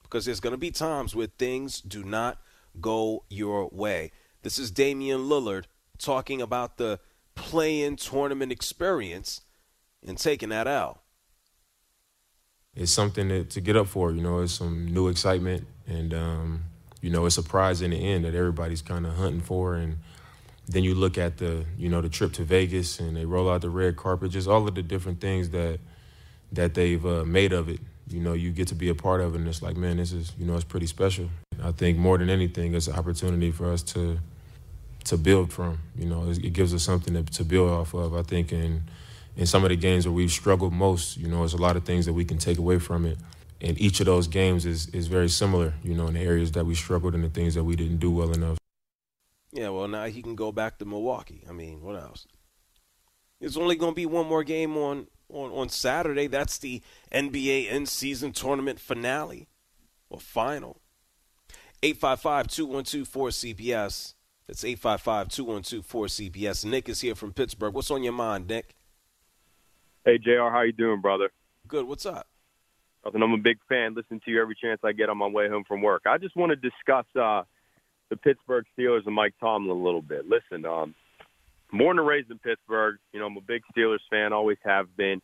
Because 0.03 0.27
there's 0.27 0.41
gonna 0.41 0.57
be 0.57 0.71
times 0.71 1.15
where 1.15 1.27
things 1.27 1.81
do 1.81 2.05
not 2.05 2.39
go 2.81 3.25
your 3.31 3.69
way. 3.73 4.13
This 4.43 4.59
is 4.59 4.71
Damian 4.71 5.23
Lillard 5.23 5.65
talking 5.99 6.43
about 6.43 6.77
the 6.77 7.01
play-in 7.35 7.97
tournament 7.97 8.53
experience 8.53 9.41
and 10.07 10.19
taking 10.19 10.51
that 10.51 10.67
out. 10.67 11.01
It's 12.77 12.93
something 12.93 13.29
to, 13.29 13.45
to 13.45 13.61
get 13.61 13.77
up 13.77 13.87
for, 13.87 14.11
you 14.11 14.21
know, 14.21 14.41
it's 14.41 14.55
some 14.55 14.87
new 14.87 15.09
excitement 15.09 15.67
and 15.87 16.13
um, 16.13 16.65
you 17.01 17.11
know, 17.11 17.27
it's 17.27 17.39
a 17.39 17.43
prize 17.43 17.83
in 17.83 17.91
the 17.91 17.97
end 17.97 18.25
that 18.25 18.35
everybody's 18.35 18.83
kind 18.83 19.07
of 19.07 19.15
hunting 19.15 19.41
for 19.41 19.77
and 19.77 19.99
then 20.67 20.83
you 20.83 20.95
look 20.95 21.19
at 21.19 21.37
the, 21.37 21.65
you 21.77 21.89
know, 21.89 22.01
the 22.01 22.09
trip 22.09 22.33
to 22.33 22.45
Vegas 22.45 22.99
and 22.99 23.17
they 23.17 23.25
roll 23.25 23.51
out 23.51 23.61
the 23.61 23.71
red 23.71 23.97
carpet, 23.97 24.31
just 24.31 24.49
all 24.49 24.67
of 24.67 24.75
the 24.75 24.83
different 24.83 25.21
things 25.21 25.51
that 25.51 25.79
that 26.53 26.75
they've 26.75 27.05
uh, 27.05 27.25
made 27.25 27.53
of 27.53 27.69
it. 27.69 27.81
You 28.09 28.21
know, 28.21 28.33
you 28.33 28.51
get 28.51 28.69
to 28.69 28.75
be 28.75 28.89
a 28.89 28.95
part 28.95 29.21
of 29.21 29.35
it, 29.35 29.39
and 29.39 29.49
it's 29.49 29.63
like, 29.63 29.77
man, 29.77 29.97
this 29.97 30.13
is, 30.13 30.33
you 30.39 30.47
know, 30.47 30.55
it's 30.55 30.65
pretty 30.65 30.87
special. 30.87 31.29
I 31.63 31.73
think 31.73 31.99
more 31.99 32.19
than 32.19 32.31
anything, 32.31 32.75
it's 32.75 32.87
an 32.87 32.95
opportunity 32.95 33.51
for 33.51 33.73
us 33.73 33.83
to 33.95 34.19
to 35.05 35.17
build 35.17 35.53
from. 35.53 35.79
You 35.97 36.07
know, 36.07 36.29
it 36.29 36.53
gives 36.53 36.75
us 36.75 36.83
something 36.83 37.15
to, 37.15 37.23
to 37.33 37.45
build 37.45 37.71
off 37.71 37.95
of. 37.95 38.15
I 38.15 38.23
think 38.23 38.53
in 38.53 38.85
in 39.37 39.47
some 39.47 39.65
of 39.65 39.71
the 39.71 39.77
games 39.77 40.07
where 40.07 40.13
we've 40.13 40.31
struggled 40.31 40.73
most, 40.73 41.17
you 41.17 41.29
know, 41.29 41.39
there's 41.39 41.55
a 41.55 41.59
lot 41.59 41.77
of 41.77 41.85
things 41.85 42.07
that 42.07 42.13
we 42.13 42.25
can 42.25 42.39
take 42.39 42.59
away 42.59 42.79
from 42.79 43.05
it. 43.05 43.19
And 43.61 43.81
each 43.81 44.01
of 44.01 44.07
those 44.07 44.27
games 44.27 44.67
is 44.67 44.89
is 44.89 45.07
very 45.07 45.29
similar, 45.29 45.75
you 45.83 45.95
know, 45.95 46.07
in 46.07 46.15
the 46.15 46.21
areas 46.21 46.53
that 46.53 46.67
we 46.67 46.75
struggled 46.75 47.15
and 47.15 47.25
the 47.25 47.31
things 47.31 47.55
that 47.55 47.65
we 47.65 47.77
didn't 47.77 47.99
do 47.99 48.11
well 48.11 48.33
enough. 48.33 48.59
Yeah, 49.53 49.69
well, 49.69 49.87
now 49.87 50.07
he 50.07 50.21
can 50.21 50.35
go 50.35 50.51
back 50.51 50.79
to 50.79 50.85
Milwaukee. 50.85 51.45
I 51.49 51.53
mean, 51.53 51.81
what 51.81 51.95
else? 51.95 52.27
It's 53.41 53.57
only 53.57 53.77
going 53.77 53.93
to 53.93 53.97
be 53.97 54.07
one 54.07 54.27
more 54.27 54.43
game 54.43 54.77
on, 54.77 55.07
on, 55.29 55.51
on 55.53 55.69
Saturday. 55.69 56.27
That's 56.27 56.59
the 56.59 56.83
NBA 57.13 57.71
in 57.71 57.87
season 57.87 58.33
tournament 58.33 58.81
finale 58.81 59.49
or 60.11 60.19
final. 60.19 60.81
855 61.83 62.49
212 62.49 63.09
4CBS. 63.09 64.15
That's 64.47 64.63
855 64.63 65.29
212 65.29 65.87
4CBS. 65.87 66.65
Nick 66.67 66.89
is 66.89 67.01
here 67.01 67.15
from 67.15 67.33
Pittsburgh. 67.33 67.73
What's 67.73 67.91
on 67.91 68.03
your 68.03 68.13
mind, 68.13 68.47
Nick? 68.47 68.75
Hey, 70.05 70.19
JR, 70.19 70.51
how 70.51 70.63
you 70.63 70.73
doing, 70.73 71.01
brother? 71.01 71.31
Good. 71.67 71.87
What's 71.87 72.05
up? 72.05 72.27
Nothing. 73.05 73.23
I'm 73.23 73.33
a 73.33 73.39
big 73.39 73.59
fan. 73.69 73.95
Listen 73.95 74.21
to 74.25 74.31
you 74.31 74.41
every 74.41 74.55
chance 74.61 74.81
I 74.85 74.93
get 74.93 75.09
on 75.09 75.17
my 75.17 75.27
way 75.27 75.49
home 75.49 75.65
from 75.67 75.81
work. 75.81 76.03
I 76.07 76.19
just 76.19 76.37
want 76.37 76.51
to 76.51 76.57
discuss 76.57 77.07
uh, 77.19 77.45
the 78.11 78.17
Pittsburgh 78.17 78.67
Steelers 78.79 79.07
and 79.07 79.15
Mike 79.15 79.35
Tomlin 79.41 79.71
a 79.71 79.83
little 79.83 80.03
bit. 80.03 80.27
Listen, 80.29 80.67
um, 80.67 80.95
born 81.73 81.99
and 81.99 82.07
raised 82.07 82.31
in 82.31 82.39
Pittsburgh. 82.39 82.99
You 83.13 83.21
know, 83.21 83.27
I'm 83.27 83.37
a 83.39 83.41
big 83.41 83.63
Steelers 83.75 84.01
fan, 84.11 84.35
always 84.35 84.59
have 84.65 84.95
been. 84.95 85.23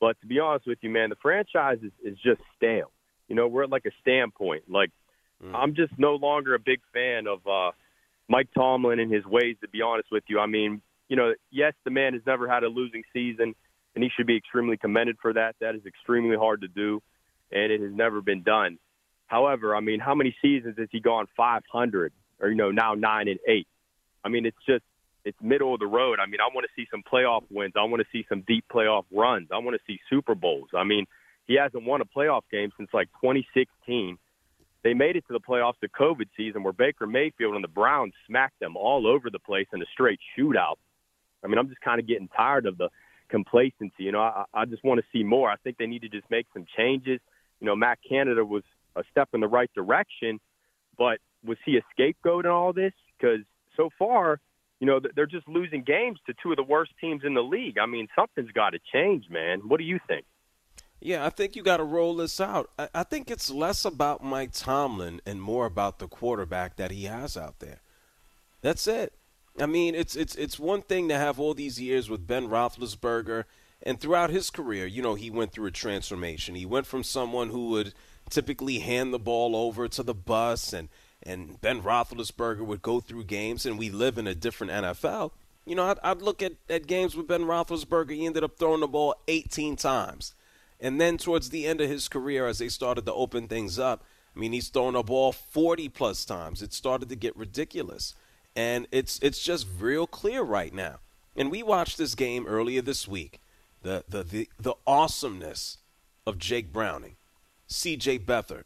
But 0.00 0.20
to 0.20 0.26
be 0.26 0.40
honest 0.40 0.66
with 0.66 0.78
you, 0.80 0.90
man, 0.90 1.10
the 1.10 1.16
franchise 1.16 1.78
is, 1.82 1.92
is 2.02 2.18
just 2.24 2.40
stale. 2.56 2.90
You 3.28 3.36
know, 3.36 3.46
we're 3.46 3.64
at 3.64 3.70
like 3.70 3.86
a 3.86 3.90
standpoint. 4.00 4.64
Like, 4.68 4.90
mm. 5.44 5.54
I'm 5.54 5.76
just 5.76 5.92
no 5.96 6.16
longer 6.16 6.54
a 6.54 6.60
big 6.60 6.80
fan 6.92 7.26
of 7.28 7.46
uh, 7.46 7.72
Mike 8.28 8.48
Tomlin 8.54 9.00
and 9.00 9.12
his 9.12 9.24
ways, 9.24 9.56
to 9.62 9.68
be 9.68 9.82
honest 9.82 10.08
with 10.10 10.24
you. 10.28 10.38
I 10.38 10.46
mean, 10.46 10.82
you 11.08 11.16
know, 11.16 11.34
yes, 11.50 11.72
the 11.84 11.90
man 11.90 12.12
has 12.12 12.22
never 12.26 12.48
had 12.48 12.62
a 12.62 12.68
losing 12.68 13.02
season, 13.12 13.54
and 13.94 14.04
he 14.04 14.10
should 14.14 14.26
be 14.26 14.36
extremely 14.36 14.76
commended 14.76 15.16
for 15.20 15.32
that. 15.32 15.56
That 15.60 15.74
is 15.74 15.86
extremely 15.86 16.36
hard 16.36 16.60
to 16.60 16.68
do, 16.68 17.02
and 17.50 17.72
it 17.72 17.80
has 17.80 17.92
never 17.92 18.20
been 18.20 18.42
done. 18.42 18.78
However, 19.26 19.74
I 19.74 19.80
mean, 19.80 20.00
how 20.00 20.14
many 20.14 20.34
seasons 20.40 20.76
has 20.78 20.88
he 20.90 21.00
gone 21.00 21.26
500 21.36 22.12
or, 22.40 22.48
you 22.48 22.54
know, 22.54 22.70
now 22.70 22.94
nine 22.94 23.28
and 23.28 23.38
eight? 23.46 23.66
I 24.24 24.28
mean, 24.28 24.46
it's 24.46 24.56
just, 24.66 24.84
it's 25.24 25.36
middle 25.42 25.74
of 25.74 25.80
the 25.80 25.86
road. 25.86 26.18
I 26.20 26.26
mean, 26.26 26.40
I 26.40 26.54
want 26.54 26.66
to 26.66 26.72
see 26.74 26.88
some 26.90 27.02
playoff 27.02 27.42
wins. 27.50 27.74
I 27.76 27.84
want 27.84 28.00
to 28.00 28.08
see 28.12 28.24
some 28.28 28.42
deep 28.46 28.64
playoff 28.72 29.04
runs. 29.10 29.48
I 29.52 29.58
want 29.58 29.76
to 29.76 29.82
see 29.86 30.00
Super 30.08 30.34
Bowls. 30.34 30.68
I 30.74 30.84
mean, 30.84 31.06
he 31.46 31.56
hasn't 31.56 31.84
won 31.84 32.00
a 32.00 32.04
playoff 32.04 32.42
game 32.50 32.70
since 32.76 32.90
like 32.92 33.08
2016. 33.20 34.18
They 34.84 34.94
made 34.94 35.16
it 35.16 35.24
to 35.26 35.32
the 35.32 35.40
playoffs 35.40 35.74
the 35.80 35.88
COVID 35.88 36.28
season 36.36 36.62
where 36.62 36.72
Baker 36.72 37.06
Mayfield 37.06 37.54
and 37.54 37.64
the 37.64 37.68
Browns 37.68 38.14
smacked 38.26 38.60
them 38.60 38.76
all 38.76 39.06
over 39.06 39.28
the 39.30 39.38
place 39.38 39.66
in 39.72 39.82
a 39.82 39.86
straight 39.92 40.20
shootout. 40.38 40.76
I 41.42 41.48
mean, 41.48 41.58
I'm 41.58 41.68
just 41.68 41.80
kind 41.80 42.00
of 42.00 42.06
getting 42.06 42.28
tired 42.28 42.66
of 42.66 42.78
the 42.78 42.88
complacency. 43.28 44.04
You 44.04 44.12
know, 44.12 44.20
I, 44.20 44.44
I 44.54 44.64
just 44.64 44.84
want 44.84 45.00
to 45.00 45.06
see 45.12 45.24
more. 45.24 45.50
I 45.50 45.56
think 45.56 45.78
they 45.78 45.86
need 45.86 46.02
to 46.02 46.08
just 46.08 46.30
make 46.30 46.46
some 46.52 46.64
changes. 46.76 47.20
You 47.60 47.66
know, 47.66 47.76
Matt 47.76 47.98
Canada 48.08 48.44
was 48.44 48.62
a 48.96 49.02
step 49.10 49.28
in 49.34 49.40
the 49.40 49.48
right 49.48 49.70
direction. 49.74 50.40
But 50.96 51.18
was 51.44 51.58
he 51.64 51.76
a 51.76 51.82
scapegoat 51.92 52.44
in 52.44 52.50
all 52.50 52.72
this? 52.72 52.92
Because 53.16 53.44
so 53.76 53.90
far, 53.98 54.40
you 54.80 54.86
know, 54.86 55.00
they're 55.14 55.26
just 55.26 55.48
losing 55.48 55.82
games 55.82 56.18
to 56.26 56.34
two 56.42 56.50
of 56.50 56.56
the 56.56 56.62
worst 56.62 56.92
teams 57.00 57.22
in 57.24 57.34
the 57.34 57.42
league. 57.42 57.78
I 57.78 57.86
mean, 57.86 58.08
something's 58.16 58.52
got 58.52 58.70
to 58.70 58.78
change, 58.92 59.26
man. 59.30 59.68
What 59.68 59.78
do 59.78 59.84
you 59.84 59.98
think? 60.06 60.24
Yeah, 61.00 61.24
I 61.24 61.30
think 61.30 61.54
you 61.54 61.62
got 61.62 61.76
to 61.76 61.84
roll 61.84 62.16
this 62.16 62.40
out. 62.40 62.70
I, 62.78 62.88
I 62.94 63.02
think 63.04 63.30
it's 63.30 63.50
less 63.50 63.84
about 63.84 64.24
Mike 64.24 64.50
Tomlin 64.52 65.20
and 65.24 65.40
more 65.40 65.66
about 65.66 65.98
the 65.98 66.08
quarterback 66.08 66.76
that 66.76 66.90
he 66.90 67.04
has 67.04 67.36
out 67.36 67.60
there. 67.60 67.80
That's 68.62 68.86
it. 68.86 69.12
I 69.60 69.66
mean, 69.66 69.94
it's 69.94 70.16
it's 70.16 70.34
it's 70.36 70.58
one 70.58 70.82
thing 70.82 71.08
to 71.08 71.16
have 71.16 71.40
all 71.40 71.54
these 71.54 71.80
years 71.80 72.08
with 72.08 72.26
Ben 72.26 72.48
Roethlisberger, 72.48 73.44
and 73.82 74.00
throughout 74.00 74.30
his 74.30 74.50
career, 74.50 74.86
you 74.86 75.02
know, 75.02 75.14
he 75.14 75.30
went 75.30 75.52
through 75.52 75.66
a 75.66 75.72
transformation. 75.72 76.54
He 76.54 76.66
went 76.66 76.86
from 76.86 77.02
someone 77.02 77.50
who 77.50 77.68
would 77.70 77.94
typically 78.30 78.78
hand 78.80 79.12
the 79.12 79.18
ball 79.18 79.56
over 79.56 79.88
to 79.88 80.02
the 80.02 80.14
bus 80.14 80.72
and 80.72 80.88
and 81.22 81.60
Ben 81.60 81.82
Roethlisberger 81.82 82.64
would 82.64 82.82
go 82.82 83.00
through 83.00 83.24
games, 83.24 83.66
and 83.66 83.78
we 83.78 83.90
live 83.90 84.18
in 84.18 84.26
a 84.26 84.34
different 84.34 84.72
NFL. 84.72 85.32
You 85.66 85.74
know, 85.74 85.84
I'd, 85.84 85.98
I'd 86.02 86.22
look 86.22 86.42
at, 86.42 86.52
at 86.70 86.86
games 86.86 87.16
with 87.16 87.26
Ben 87.26 87.42
Roethlisberger. 87.42 88.12
He 88.12 88.24
ended 88.24 88.44
up 88.44 88.56
throwing 88.56 88.80
the 88.80 88.86
ball 88.86 89.14
18 89.26 89.76
times. 89.76 90.34
And 90.80 91.00
then 91.00 91.18
towards 91.18 91.50
the 91.50 91.66
end 91.66 91.80
of 91.80 91.90
his 91.90 92.08
career, 92.08 92.46
as 92.46 92.58
they 92.58 92.68
started 92.68 93.06
to 93.06 93.12
open 93.14 93.48
things 93.48 93.78
up, 93.78 94.04
I 94.34 94.38
mean, 94.38 94.52
he's 94.52 94.68
thrown 94.68 94.94
a 94.94 95.02
ball 95.02 95.32
40 95.32 95.88
plus 95.88 96.24
times. 96.24 96.62
It 96.62 96.72
started 96.72 97.08
to 97.08 97.16
get 97.16 97.36
ridiculous. 97.36 98.14
And 98.54 98.86
it's 98.92 99.18
it's 99.22 99.42
just 99.42 99.66
real 99.78 100.06
clear 100.06 100.42
right 100.42 100.72
now. 100.72 100.98
And 101.36 101.50
we 101.50 101.62
watched 101.62 101.98
this 101.98 102.14
game 102.14 102.46
earlier 102.46 102.82
this 102.82 103.06
week. 103.06 103.40
The 103.82 104.04
the 104.08 104.22
the, 104.22 104.48
the 104.58 104.74
awesomeness 104.86 105.78
of 106.26 106.38
Jake 106.38 106.72
Browning. 106.72 107.16
CJ 107.68 108.24
Beathard. 108.24 108.64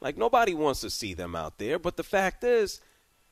Like 0.00 0.16
nobody 0.16 0.54
wants 0.54 0.80
to 0.82 0.90
see 0.90 1.14
them 1.14 1.34
out 1.34 1.58
there, 1.58 1.78
but 1.78 1.96
the 1.96 2.02
fact 2.02 2.44
is, 2.44 2.80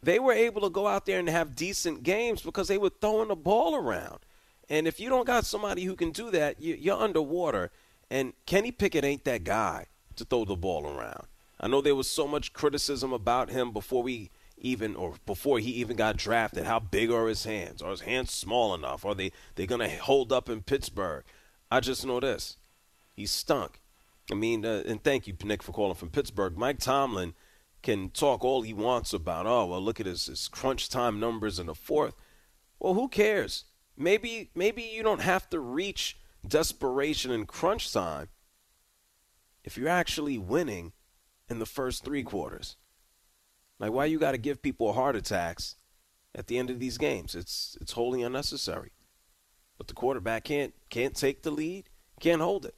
they 0.03 0.19
were 0.19 0.33
able 0.33 0.63
to 0.63 0.71
go 0.71 0.87
out 0.87 1.07
there 1.07 1.19
and 1.19 1.29
have 1.29 1.55
decent 1.55 2.03
games 2.03 2.43
because 2.43 2.69
they 2.69 2.79
were 2.79 2.91
throwing 2.91 3.29
the 3.29 3.37
ball 3.37 3.75
around. 3.75 4.21
And 4.69 4.89
if 4.89 4.99
you 4.99 5.09
don't 5.09 5.27
got 5.27 5.45
somebody 5.45 5.85
who 5.85 5.95
can 5.95 6.11
do 6.11 6.31
that, 6.31 6.61
you, 6.61 6.93
are 6.93 7.01
underwater. 7.01 7.71
And 8.13 8.35
Kenny 8.45 8.71
Pickett 8.71 9.07
ain't 9.07 9.25
that 9.25 9.43
guy 9.43 9.87
to 10.17 10.27
throw 10.27 10.45
the 10.45 10.55
ball 10.55 10.87
around. 10.87 11.29
I 11.59 11.67
know 11.67 11.81
there 11.81 11.95
was 11.95 12.07
so 12.07 12.29
much 12.29 12.53
criticism 12.53 13.11
about 13.11 13.49
him 13.49 13.73
before 13.73 14.03
we 14.03 14.31
even 14.59 14.95
or 14.97 15.15
before 15.25 15.59
he 15.61 15.71
even 15.71 15.97
got 15.97 16.19
drafted. 16.19 16.67
How 16.67 16.79
big 16.79 17.11
are 17.11 17.27
his 17.27 17.45
hands? 17.45 17.81
Are 17.81 17.91
his 17.91 18.03
hands 18.03 18.31
small 18.31 18.75
enough? 18.75 19.07
Are 19.07 19.15
they 19.15 19.33
they 19.55 19.67
gonna 19.67 19.89
hold 19.89 20.31
up 20.31 20.51
in 20.51 20.61
Pittsburgh? 20.61 21.25
I 21.71 21.81
just 21.81 22.05
know 22.05 22.21
this: 22.21 22.59
he 23.15 23.25
stunk. 23.25 23.81
I 24.31 24.35
mean, 24.35 24.67
uh, 24.67 24.83
and 24.87 25.03
thank 25.03 25.27
you, 25.27 25.35
Nick, 25.43 25.63
for 25.63 25.73
calling 25.73 25.95
from 25.95 26.11
Pittsburgh. 26.11 26.59
Mike 26.59 26.81
Tomlin 26.81 27.33
can 27.83 28.11
talk 28.11 28.45
all 28.45 28.61
he 28.61 28.75
wants 28.75 29.15
about. 29.15 29.47
Oh 29.47 29.65
well, 29.65 29.81
look 29.81 30.01
at 30.01 30.07
his, 30.07 30.27
his 30.27 30.49
crunch 30.49 30.91
time 30.91 31.19
numbers 31.19 31.59
in 31.59 31.65
the 31.65 31.75
fourth. 31.75 32.15
Well, 32.79 32.93
who 32.93 33.09
cares? 33.09 33.65
Maybe 33.97 34.51
maybe 34.55 34.83
you 34.83 35.03
don't 35.03 35.23
have 35.23 35.49
to 35.49 35.59
reach 35.59 36.19
desperation 36.47 37.31
and 37.31 37.47
crunch 37.47 37.93
time 37.93 38.29
if 39.65 39.77
you're 39.77 39.89
actually 39.89 40.39
winning 40.39 40.93
in 41.49 41.59
the 41.59 41.67
first 41.67 42.05
three 42.05 42.23
quarters. 42.23 42.77
Like 43.79 43.93
why 43.93 44.07
you 44.07 44.19
got 44.19 44.33
to 44.33 44.39
give 44.39 44.63
people 44.63 44.93
heart 44.93 45.17
attacks 45.17 45.77
at 46.35 46.47
the 46.47 46.59
end 46.59 46.71
of 46.71 46.79
these 46.79 46.97
games? 46.99 47.35
It's 47.35 47.77
it's 47.81 47.93
wholly 47.93 48.23
unnecessary. 48.23 48.93
But 49.79 49.89
the 49.89 49.95
quarterback 49.95 50.45
can't 50.45 50.75
can't 50.89 51.17
take 51.17 51.43
the 51.43 51.51
lead, 51.51 51.89
can't 52.21 52.41
hold 52.41 52.67
it. 52.67 52.77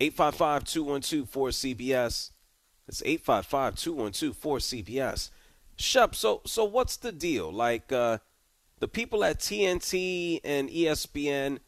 855-212-4CBS. 0.00 2.30
It's 2.86 3.02
855-212-4CBS. 3.02 5.30
Shep, 5.76 6.14
so 6.14 6.42
so 6.46 6.64
what's 6.64 6.96
the 6.96 7.12
deal? 7.12 7.52
Like 7.52 7.92
uh, 7.92 8.16
the 8.78 8.88
people 8.88 9.24
at 9.24 9.40
TNT 9.40 10.40
and 10.44 10.70
ESPN, 10.70 11.58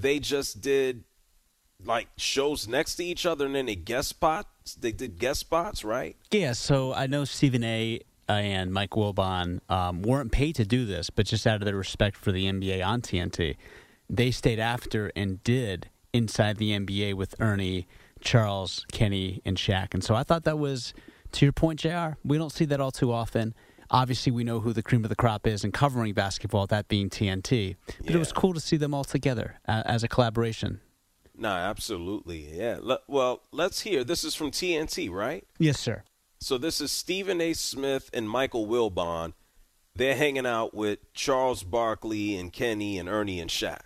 they 0.00 0.18
just 0.18 0.60
did 0.60 1.04
like 1.84 2.08
shows 2.16 2.66
next 2.66 2.96
to 2.96 3.04
each 3.04 3.24
other 3.24 3.46
and 3.46 3.54
then 3.54 3.66
they 3.66 3.76
guest 3.76 4.08
spots. 4.08 4.74
They 4.74 4.92
did 4.92 5.18
guest 5.18 5.40
spots, 5.40 5.84
right? 5.84 6.16
Yeah. 6.30 6.52
So 6.52 6.92
I 6.92 7.06
know 7.06 7.24
Stephen 7.24 7.64
A. 7.64 8.00
and 8.28 8.72
Mike 8.72 8.90
Wilbon 8.90 9.60
um, 9.70 10.02
weren't 10.02 10.32
paid 10.32 10.56
to 10.56 10.64
do 10.64 10.84
this, 10.84 11.10
but 11.10 11.26
just 11.26 11.46
out 11.46 11.56
of 11.56 11.64
their 11.64 11.76
respect 11.76 12.16
for 12.16 12.32
the 12.32 12.46
NBA 12.46 12.84
on 12.84 13.00
TNT, 13.00 13.56
they 14.10 14.30
stayed 14.30 14.58
after 14.58 15.12
and 15.14 15.42
did 15.44 15.88
inside 16.12 16.56
the 16.56 16.72
NBA 16.72 17.14
with 17.14 17.34
Ernie, 17.40 17.86
Charles, 18.20 18.84
Kenny, 18.92 19.40
and 19.44 19.56
Shaq. 19.56 19.94
And 19.94 20.02
so 20.02 20.14
I 20.14 20.22
thought 20.22 20.44
that 20.44 20.58
was, 20.58 20.92
to 21.32 21.46
your 21.46 21.52
point, 21.52 21.80
Jr. 21.80 22.16
We 22.24 22.38
don't 22.38 22.52
see 22.52 22.64
that 22.66 22.80
all 22.80 22.90
too 22.90 23.12
often. 23.12 23.54
Obviously, 23.90 24.30
we 24.32 24.44
know 24.44 24.60
who 24.60 24.72
the 24.72 24.82
cream 24.82 25.04
of 25.04 25.08
the 25.08 25.16
crop 25.16 25.46
is 25.46 25.64
in 25.64 25.72
covering 25.72 26.12
basketball, 26.12 26.66
that 26.66 26.88
being 26.88 27.08
TNT. 27.08 27.76
But 27.86 28.06
Yeah. 28.10 28.16
it 28.16 28.18
was 28.18 28.32
cool 28.32 28.52
to 28.54 28.60
see 28.60 28.76
them 28.76 28.92
all 28.92 29.04
together 29.04 29.60
uh, 29.66 29.82
as 29.86 30.02
a 30.02 30.08
collaboration. 30.08 30.80
No, 31.36 31.48
absolutely. 31.50 32.54
Yeah. 32.58 32.78
Le- 32.82 33.00
well, 33.08 33.42
let's 33.52 33.80
hear. 33.82 34.04
This 34.04 34.24
is 34.24 34.34
from 34.34 34.50
TNT, 34.50 35.08
right? 35.10 35.46
Yes, 35.58 35.78
sir. 35.78 36.02
So 36.40 36.58
this 36.58 36.80
is 36.80 36.92
Stephen 36.92 37.40
A. 37.40 37.52
Smith 37.54 38.10
and 38.12 38.28
Michael 38.28 38.66
Wilbon. 38.66 39.32
They're 39.94 40.16
hanging 40.16 40.46
out 40.46 40.74
with 40.74 41.12
Charles 41.14 41.62
Barkley 41.64 42.36
and 42.36 42.52
Kenny 42.52 42.98
and 42.98 43.08
Ernie 43.08 43.40
and 43.40 43.50
Shaq. 43.50 43.80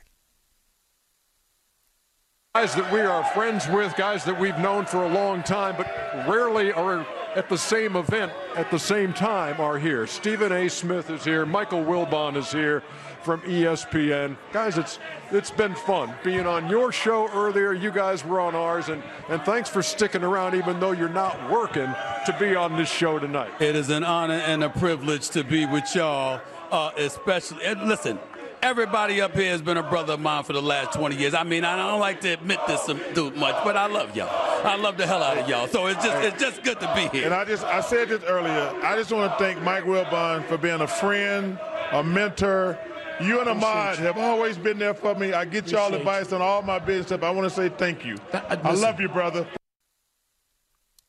Guys 2.55 2.75
that 2.75 2.93
we 2.93 3.01
are 3.01 3.25
friends 3.33 3.67
with, 3.69 3.97
guys 3.97 4.25
that 4.25 4.39
we've 4.39 4.59
known 4.59 4.85
for 4.85 5.05
a 5.05 5.09
long 5.09 5.43
time, 5.43 5.75
but 5.77 5.87
rarely 6.29 6.71
are 6.73 7.07
at 7.35 7.49
the 7.49 7.59
same 7.59 7.97
event 7.97 8.33
at 8.57 8.71
the 8.71 8.79
same 8.79 9.13
time 9.13 9.61
are 9.61 9.79
here. 9.79 10.07
Stephen 10.07 10.53
A. 10.53 10.69
Smith 10.69 11.11
is 11.11 11.25
here. 11.25 11.47
Michael 11.47 11.85
Wilbon 11.85 12.37
is 12.37 12.53
here 12.53 12.83
from 13.23 13.41
ESPN. 13.43 14.37
Guys, 14.53 14.79
it's 14.79 14.99
it's 15.31 15.51
been 15.51 15.75
fun 15.75 16.15
being 16.23 16.47
on 16.47 16.69
your 16.69 16.93
show 16.93 17.29
earlier. 17.33 17.73
You 17.73 17.91
guys 17.91 18.25
were 18.25 18.41
on 18.41 18.55
ours, 18.55 18.89
and 18.89 19.03
and 19.29 19.43
thanks 19.43 19.69
for 19.69 19.83
sticking 19.83 20.23
around 20.23 20.55
even 20.55 20.81
though 20.81 20.93
you're 20.93 21.09
not 21.09 21.51
working 21.51 21.95
to 22.27 22.37
be 22.39 22.55
on 22.55 22.77
this 22.77 22.91
show 22.91 23.19
tonight. 23.19 23.51
It 23.61 23.77
is 23.77 23.91
an 23.91 24.05
honor 24.05 24.35
and 24.35 24.63
a 24.65 24.71
privilege 24.71 25.31
to 25.31 25.45
be 25.45 25.67
with 25.67 25.85
y'all, 25.95 26.41
uh, 26.71 26.91
especially. 26.97 27.65
And 27.65 27.89
listen, 27.89 28.19
everybody 28.63 29.21
up 29.21 29.35
here 29.35 29.51
has 29.51 29.61
been 29.61 29.77
a 29.77 29.83
brother 29.83 30.15
of 30.15 30.21
mine 30.21 30.45
for 30.45 30.53
the 30.53 30.63
last 30.63 30.93
20 30.93 31.17
years. 31.17 31.35
I 31.35 31.43
mean, 31.43 31.65
I 31.65 31.77
don't 31.77 32.01
like 32.01 32.21
to 32.23 32.33
admit 32.33 32.61
this 32.67 32.87
too 32.87 33.31
much, 33.33 33.57
but 33.65 33.77
I 33.77 33.87
love 33.87 34.17
y'all. 34.17 34.31
I 34.65 34.77
love 34.77 34.97
the 34.97 35.07
hell 35.07 35.23
out 35.23 35.37
of 35.37 35.49
y'all. 35.49 35.67
So 35.67 35.87
it's 35.87 36.03
just 36.03 36.25
it's 36.25 36.41
just 36.41 36.63
good 36.63 36.79
to 36.81 36.93
be 36.95 37.09
here. 37.09 37.27
And 37.27 37.35
I 37.35 37.45
just 37.45 37.65
I 37.65 37.81
said 37.81 38.09
this 38.09 38.23
earlier. 38.25 38.73
I 38.83 38.97
just 38.97 39.13
want 39.13 39.33
to 39.33 39.45
thank 39.45 39.61
Mike 39.63 39.85
Wilbon 39.85 40.47
for 40.47 40.57
being 40.57 40.81
a 40.81 40.87
friend, 40.87 41.59
a 41.91 42.03
mentor. 42.03 42.79
You 43.21 43.41
and 43.41 43.49
Ahmad 43.49 43.99
have 43.99 44.17
always 44.17 44.57
been 44.57 44.79
there 44.79 44.95
for 44.95 45.15
me. 45.15 45.33
I 45.33 45.45
get 45.45 45.71
y'all 45.71 45.93
advice 45.95 46.33
on 46.33 46.41
all 46.41 46.63
my 46.63 46.79
business 46.79 47.09
stuff. 47.09 47.23
I 47.23 47.31
want 47.31 47.49
to 47.49 47.55
say 47.55 47.69
thank 47.69 48.05
you. 48.05 48.17
Uh, 48.33 48.41
I 48.63 48.73
love 48.73 49.01
you, 49.01 49.09
brother. 49.09 49.47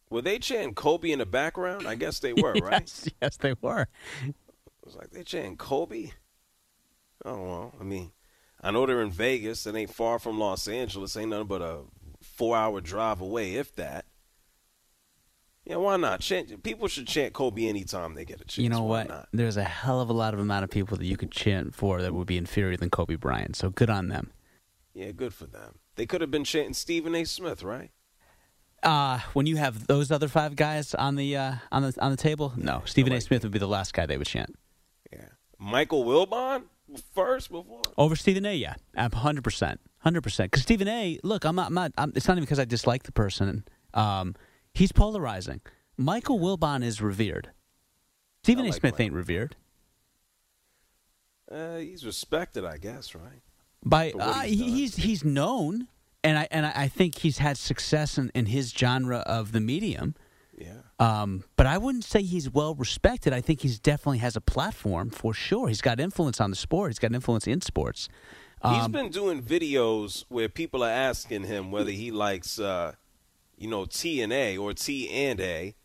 Were 0.09 0.21
they 0.21 0.37
chanting 0.37 0.75
Kobe 0.75 1.11
in 1.11 1.19
the 1.19 1.25
background? 1.25 1.87
I 1.87 1.95
guess 1.95 2.19
they 2.19 2.33
were, 2.37 2.53
right? 2.53 2.81
yes, 2.81 3.09
yes, 3.21 3.37
they 3.37 3.55
were. 3.61 3.87
It 4.25 4.35
was 4.83 4.95
like 4.95 5.11
they 5.11 5.23
chanting 5.23 5.57
Kobe. 5.57 6.11
Oh 7.25 7.41
well, 7.43 7.73
I 7.79 7.83
mean, 7.83 8.11
I 8.61 8.71
know 8.71 8.85
they're 8.85 9.01
in 9.01 9.11
Vegas. 9.11 9.65
It 9.65 9.75
ain't 9.75 9.93
far 9.93 10.19
from 10.19 10.39
Los 10.39 10.67
Angeles. 10.67 11.15
Ain't 11.15 11.29
nothing 11.29 11.47
but 11.47 11.61
a 11.61 11.79
four-hour 12.21 12.81
drive 12.81 13.21
away, 13.21 13.55
if 13.55 13.75
that. 13.75 14.05
Yeah, 15.65 15.77
why 15.77 15.95
not? 15.95 16.19
Chant, 16.19 16.61
people 16.61 16.89
should 16.89 17.07
chant 17.07 17.31
Kobe 17.33 17.67
anytime 17.67 18.15
they 18.15 18.25
get 18.25 18.41
a 18.41 18.45
chance. 18.45 18.57
You 18.57 18.67
know 18.69 18.83
Why 18.83 18.99
what? 18.99 19.07
not? 19.07 19.29
There's 19.31 19.55
a 19.55 19.63
hell 19.63 20.01
of 20.01 20.09
a 20.09 20.13
lot 20.13 20.33
of 20.33 20.41
amount 20.41 20.65
of 20.65 20.69
people 20.69 20.97
that 20.97 21.05
you 21.05 21.15
could 21.15 21.31
chant 21.31 21.73
for 21.73 22.01
that 22.01 22.13
would 22.13 22.27
be 22.27 22.37
inferior 22.37 22.75
than 22.75 22.89
Kobe 22.89 23.15
Bryant. 23.15 23.55
So 23.55 23.69
good 23.69 23.89
on 23.89 24.09
them. 24.09 24.31
Yeah, 24.93 25.11
good 25.11 25.33
for 25.33 25.45
them. 25.45 25.79
They 25.95 26.05
could 26.05 26.19
have 26.19 26.31
been 26.31 26.43
chanting 26.43 26.73
Stephen 26.73 27.15
A. 27.15 27.23
Smith, 27.23 27.63
right? 27.63 27.91
Uh, 28.83 29.19
when 29.31 29.45
you 29.45 29.55
have 29.55 29.87
those 29.87 30.11
other 30.11 30.27
five 30.27 30.57
guys 30.57 30.93
on 30.93 31.15
the 31.15 31.37
uh, 31.37 31.53
on 31.71 31.83
the 31.83 31.95
on 32.01 32.11
the 32.11 32.17
table, 32.17 32.51
no, 32.57 32.81
Stephen 32.83 33.13
A. 33.13 33.21
Smith 33.21 33.43
would 33.43 33.53
be 33.53 33.59
the 33.59 33.67
last 33.67 33.93
guy 33.93 34.05
they 34.05 34.17
would 34.17 34.27
chant 34.27 34.53
Yeah, 35.11 35.29
Michael 35.57 36.03
Wilbon 36.03 36.63
first 36.97 37.51
before. 37.51 37.81
over 37.97 38.15
Stephen 38.15 38.45
A. 38.45 38.55
Yeah, 38.55 38.75
hundred 38.97 39.43
percent, 39.43 39.79
hundred 39.99 40.21
percent. 40.21 40.51
Because 40.51 40.63
Stephen 40.63 40.87
A. 40.87 41.19
Look, 41.23 41.45
I'm 41.45 41.55
not, 41.55 41.67
I'm 41.67 41.73
not 41.73 41.91
I'm, 41.97 42.13
it's 42.15 42.27
not 42.27 42.37
even 42.37 42.43
because 42.43 42.59
I 42.59 42.65
dislike 42.65 43.03
the 43.03 43.11
person. 43.11 43.65
Um, 43.93 44.35
he's 44.73 44.91
polarizing. 44.91 45.61
Michael 45.97 46.39
Wilbon 46.39 46.83
is 46.83 47.01
revered. 47.01 47.51
Stephen 48.43 48.65
A. 48.65 48.69
like 48.69 48.79
Smith 48.79 48.99
ain't 48.99 49.13
revered. 49.13 49.55
Uh, 51.51 51.77
he's 51.77 52.05
respected, 52.05 52.65
I 52.65 52.77
guess, 52.77 53.13
right? 53.13 53.41
by 53.85 54.11
uh, 54.17 54.41
he's 54.41 54.59
he's 54.59 54.95
he's 54.97 55.23
known, 55.23 55.87
and 56.23 56.37
I 56.37 56.47
and 56.51 56.65
I 56.65 56.71
I 56.75 56.87
think 56.87 57.19
he's 57.19 57.39
had 57.39 57.57
success 57.57 58.17
in, 58.17 58.31
in 58.33 58.47
his 58.47 58.71
genre 58.71 59.19
of 59.19 59.51
the 59.51 59.59
medium. 59.59 60.15
Yeah. 60.57 60.81
Um, 61.03 61.43
but 61.55 61.65
I 61.65 61.77
wouldn't 61.77 62.03
say 62.03 62.21
he's 62.21 62.49
well 62.49 62.75
respected. 62.75 63.33
I 63.33 63.41
think 63.41 63.61
he's 63.61 63.79
definitely 63.79 64.19
has 64.19 64.35
a 64.35 64.41
platform 64.41 65.09
for 65.09 65.33
sure. 65.33 65.67
He's 65.67 65.81
got 65.81 65.99
influence 65.99 66.39
on 66.39 66.49
the 66.49 66.55
sport. 66.55 66.91
He's 66.91 66.99
got 66.99 67.13
influence 67.13 67.47
in 67.47 67.61
sports. 67.61 68.09
He's 68.65 68.87
been 68.87 69.09
doing 69.09 69.41
videos 69.41 70.23
where 70.29 70.47
people 70.47 70.85
are 70.85 70.89
asking 70.89 71.43
him 71.43 71.69
whether 71.69 71.91
he 71.91 72.11
likes, 72.11 72.59
uh, 72.59 72.93
you 73.57 73.67
know, 73.69 73.83
T 73.83 74.21
and 74.21 74.31
A 74.31 74.57
or 74.57 74.73
T 74.73 75.09
and 75.09 75.41
A, 75.41 75.75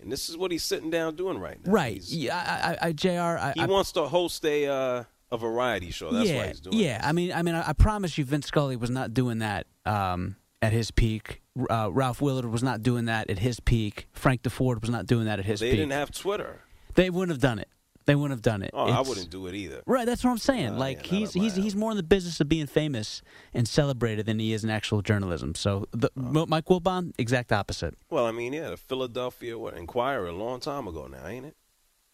and 0.00 0.10
this 0.10 0.30
is 0.30 0.36
what 0.36 0.50
he's 0.50 0.64
sitting 0.64 0.88
down 0.88 1.16
doing 1.16 1.38
right 1.38 1.58
now. 1.62 1.70
right. 1.70 2.00
Yeah. 2.02 2.34
I, 2.34 2.70
I, 2.70 2.88
I 2.88 2.92
Jr. 2.92 3.10
I, 3.10 3.52
He 3.54 3.66
wants 3.66 3.92
to 3.92 4.08
host 4.08 4.42
a 4.46 4.66
uh, 4.66 5.04
a 5.30 5.36
variety 5.36 5.90
show. 5.90 6.10
That's 6.10 6.30
yeah, 6.30 6.36
why 6.38 6.46
he's 6.48 6.60
doing. 6.60 6.78
Yeah, 6.78 7.00
I 7.04 7.12
mean, 7.12 7.32
I 7.32 7.42
mean, 7.42 7.54
I, 7.54 7.68
I 7.68 7.72
promise 7.74 8.16
you, 8.16 8.24
Vin 8.24 8.42
Scully 8.42 8.76
was 8.76 8.90
not 8.90 9.12
doing 9.12 9.40
that 9.40 9.66
um, 9.84 10.36
at 10.62 10.72
his 10.72 10.90
peak. 10.90 11.42
Uh, 11.70 11.90
Ralph 11.92 12.20
Willard 12.20 12.46
was 12.46 12.62
not 12.62 12.82
doing 12.82 13.04
that 13.06 13.30
at 13.30 13.38
his 13.38 13.60
peak. 13.60 14.08
Frank 14.12 14.42
Deford 14.42 14.80
was 14.80 14.90
not 14.90 15.06
doing 15.06 15.26
that 15.26 15.38
at 15.38 15.44
his 15.44 15.60
They 15.60 15.66
peak. 15.70 15.72
They 15.72 15.76
didn't 15.82 15.92
have 15.92 16.10
Twitter. 16.10 16.60
They 16.94 17.10
wouldn't 17.10 17.30
have 17.30 17.40
done 17.40 17.58
it. 17.58 17.68
They 18.06 18.14
wouldn't 18.14 18.38
have 18.38 18.42
done 18.42 18.62
it. 18.62 18.70
Oh, 18.72 18.86
I 18.86 19.02
wouldn't 19.02 19.28
do 19.28 19.48
it 19.48 19.54
either. 19.54 19.82
Right, 19.84 20.06
that's 20.06 20.24
what 20.24 20.30
I'm 20.30 20.38
saying. 20.38 20.72
Nah, 20.72 20.78
like 20.78 21.12
yeah, 21.12 21.18
he's 21.18 21.34
he's 21.34 21.54
he's 21.56 21.76
more 21.76 21.90
in 21.90 21.98
the 21.98 22.02
business 22.02 22.40
of 22.40 22.48
being 22.48 22.66
famous 22.66 23.20
and 23.52 23.68
celebrated 23.68 24.24
than 24.24 24.38
he 24.38 24.54
is 24.54 24.64
in 24.64 24.70
actual 24.70 25.02
journalism. 25.02 25.54
So 25.54 25.84
the, 25.92 26.08
Oh. 26.16 26.46
Mike 26.46 26.64
Wilbon, 26.64 27.12
exact 27.18 27.52
opposite. 27.52 27.96
Well, 28.08 28.24
I 28.24 28.32
mean, 28.32 28.54
yeah, 28.54 28.70
the 28.70 28.78
Philadelphia 28.78 29.58
what, 29.58 29.76
Inquirer 29.76 30.28
a 30.28 30.32
long 30.32 30.58
time 30.58 30.88
ago 30.88 31.06
now, 31.06 31.26
ain't 31.26 31.44
it? 31.44 31.56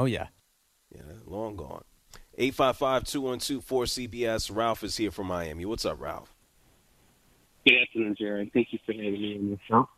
Oh 0.01 0.07
yeah. 0.07 0.27
Yeah, 0.93 1.03
long 1.27 1.55
gone. 1.55 1.85
855-212-4CBS. 2.39 4.51
Ralph 4.55 4.83
is 4.83 4.97
here 4.97 5.13
from 5.13 5.29
Miami. 5.29 5.65
What's 5.65 5.85
up, 5.85 6.01
Ralph? 6.01 6.34
Good 7.67 7.81
afternoon, 7.83 8.15
Jerry. 8.19 8.51
Thank 8.53 8.69
you 8.73 8.79
for 8.85 8.93
having 8.93 9.13
me 9.13 9.37
on 9.39 9.51
the 9.51 9.59
show. 9.69 9.89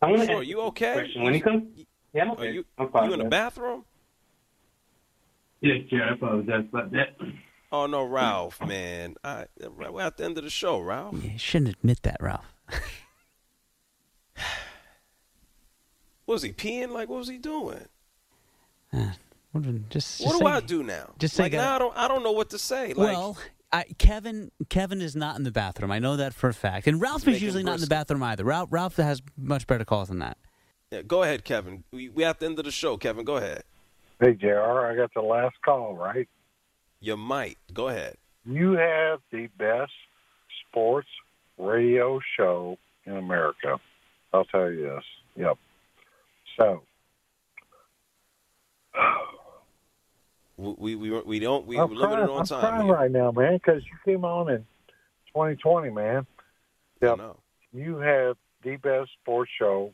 I 0.00 0.10
wanna 0.10 0.26
Sure, 0.26 0.38
ask 0.40 0.46
you 0.48 0.60
okay? 0.62 0.92
question. 0.94 1.22
When 1.22 1.34
it 1.34 1.40
comes, 1.40 1.64
yeah, 2.12 2.22
I'm 2.22 2.30
Are 2.30 2.32
okay. 2.34 2.52
you, 2.52 2.64
I'm 2.78 2.90
fine. 2.90 3.08
you 3.08 3.12
in 3.14 3.18
the 3.20 3.24
bathroom? 3.26 3.84
Yes, 5.60 5.78
Jerry. 5.88 6.02
I 6.10 6.14
apologize 6.14 6.64
about 6.70 6.90
that. 6.92 7.16
Oh 7.72 7.86
no, 7.86 8.04
Ralph, 8.04 8.60
man. 8.64 9.16
I, 9.24 9.46
we're 9.76 10.02
at 10.02 10.16
the 10.16 10.24
end 10.24 10.38
of 10.38 10.44
the 10.44 10.50
show, 10.50 10.78
Ralph. 10.78 11.22
You 11.24 11.38
shouldn't 11.38 11.76
admit 11.76 12.02
that, 12.02 12.18
Ralph. 12.20 12.46
What 16.26 16.36
was 16.36 16.42
he 16.42 16.54
peeing? 16.54 16.88
Like, 16.90 17.10
what 17.10 17.18
was 17.18 17.28
he 17.28 17.36
doing? 17.36 17.84
Uh, 18.90 19.10
what 19.52 19.62
do- 19.62 19.78
Just, 19.90 20.24
what 20.24 20.32
do 20.32 20.38
say- 20.38 20.44
I 20.46 20.60
do 20.60 20.82
now? 20.82 21.10
just 21.18 21.34
say 21.34 21.42
like 21.44 21.52
get 21.52 21.58
now. 21.58 21.74
I 21.74 21.78
don't, 21.78 21.96
I 21.98 22.08
don't 22.08 22.22
know 22.22 22.32
what 22.32 22.48
to 22.50 22.58
say. 22.58 22.94
Like, 22.94 22.96
well, 22.96 23.36
I, 23.74 23.84
Kevin 23.98 24.52
Kevin 24.68 25.02
is 25.02 25.16
not 25.16 25.36
in 25.36 25.42
the 25.42 25.50
bathroom. 25.50 25.90
I 25.90 25.98
know 25.98 26.16
that 26.16 26.32
for 26.32 26.48
a 26.48 26.54
fact. 26.54 26.86
And 26.86 27.00
Ralph 27.00 27.26
is 27.26 27.42
usually 27.42 27.64
not 27.64 27.74
in 27.74 27.80
the 27.80 27.88
bathroom 27.88 28.22
either. 28.22 28.44
Ralph 28.44 28.68
Ralph 28.70 28.96
has 28.96 29.20
much 29.36 29.66
better 29.66 29.84
calls 29.84 30.08
than 30.08 30.20
that. 30.20 30.38
Yeah, 30.92 31.02
go 31.02 31.24
ahead, 31.24 31.44
Kevin. 31.44 31.82
We 31.90 32.08
we 32.08 32.24
at 32.24 32.38
the 32.38 32.46
end 32.46 32.58
of 32.60 32.64
the 32.64 32.70
show, 32.70 32.96
Kevin. 32.96 33.24
Go 33.24 33.36
ahead. 33.36 33.64
Hey, 34.20 34.34
JR, 34.34 34.86
I 34.86 34.94
got 34.94 35.12
the 35.12 35.22
last 35.22 35.56
call, 35.64 35.96
right? 35.96 36.28
You 37.00 37.16
might. 37.16 37.58
Go 37.72 37.88
ahead. 37.88 38.16
You 38.46 38.72
have 38.72 39.20
the 39.32 39.48
best 39.58 39.92
sports 40.68 41.08
radio 41.58 42.20
show 42.36 42.78
in 43.06 43.16
America. 43.16 43.80
I'll 44.32 44.44
tell 44.44 44.70
you 44.70 44.82
this. 44.82 45.04
Yep. 45.36 45.58
So, 46.60 46.82
We 50.78 50.94
we 50.96 51.10
we, 51.20 51.38
don't 51.38 51.66
we 51.66 51.78
I'm 51.78 51.90
we're 51.90 51.96
limited 51.96 52.26
crying, 52.26 52.30
on 52.30 52.38
I'm 52.40 52.46
time. 52.46 52.60
crying 52.60 52.86
here. 52.86 52.94
right 52.94 53.10
now, 53.10 53.30
man, 53.32 53.54
because 53.54 53.82
you 53.84 53.92
came 54.04 54.24
on 54.24 54.48
in 54.50 54.58
2020, 55.28 55.90
man. 55.90 56.26
Yep. 57.02 57.18
You 57.72 57.96
have 57.98 58.36
the 58.62 58.76
best 58.76 59.10
sports 59.20 59.50
show 59.58 59.92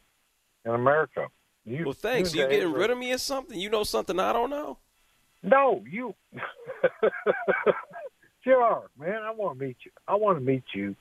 in 0.65 0.73
America. 0.73 1.27
You, 1.65 1.85
Well, 1.85 1.93
thanks. 1.95 2.35
you 2.35 2.43
You 2.43 2.49
getting 2.49 2.73
rid 2.73 2.91
of 2.91 2.99
me 2.99 3.13
or 3.13 3.19
something? 3.19 3.59
You 3.59 3.69
know 3.71 3.85
something 3.85 4.19
I 4.19 4.33
don't 4.33 4.51
know? 4.51 4.79
No, 5.43 5.83
you. 5.91 6.15
Jr. 8.45 8.87
Man, 8.99 9.23
I 9.23 9.31
want 9.33 9.59
to 9.59 9.65
meet 9.65 9.77
you. 9.85 9.91
I 10.09 10.15
want 10.17 10.39
to 10.39 10.45
meet 10.45 10.65
you 10.75 10.97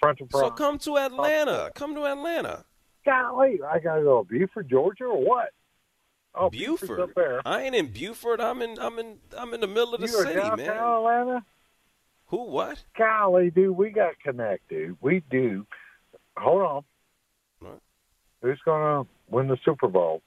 front 0.00 0.18
to 0.18 0.26
front. 0.26 0.46
So 0.46 0.50
come 0.50 0.78
to 0.78 0.98
Atlanta. 0.98 1.70
Come 1.74 1.94
to 1.94 2.04
Atlanta. 2.04 2.64
Golly, 3.04 3.60
I 3.68 3.78
gotta 3.78 4.02
go 4.02 4.22
to 4.22 4.28
Buford, 4.28 4.68
Georgia, 4.68 5.04
or 5.04 5.24
what? 5.24 5.50
Oh, 6.34 6.50
Buford. 6.50 7.12
I 7.44 7.62
ain't 7.62 7.74
in 7.74 7.88
Buford. 7.88 8.40
I'm 8.40 8.62
in 8.62 8.78
I'm 8.78 8.98
in 8.98 9.18
I'm 9.36 9.52
in 9.52 9.60
the 9.60 9.66
middle 9.66 9.94
of 9.94 10.00
the 10.00 10.06
you 10.06 10.12
city, 10.12 10.34
man. 10.34 10.60
Atlanta. 10.70 11.44
Who 12.28 12.44
what? 12.44 12.84
Golly, 12.96 13.50
dude, 13.50 13.76
we 13.76 13.90
got 13.90 14.12
connect, 14.22 14.68
dude. 14.68 14.96
We 15.00 15.22
do. 15.30 15.66
Hold 16.36 16.62
on. 16.62 16.84
What? 17.58 17.80
Who's 18.42 18.60
gonna 18.64 19.06
win 19.28 19.48
the 19.48 19.58
Super 19.64 19.88
Bowl? 19.88 20.22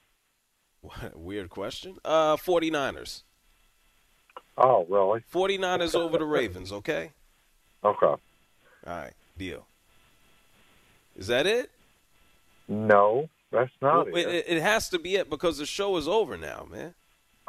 What? 0.82 1.18
Weird 1.18 1.48
question. 1.48 1.96
Uh 2.04 2.36
49ers. 2.36 3.22
Oh, 4.56 4.86
really? 4.88 5.24
49ers 5.32 5.94
over 5.94 6.18
the 6.18 6.24
Ravens, 6.26 6.72
okay? 6.72 7.10
Okay. 7.84 8.06
All 8.06 8.18
right, 8.86 9.12
deal. 9.36 9.66
Is 11.16 11.26
that 11.26 11.46
it? 11.46 11.70
No, 12.66 13.28
that's 13.54 13.72
not 13.80 14.10
Well, 14.12 14.16
it. 14.16 14.28
it, 14.34 14.44
it 14.48 14.62
has 14.62 14.88
to 14.90 14.98
be 14.98 15.16
it 15.16 15.30
because 15.30 15.58
the 15.58 15.66
show 15.66 15.96
is 15.96 16.06
over 16.08 16.36
now, 16.36 16.66
man. 16.70 16.94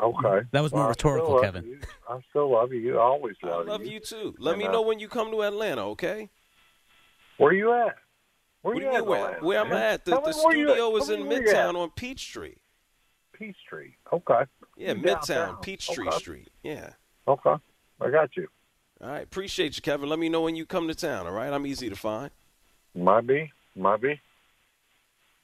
Okay. 0.02 0.46
That 0.52 0.62
was 0.62 0.72
more 0.74 0.82
Well, 0.82 0.90
rhetorical, 0.90 1.34
love 1.36 1.42
Kevin. 1.44 1.66
you. 1.66 1.80
I 2.10 2.20
still 2.30 2.52
love 2.52 2.74
you. 2.74 2.98
I 2.98 3.02
always 3.02 3.36
I 3.44 3.48
love, 3.48 3.68
love 3.68 3.86
you 3.86 4.00
too. 4.00 4.36
Let 4.40 4.52
And, 4.54 4.60
me 4.62 4.68
uh, 4.68 4.72
know 4.72 4.82
when 4.82 5.00
you 5.00 5.08
come 5.08 5.32
to 5.32 5.42
Atlanta, 5.44 5.86
okay? 5.90 6.30
Where 7.38 7.52
are 7.52 7.54
you 7.54 7.72
at? 7.74 7.96
Where 8.62 8.74
What 8.74 8.76
do 8.76 8.80
you 8.82 8.92
you 8.92 8.96
at? 8.98 9.02
mean 9.02 9.10
where, 9.10 9.26
Atlanta, 9.26 9.46
where 9.46 9.60
I'm 9.62 9.70
man? 9.70 9.78
at? 9.82 10.06
The, 10.06 10.12
the 10.12 10.18
me 10.18 10.22
where 10.44 10.56
you 10.56 10.68
at. 10.68 10.74
studio 10.76 10.96
is 10.98 11.10
in 11.10 11.22
me 11.24 11.28
where 11.30 11.42
you 11.44 11.50
at. 11.50 11.56
Midtown 11.56 11.76
on 11.76 11.90
Peachtree. 11.92 12.56
Peachtree. 13.34 13.92
Okay. 14.12 14.42
Yeah, 14.78 14.94
You 14.94 14.96
Midtown, 15.02 15.04
downtown. 15.04 15.58
Peachtree 15.62 16.08
Okay. 16.08 16.18
Street. 16.18 16.50
Yeah. 16.64 16.90
Okay. 17.28 17.56
I 18.02 18.10
got 18.10 18.36
you. 18.36 18.48
All 19.02 19.10
right, 19.10 19.24
appreciate 19.24 19.76
you, 19.76 19.82
Kevin. 19.82 20.08
Let 20.10 20.20
me 20.20 20.30
know 20.30 20.42
when 20.42 20.56
you 20.56 20.66
come 20.66 20.88
to 20.88 20.96
town, 20.96 21.26
all 21.28 21.34
right? 21.34 21.52
I'm 21.52 21.66
easy 21.66 21.90
to 21.90 21.96
find. 21.96 22.32
Might 22.96 23.28
be. 23.28 23.52
Might 23.76 24.02
be. 24.02 24.20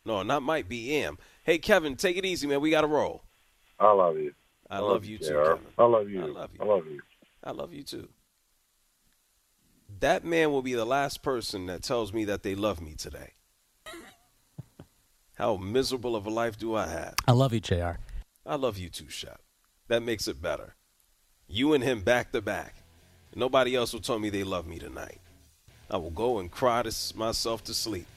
No, 0.06 0.24
not 0.24 0.42
might 0.42 0.68
be, 0.68 0.96
am. 0.96 1.18
Hey, 1.44 1.58
Kevin, 1.58 1.96
take 1.96 2.18
it 2.18 2.26
easy, 2.26 2.48
man. 2.48 2.62
We 2.62 2.72
got 2.72 2.82
to 2.82 2.88
roll. 2.88 3.24
I 3.80 3.92
love 3.92 4.18
you. 4.18 4.34
I 4.70 4.80
love 4.80 5.06
you 5.06 5.18
too, 5.18 5.26
JR. 5.26 5.44
Kevin. 5.44 5.66
I 5.78 5.84
love 5.84 6.10
you. 6.10 6.24
I 6.24 6.28
love 6.28 6.50
you. 6.54 6.62
I 6.62 6.66
love 6.66 6.86
you. 6.88 7.02
I 7.44 7.52
love 7.52 7.74
you 7.74 7.84
too. 7.84 8.10
That 10.00 10.24
man 10.24 10.52
will 10.52 10.62
be 10.62 10.74
the 10.74 10.86
last 10.86 11.22
person 11.22 11.66
that 11.68 11.84
tells 11.84 12.14
me 12.14 12.26
that 12.26 12.44
they 12.44 12.56
love 12.56 12.82
me 12.82 12.96
today. 12.96 13.34
How 15.36 15.58
miserable 15.58 16.16
of 16.16 16.26
a 16.26 16.30
life 16.30 16.58
do 16.58 16.76
I 16.76 16.88
have? 16.88 17.16
I 17.28 17.34
love 17.34 17.54
you, 17.54 17.60
Jr. 17.60 17.98
I 18.46 18.56
love 18.56 18.78
you 18.78 18.90
too, 18.90 19.10
Shep. 19.10 19.42
That 19.88 20.02
makes 20.02 20.28
it 20.28 20.42
better. 20.42 20.76
You 21.48 21.74
and 21.74 21.84
him 21.84 22.02
back 22.02 22.32
to 22.32 22.42
back. 22.42 22.76
Nobody 23.36 23.76
else 23.76 23.94
will 23.94 24.00
tell 24.00 24.20
me 24.20 24.30
they 24.30 24.44
love 24.44 24.66
me 24.66 24.80
tonight. 24.80 25.20
I 25.90 25.98
will 25.98 26.12
go 26.12 26.40
and 26.40 26.50
cry 26.50 26.82
this 26.84 27.14
myself 27.14 27.64
to 27.66 27.74
sleep. 27.74 28.08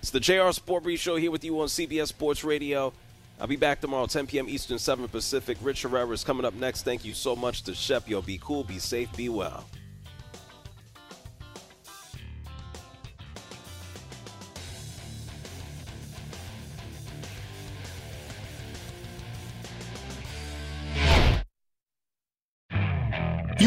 It's 0.00 0.10
the 0.10 0.20
JR 0.20 0.52
SportBrief 0.54 0.98
Show 0.98 1.16
here 1.16 1.32
with 1.32 1.42
you 1.42 1.60
on 1.60 1.66
CBS 1.66 2.08
Sports 2.08 2.44
Radio. 2.44 2.92
I'll 3.40 3.48
be 3.48 3.56
back 3.56 3.80
tomorrow, 3.80 4.06
10 4.06 4.28
p.m. 4.28 4.48
Eastern, 4.48 4.78
7 4.78 5.08
Pacific. 5.08 5.58
Rich 5.60 5.82
Herrera 5.82 6.10
is 6.10 6.22
coming 6.22 6.44
up 6.44 6.54
next. 6.54 6.82
Thank 6.84 7.04
you 7.04 7.14
so 7.14 7.34
much 7.34 7.62
to 7.64 7.74
Shep. 7.74 8.08
Yo, 8.08 8.22
be 8.22 8.38
cool, 8.40 8.62
be 8.62 8.78
safe, 8.78 9.14
be 9.16 9.28
well. 9.28 9.64